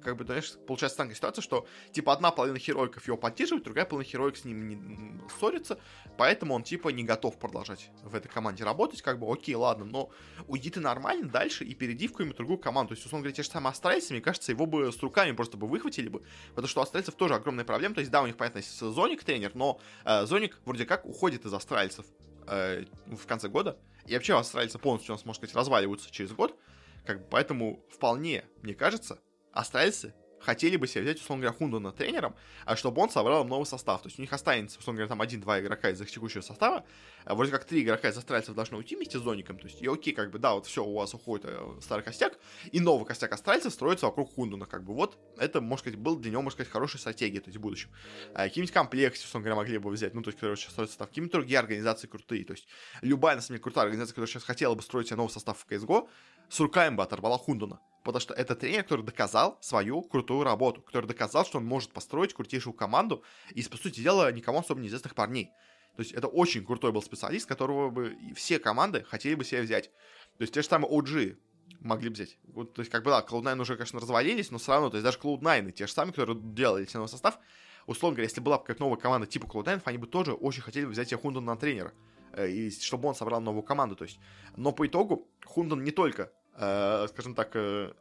как 0.03 0.17
бы, 0.17 0.25
знаешь, 0.25 0.53
получается 0.67 0.97
такая 0.97 1.15
ситуация, 1.15 1.41
что, 1.41 1.67
типа, 1.91 2.13
одна 2.13 2.31
половина 2.31 2.59
херойков 2.59 3.07
его 3.07 3.17
поддерживает, 3.17 3.63
другая 3.63 3.85
половина 3.85 4.09
хероик 4.09 4.37
с 4.37 4.45
ним 4.45 4.67
не 4.67 5.29
ссорится, 5.29 5.79
поэтому 6.17 6.53
он, 6.53 6.63
типа, 6.63 6.89
не 6.89 7.03
готов 7.03 7.39
продолжать 7.39 7.89
в 8.03 8.15
этой 8.15 8.27
команде 8.27 8.63
работать, 8.63 9.01
как 9.01 9.19
бы, 9.19 9.31
окей, 9.31 9.55
ладно, 9.55 9.85
но 9.85 10.09
уйди 10.47 10.69
ты 10.69 10.79
нормально 10.79 11.29
дальше 11.29 11.63
и 11.63 11.73
перейди 11.73 12.07
в 12.07 12.11
какую-нибудь 12.11 12.37
другую 12.37 12.59
команду. 12.59 12.89
То 12.89 12.95
есть, 12.95 13.05
условно 13.05 13.23
говоря, 13.23 13.35
те 13.35 13.43
же 13.43 13.49
самые 13.49 13.71
астральцы, 13.71 14.13
мне 14.13 14.21
кажется, 14.21 14.51
его 14.51 14.65
бы 14.65 14.91
с 14.91 15.01
руками 15.01 15.31
просто 15.31 15.57
бы 15.57 15.67
выхватили 15.67 16.09
бы, 16.09 16.23
потому 16.49 16.67
что 16.67 16.81
у 16.81 16.83
астральцев 16.83 17.15
тоже 17.15 17.35
огромная 17.35 17.65
проблема, 17.65 17.95
то 17.95 18.01
есть, 18.01 18.11
да, 18.11 18.21
у 18.21 18.27
них, 18.27 18.37
понятно, 18.37 18.59
есть 18.59 18.77
Зоник 18.79 19.23
тренер, 19.23 19.51
но 19.55 19.79
э, 20.05 20.25
Зоник 20.25 20.59
вроде 20.65 20.85
как 20.85 21.05
уходит 21.05 21.45
из 21.45 21.53
астральцев 21.53 22.05
э, 22.47 22.85
в 23.07 23.25
конце 23.25 23.47
года, 23.47 23.77
и 24.05 24.13
вообще 24.13 24.37
астральцы 24.37 24.77
полностью, 24.77 25.13
у 25.13 25.15
нас, 25.15 25.25
можно 25.25 25.39
сказать, 25.39 25.55
разваливаются 25.55 26.11
через 26.11 26.31
год, 26.33 26.57
как 27.05 27.19
бы, 27.19 27.27
поэтому 27.29 27.83
вполне, 27.89 28.45
мне 28.61 28.73
кажется, 28.73 29.19
Астральцы 29.53 30.13
хотели 30.43 30.75
бы 30.77 30.87
себе 30.87 31.03
взять, 31.03 31.19
условно 31.19 31.43
говоря, 31.43 31.57
Хундона 31.57 31.91
тренером, 31.91 32.35
а 32.65 32.75
чтобы 32.75 33.01
он 33.01 33.09
собрал 33.09 33.45
новый 33.45 33.65
состав. 33.65 34.01
То 34.01 34.07
есть 34.07 34.19
у 34.19 34.21
них 34.21 34.31
останется, 34.33 34.79
условно 34.79 34.97
говоря, 34.97 35.09
там 35.09 35.21
один-два 35.21 35.59
игрока 35.59 35.89
из 35.89 36.01
их 36.01 36.11
текущего 36.11 36.41
состава. 36.41 36.85
А 37.25 37.35
вроде 37.35 37.51
как 37.51 37.63
три 37.63 37.81
игрока 37.81 38.09
из 38.09 38.17
астральцев 38.17 38.53
должны 38.53 38.77
уйти 38.77 38.95
вместе 38.95 39.17
с 39.17 39.21
Зоником. 39.21 39.57
То 39.57 39.67
есть, 39.67 39.81
и 39.81 39.87
окей, 39.87 40.13
как 40.13 40.31
бы, 40.31 40.39
да, 40.39 40.53
вот 40.53 40.65
все, 40.65 40.83
у 40.83 40.93
вас 40.93 41.13
уходит 41.13 41.45
э, 41.47 41.79
старый 41.81 42.03
костяк, 42.03 42.37
и 42.71 42.79
новый 42.79 43.05
костяк 43.05 43.31
астральцев 43.31 43.71
строится 43.73 44.05
вокруг 44.07 44.33
Хундона. 44.35 44.65
Как 44.65 44.83
бы 44.83 44.93
вот 44.93 45.17
это, 45.37 45.61
можно 45.61 45.77
сказать, 45.77 45.99
был 45.99 46.17
для 46.17 46.31
него, 46.31 46.41
можно 46.41 46.57
сказать, 46.57 46.71
хорошая 46.71 46.99
стратегия, 46.99 47.39
то 47.39 47.47
есть 47.47 47.57
в 47.57 47.61
будущем. 47.61 47.89
А 48.33 48.43
какие-нибудь 48.43 48.73
комплексы, 48.73 49.25
условно 49.25 49.45
говоря, 49.45 49.55
могли 49.55 49.77
бы 49.77 49.89
взять, 49.89 50.13
ну, 50.13 50.21
то 50.21 50.29
есть, 50.29 50.37
которые 50.37 50.57
сейчас 50.57 50.71
строят 50.71 50.89
состав, 50.89 51.07
какие-нибудь 51.07 51.31
другие 51.31 51.59
организации 51.59 52.07
крутые. 52.07 52.43
То 52.43 52.53
есть, 52.53 52.67
любая, 53.01 53.35
на 53.35 53.41
самом 53.41 53.55
деле, 53.55 53.63
крутая 53.63 53.85
организация, 53.85 54.13
которая 54.13 54.27
сейчас 54.27 54.43
хотела 54.43 54.75
бы 54.75 54.81
строить 54.81 55.07
себе 55.07 55.17
новый 55.17 55.29
состав 55.29 55.57
в 55.57 55.71
CSGO, 55.71 56.09
с 56.49 56.59
руками 56.59 56.95
бы 56.95 57.03
оторвала 57.03 57.37
Хундона. 57.37 57.79
Потому 58.03 58.19
что 58.19 58.33
это 58.33 58.55
тренер, 58.55 58.83
который 58.83 59.03
доказал 59.03 59.57
свою 59.61 60.01
крутую 60.01 60.43
работу, 60.43 60.81
который 60.81 61.05
доказал, 61.05 61.45
что 61.45 61.59
он 61.59 61.65
может 61.65 61.91
построить 61.91 62.33
крутейшую 62.33 62.73
команду 62.73 63.23
из, 63.51 63.69
по 63.69 63.77
сути 63.77 64.01
дела, 64.01 64.31
никому 64.31 64.59
особо 64.59 64.81
неизвестных 64.81 65.15
парней. 65.15 65.51
То 65.95 66.01
есть 66.01 66.11
это 66.11 66.27
очень 66.27 66.65
крутой 66.65 66.91
был 66.91 67.01
специалист, 67.01 67.47
которого 67.47 67.89
бы 67.89 68.17
все 68.35 68.59
команды 68.59 69.03
хотели 69.03 69.35
бы 69.35 69.45
себе 69.45 69.61
взять. 69.61 69.91
То 70.37 70.41
есть 70.41 70.53
те 70.53 70.61
же 70.61 70.67
самые 70.67 70.91
OG 70.91 71.37
могли 71.79 72.09
бы 72.09 72.15
взять. 72.15 72.37
Вот, 72.45 72.73
то 72.73 72.81
есть, 72.81 72.91
как 72.91 73.03
бы, 73.03 73.11
да, 73.11 73.25
Cloud9 73.27 73.61
уже, 73.61 73.75
конечно, 73.75 73.99
развалились, 73.99 74.51
но 74.51 74.57
все 74.57 74.71
равно, 74.71 74.89
то 74.89 74.97
есть 74.97 75.05
даже 75.05 75.19
Cloud9, 75.19 75.71
те 75.71 75.87
же 75.87 75.93
самые, 75.93 76.13
которые 76.13 76.39
делали 76.41 76.87
новый 76.93 77.07
состав, 77.07 77.37
условно 77.85 78.15
говоря, 78.15 78.27
если 78.27 78.41
была 78.41 78.57
бы 78.57 78.63
какая-то 78.63 78.83
новая 78.83 78.97
команда 78.97 79.27
типа 79.27 79.45
Cloud9, 79.45 79.81
они 79.85 79.97
бы 79.97 80.07
тоже 80.07 80.33
очень 80.33 80.61
хотели 80.61 80.85
бы 80.85 80.91
взять 80.91 81.09
себе 81.09 81.19
Хундон 81.19 81.45
на 81.45 81.55
тренера, 81.57 81.93
э, 82.33 82.49
и 82.49 82.71
чтобы 82.71 83.07
он 83.07 83.15
собрал 83.15 83.41
новую 83.41 83.63
команду, 83.63 83.95
то 83.95 84.05
есть. 84.05 84.19
Но 84.55 84.71
по 84.71 84.87
итогу 84.87 85.27
Хундон 85.45 85.83
не 85.83 85.91
только 85.91 86.31
э, 86.55 87.07
скажем 87.09 87.35
так, 87.35 87.55
э, 87.55 87.93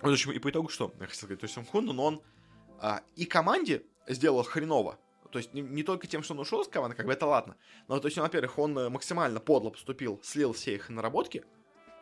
в 0.00 0.08
общем, 0.08 0.32
и 0.32 0.38
по 0.38 0.50
итогу 0.50 0.68
что? 0.68 0.92
Я 1.00 1.06
хотел 1.06 1.16
сказать, 1.16 1.40
то 1.40 1.44
есть 1.44 1.56
он 1.58 1.64
Хунду, 1.64 1.92
но 1.92 2.04
он 2.04 2.22
э, 2.80 2.98
и 3.16 3.24
команде 3.24 3.84
сделал 4.08 4.42
хреново, 4.42 4.98
то 5.30 5.38
есть 5.38 5.54
не, 5.54 5.62
не 5.62 5.82
только 5.82 6.06
тем, 6.06 6.22
что 6.22 6.34
он 6.34 6.40
ушел 6.40 6.64
с 6.64 6.68
команды, 6.68 6.96
как 6.96 7.06
бы 7.06 7.12
это 7.12 7.26
ладно, 7.26 7.56
но 7.88 7.98
то 7.98 8.06
есть, 8.06 8.18
во-первых, 8.18 8.58
он 8.58 8.78
э, 8.78 8.88
максимально 8.88 9.40
подло 9.40 9.70
поступил, 9.70 10.20
слил 10.22 10.52
все 10.52 10.74
их 10.74 10.88
наработки, 10.88 11.44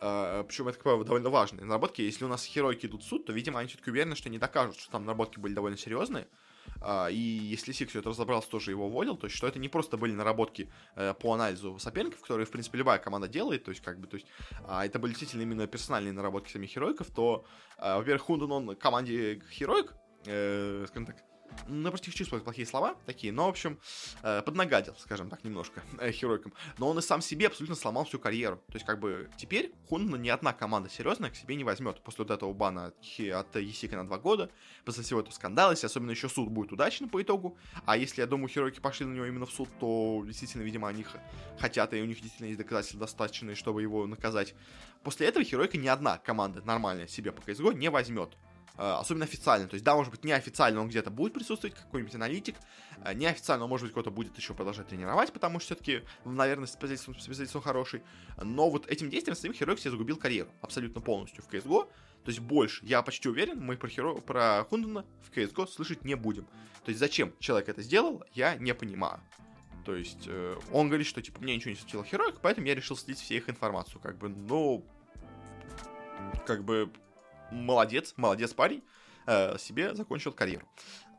Uh, 0.03 0.45
причем 0.45 0.67
это 0.67 0.79
как 0.79 0.97
бы, 0.97 1.05
довольно 1.05 1.29
важные 1.29 1.67
наработки. 1.67 2.01
Если 2.01 2.25
у 2.25 2.29
нас 2.29 2.47
херойки 2.47 2.87
идут 2.87 3.03
в 3.03 3.07
суд, 3.07 3.27
то, 3.27 3.35
видимо, 3.35 3.59
они 3.59 3.69
все-таки 3.69 3.91
уверены, 3.91 4.17
что 4.17 4.31
не 4.31 4.39
докажут, 4.39 4.79
что 4.79 4.91
там 4.91 5.05
наработки 5.05 5.39
были 5.39 5.53
довольно 5.53 5.77
серьезные. 5.77 6.27
А, 6.81 7.09
и 7.09 7.17
если 7.17 7.73
Сик 7.73 7.91
все 7.91 8.01
это 8.01 8.11
разобрался, 8.11 8.49
тоже 8.49 8.71
его 8.71 8.87
уволил, 8.87 9.17
то 9.17 9.27
есть 9.27 9.37
что 9.37 9.47
это 9.47 9.59
не 9.59 9.69
просто 9.69 9.97
были 9.97 10.13
наработки 10.13 10.71
э, 10.97 11.15
по 11.15 11.35
анализу 11.35 11.79
соперников, 11.79 12.21
которые, 12.21 12.47
в 12.47 12.51
принципе, 12.51 12.79
любая 12.79 12.99
команда 12.99 13.29
делает, 13.29 13.65
то 13.65 13.71
есть 13.71 13.83
как 13.83 13.99
бы, 14.01 14.07
то 14.07 14.17
есть, 14.17 14.27
а 14.67 14.85
это 14.87 14.99
были 14.99 15.13
действительно 15.13 15.43
именно 15.43 15.67
персональные 15.67 16.13
наработки 16.13 16.51
самих 16.51 16.75
героиков, 16.75 17.09
то, 17.11 17.45
э, 17.79 17.97
во-первых, 17.97 18.23
Хундун, 18.23 18.53
он 18.53 18.77
команде 18.77 19.43
героик, 19.59 19.95
э, 20.27 20.85
скажем 20.89 21.07
так, 21.07 21.17
напротив 21.69 22.15
чувствовать 22.15 22.45
плохие 22.45 22.67
слова 22.67 22.97
такие, 23.07 23.33
но, 23.33 23.47
в 23.47 23.51
общем, 23.51 23.79
э, 24.23 24.43
поднагадил, 24.43 24.95
скажем 24.99 25.31
так, 25.31 25.45
немножко 25.45 25.83
э, 25.99 26.11
херойкам. 26.13 26.53
Но 26.79 26.89
он 26.89 26.99
и 26.99 27.03
сам 27.03 27.21
себе 27.21 27.47
абсолютно 27.47 27.77
сломал 27.77 28.05
всю 28.05 28.19
карьеру. 28.19 28.57
То 28.69 28.75
есть, 28.75 28.87
как 28.87 29.01
бы, 29.01 29.31
теперь 29.37 29.73
Хунна 29.89 30.17
ни 30.17 30.29
одна 30.29 30.53
команда 30.53 30.89
серьезная 30.89 31.31
к 31.31 31.37
себе 31.37 31.57
не 31.57 31.65
возьмет 31.65 32.03
после 32.03 32.25
вот 32.25 32.31
этого 32.31 32.53
бана 32.53 32.87
от, 32.87 33.21
от 33.21 33.57
Есика 33.57 33.97
на 33.97 34.07
два 34.07 34.19
года, 34.19 34.51
после 34.85 35.03
всего 35.03 35.21
этого 35.21 35.33
скандала, 35.33 35.73
если 35.73 35.87
особенно 35.87 36.11
еще 36.11 36.29
суд 36.29 36.49
будет 36.49 36.73
удачным 36.73 37.09
по 37.09 37.21
итогу. 37.23 37.57
А 37.87 37.97
если, 37.97 38.21
я 38.21 38.27
думаю, 38.27 38.49
херойки 38.49 38.81
пошли 38.81 39.07
на 39.07 39.15
него 39.15 39.27
именно 39.27 39.47
в 39.47 39.51
суд, 39.51 39.69
то 39.79 40.23
действительно, 40.27 40.63
видимо, 40.63 40.89
они 40.89 41.05
хотят, 41.59 41.95
и 41.95 42.03
у 42.03 42.07
них 42.07 42.21
действительно 42.21 42.49
есть 42.49 42.59
доказательства 42.59 43.01
достаточные, 43.01 43.55
чтобы 43.55 43.83
его 43.83 44.07
наказать. 44.07 44.55
После 45.03 45.27
этого 45.27 45.45
херойка 45.45 45.79
ни 45.79 45.89
одна 45.89 46.19
команда 46.19 46.63
нормальная 46.65 47.07
себе 47.07 47.33
по 47.33 47.41
CSGO 47.41 47.75
не 47.75 47.91
возьмет. 47.91 48.37
Э, 48.81 48.97
особенно 48.99 49.27
официально. 49.27 49.69
То 49.69 49.75
есть, 49.75 49.85
да, 49.85 49.95
может 49.95 50.11
быть, 50.11 50.25
неофициально 50.25 50.81
он 50.81 50.89
где-то 50.89 51.11
будет 51.11 51.35
присутствовать, 51.35 51.77
какой-нибудь 51.77 52.15
аналитик, 52.15 52.57
э, 53.05 53.13
неофициально, 53.13 53.67
может 53.67 53.85
быть, 53.85 53.93
кто-то 53.93 54.11
будет 54.11 54.35
еще 54.39 54.55
продолжать 54.55 54.89
тренировать, 54.89 55.35
потому 55.35 55.61
что 55.61 55.75
все-таки, 55.75 56.03
наверное, 56.25 56.67
специалист, 56.67 57.03
специалист 57.21 57.55
он 57.55 57.61
хороший. 57.61 58.03
Но 58.43 58.71
вот 58.71 58.89
этим 58.89 59.11
действием 59.11 59.37
своим 59.37 59.53
Херой 59.53 59.77
себе 59.77 59.91
загубил 59.91 60.17
карьеру 60.17 60.49
абсолютно 60.63 61.03
полностью 61.03 61.45
в 61.45 61.53
CSGO. 61.53 61.91
То 62.25 62.31
есть 62.31 62.41
больше, 62.41 62.83
я 62.87 63.03
почти 63.03 63.29
уверен, 63.29 63.61
мы 63.61 63.77
про, 63.77 63.89
Херо, 63.91 64.15
про 64.15 64.65
Хундена 64.71 65.05
в 65.29 65.37
CSGO 65.37 65.67
слышать 65.67 66.07
не 66.07 66.15
будем. 66.15 66.47
То 66.83 66.89
есть 66.89 67.01
зачем 67.01 67.35
человек 67.39 67.69
это 67.69 67.83
сделал, 67.83 68.25
я 68.33 68.55
не 68.57 68.73
понимаю. 68.73 69.21
То 69.85 69.95
есть 69.95 70.25
э, 70.27 70.57
он 70.73 70.89
говорит, 70.89 71.07
что 71.07 71.21
типа 71.21 71.43
мне 71.43 71.55
ничего 71.55 71.73
не 71.73 71.77
светило 71.77 72.03
Хероик, 72.03 72.37
поэтому 72.41 72.67
я 72.67 72.75
решил 72.75 72.97
слить 72.97 73.19
все 73.19 73.37
их 73.37 73.51
информацию. 73.51 74.01
Как 74.01 74.17
бы, 74.17 74.31
ну, 74.31 74.87
как 76.47 76.65
бы 76.65 76.91
молодец, 77.51 78.15
молодец 78.17 78.53
парень, 78.53 78.83
э, 79.27 79.59
себе 79.59 79.95
закончил 79.95 80.33
карьеру. 80.33 80.67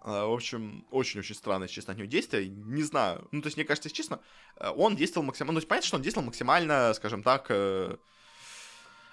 Э, 0.03 0.25
в 0.25 0.33
общем, 0.33 0.85
очень-очень 0.91 1.35
странное, 1.35 1.67
честно, 1.67 1.93
от 1.93 1.99
него 1.99 2.07
действие. 2.07 2.49
Не 2.49 2.83
знаю. 2.83 3.27
Ну, 3.31 3.41
то 3.41 3.47
есть, 3.47 3.57
мне 3.57 3.65
кажется, 3.65 3.89
честно, 3.89 4.19
э, 4.57 4.69
он 4.69 4.95
действовал 4.95 5.25
максимально... 5.25 5.53
Ну, 5.53 5.59
то 5.59 5.61
есть, 5.61 5.67
понятно, 5.67 5.87
что 5.87 5.97
он 5.97 6.03
действовал 6.03 6.25
максимально, 6.25 6.93
скажем 6.93 7.23
так, 7.23 7.51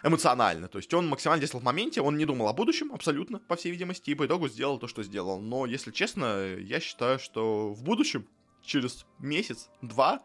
эмоционально. 0.02 0.68
То 0.68 0.78
есть 0.78 0.92
он 0.94 1.08
максимально 1.08 1.40
действовал 1.40 1.62
в 1.62 1.64
моменте, 1.64 2.00
он 2.00 2.16
не 2.16 2.24
думал 2.24 2.48
о 2.48 2.52
будущем 2.52 2.92
абсолютно, 2.92 3.40
по 3.40 3.56
всей 3.56 3.72
видимости, 3.72 4.10
и 4.10 4.14
по 4.14 4.26
итогу 4.26 4.48
сделал 4.48 4.78
то, 4.78 4.86
что 4.86 5.02
сделал. 5.02 5.40
Но, 5.40 5.66
если 5.66 5.90
честно, 5.90 6.56
я 6.56 6.80
считаю, 6.80 7.18
что 7.18 7.72
в 7.72 7.82
будущем, 7.82 8.28
через 8.62 9.06
месяц, 9.18 9.68
два, 9.82 10.22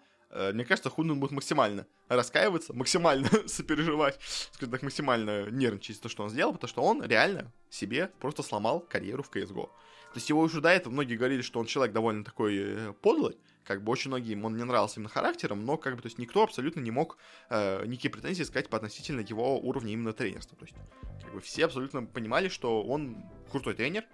мне 0.53 0.65
кажется, 0.65 0.89
Хунден 0.89 1.19
будет 1.19 1.31
максимально 1.31 1.85
раскаиваться, 2.07 2.73
максимально 2.73 3.29
сопереживать, 3.47 4.19
скажем 4.51 4.71
так, 4.71 4.81
максимально 4.81 5.49
нервничать 5.49 5.97
за 5.97 6.03
то, 6.03 6.09
что 6.09 6.23
он 6.23 6.29
сделал, 6.29 6.53
потому 6.53 6.69
что 6.69 6.81
он 6.81 7.03
реально 7.03 7.51
себе 7.69 8.11
просто 8.19 8.43
сломал 8.43 8.79
карьеру 8.79 9.23
в 9.23 9.31
CSGO. 9.31 9.69
То 10.13 10.17
есть 10.17 10.29
его 10.29 10.41
уже 10.41 10.61
до 10.61 10.69
этого 10.69 10.93
многие 10.93 11.15
говорили, 11.15 11.41
что 11.41 11.59
он 11.59 11.65
человек 11.65 11.93
довольно 11.93 12.23
такой 12.23 12.57
э, 12.57 12.93
подлый, 13.01 13.35
как 13.63 13.83
бы 13.83 13.91
очень 13.91 14.09
многим 14.09 14.45
он 14.45 14.55
не 14.55 14.63
нравился 14.63 14.99
именно 14.99 15.09
характером, 15.09 15.65
но 15.65 15.77
как 15.77 15.95
бы, 15.95 16.01
то 16.01 16.07
есть 16.07 16.19
никто 16.19 16.43
абсолютно 16.43 16.81
не 16.81 16.91
мог 16.91 17.17
э, 17.49 17.85
никакие 17.85 18.11
претензии 18.11 18.43
сказать 18.43 18.69
по 18.69 18.77
относительно 18.77 19.21
его 19.21 19.59
уровня 19.59 19.93
именно 19.93 20.13
тренерства. 20.13 20.57
То 20.57 20.65
есть 20.65 20.75
как 21.23 21.33
бы 21.33 21.41
все 21.41 21.65
абсолютно 21.65 22.03
понимали, 22.03 22.49
что 22.49 22.83
он 22.83 23.17
крутой 23.51 23.73
тренер, 23.73 24.05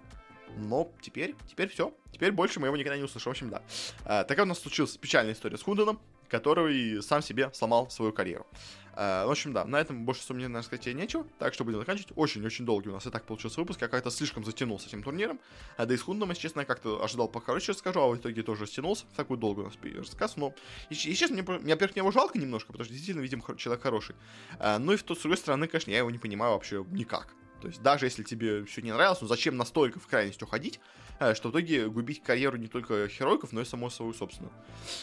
но 0.56 0.90
теперь, 1.00 1.34
теперь 1.48 1.68
все. 1.68 1.94
Теперь 2.12 2.32
больше 2.32 2.60
мы 2.60 2.68
его 2.68 2.76
никогда 2.76 2.96
не 2.96 3.04
услышим. 3.04 3.30
В 3.30 3.34
общем, 3.34 3.50
да. 3.50 3.62
Э, 4.04 4.24
такая 4.24 4.46
у 4.46 4.48
нас 4.48 4.58
случилась 4.58 4.96
печальная 4.96 5.34
история 5.34 5.58
с 5.58 5.62
Хунденом, 5.62 6.00
который 6.30 7.02
сам 7.02 7.22
себе 7.22 7.50
сломал 7.52 7.90
свою 7.90 8.12
карьеру. 8.12 8.46
Uh, 8.92 9.26
в 9.26 9.30
общем, 9.30 9.52
да, 9.52 9.64
на 9.64 9.76
этом 9.76 10.04
больше 10.04 10.22
сумме, 10.22 10.42
наверное, 10.42 10.62
сказать 10.62 10.86
нечего, 10.94 11.24
так 11.38 11.54
что 11.54 11.64
будем 11.64 11.78
заканчивать. 11.78 12.12
Очень-очень 12.16 12.66
долгий 12.66 12.88
у 12.88 12.92
нас 12.92 13.06
и 13.06 13.10
так 13.10 13.24
получился 13.24 13.60
выпуск, 13.60 13.80
я 13.80 13.88
как-то 13.88 14.10
слишком 14.10 14.44
затянулся 14.44 14.88
этим 14.88 15.02
турниром. 15.02 15.38
А 15.76 15.86
да 15.86 15.94
и 15.94 15.96
с 15.96 16.02
Хундом, 16.02 16.30
если 16.30 16.42
честно, 16.42 16.60
я 16.60 16.66
как-то 16.66 17.02
ожидал 17.02 17.28
покороче 17.28 17.72
расскажу, 17.72 18.00
а 18.00 18.08
в 18.08 18.16
итоге 18.16 18.42
тоже 18.42 18.66
стянулся 18.66 19.04
такой 19.16 19.38
долгий 19.38 19.60
у 19.60 19.64
нас 19.64 19.74
рассказ, 19.96 20.36
но, 20.36 20.54
и, 20.90 20.94
и 20.94 21.14
честно, 21.14 21.34
мне, 21.34 21.42
мне, 21.42 21.74
во-первых, 21.74 21.96
его 21.96 22.10
жалко 22.10 22.36
немножко, 22.38 22.72
потому 22.72 22.84
что 22.84 22.92
действительно, 22.92 23.22
видим, 23.22 23.42
человек 23.56 23.82
хороший. 23.82 24.16
Uh, 24.58 24.78
ну 24.78 24.92
и 24.92 24.96
в, 24.96 25.00
с 25.00 25.04
другой 25.04 25.36
стороны, 25.36 25.68
конечно, 25.68 25.90
я 25.92 25.98
его 25.98 26.10
не 26.10 26.18
понимаю 26.18 26.54
вообще 26.54 26.84
никак. 26.90 27.34
То 27.60 27.68
есть 27.68 27.82
даже 27.82 28.06
если 28.06 28.22
тебе 28.22 28.64
все 28.64 28.80
не 28.80 28.92
нравилось, 28.92 29.20
ну 29.20 29.28
зачем 29.28 29.56
настолько 29.56 30.00
в 30.00 30.06
крайность 30.06 30.42
уходить, 30.42 30.76
э, 30.76 31.09
что 31.34 31.48
в 31.48 31.52
итоге 31.52 31.88
губить 31.88 32.22
карьеру 32.22 32.56
не 32.56 32.68
только 32.68 33.08
херойков, 33.08 33.52
но 33.52 33.60
и 33.60 33.64
саму 33.64 33.90
свою 33.90 34.12
собственную. 34.12 34.52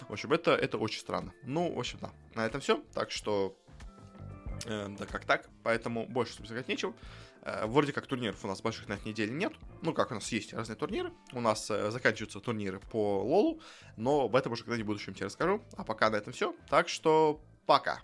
В 0.10 0.14
общем, 0.14 0.34
это, 0.34 0.52
это 0.52 0.78
очень 0.78 1.00
странно. 1.00 1.34
Ну, 1.44 1.74
в 1.74 1.80
общем, 1.80 2.00
да. 2.02 2.12
На 2.36 2.46
этом 2.46 2.60
все. 2.60 2.84
Так 2.94 3.12
что 3.12 3.56
Э, 4.66 4.88
да 4.90 5.06
как 5.06 5.26
так, 5.26 5.50
поэтому 5.64 6.06
больше 6.08 6.34
сказать 6.34 6.68
нечего. 6.68 6.94
Э, 7.44 7.66
вроде 7.66 7.94
как 7.94 8.08
турниров 8.08 8.44
у 8.44 8.48
нас 8.48 8.62
больших 8.62 8.88
на 8.88 8.94
этой 8.94 9.10
неделе 9.10 9.32
нет. 9.32 9.54
Ну, 9.82 9.94
как 9.94 10.12
у 10.12 10.16
нас 10.16 10.32
есть 10.32 10.54
разные 10.54 10.76
турниры. 10.76 11.12
У 11.34 11.42
нас 11.42 11.70
э, 11.70 11.92
заканчиваются 11.92 12.40
турниры 12.40 12.80
по 12.80 13.24
Лолу, 13.24 13.62
но 13.96 14.22
об 14.26 14.36
этом 14.36 14.54
уже 14.54 14.64
когда-нибудь 14.64 14.86
в 14.86 14.88
будущем 14.88 15.14
тебе 15.14 15.28
расскажу. 15.28 15.62
А 15.76 15.84
пока 15.84 16.10
на 16.10 16.16
этом 16.16 16.34
все. 16.34 16.56
Так 16.70 16.90
что 16.90 17.42
пока. 17.66 18.02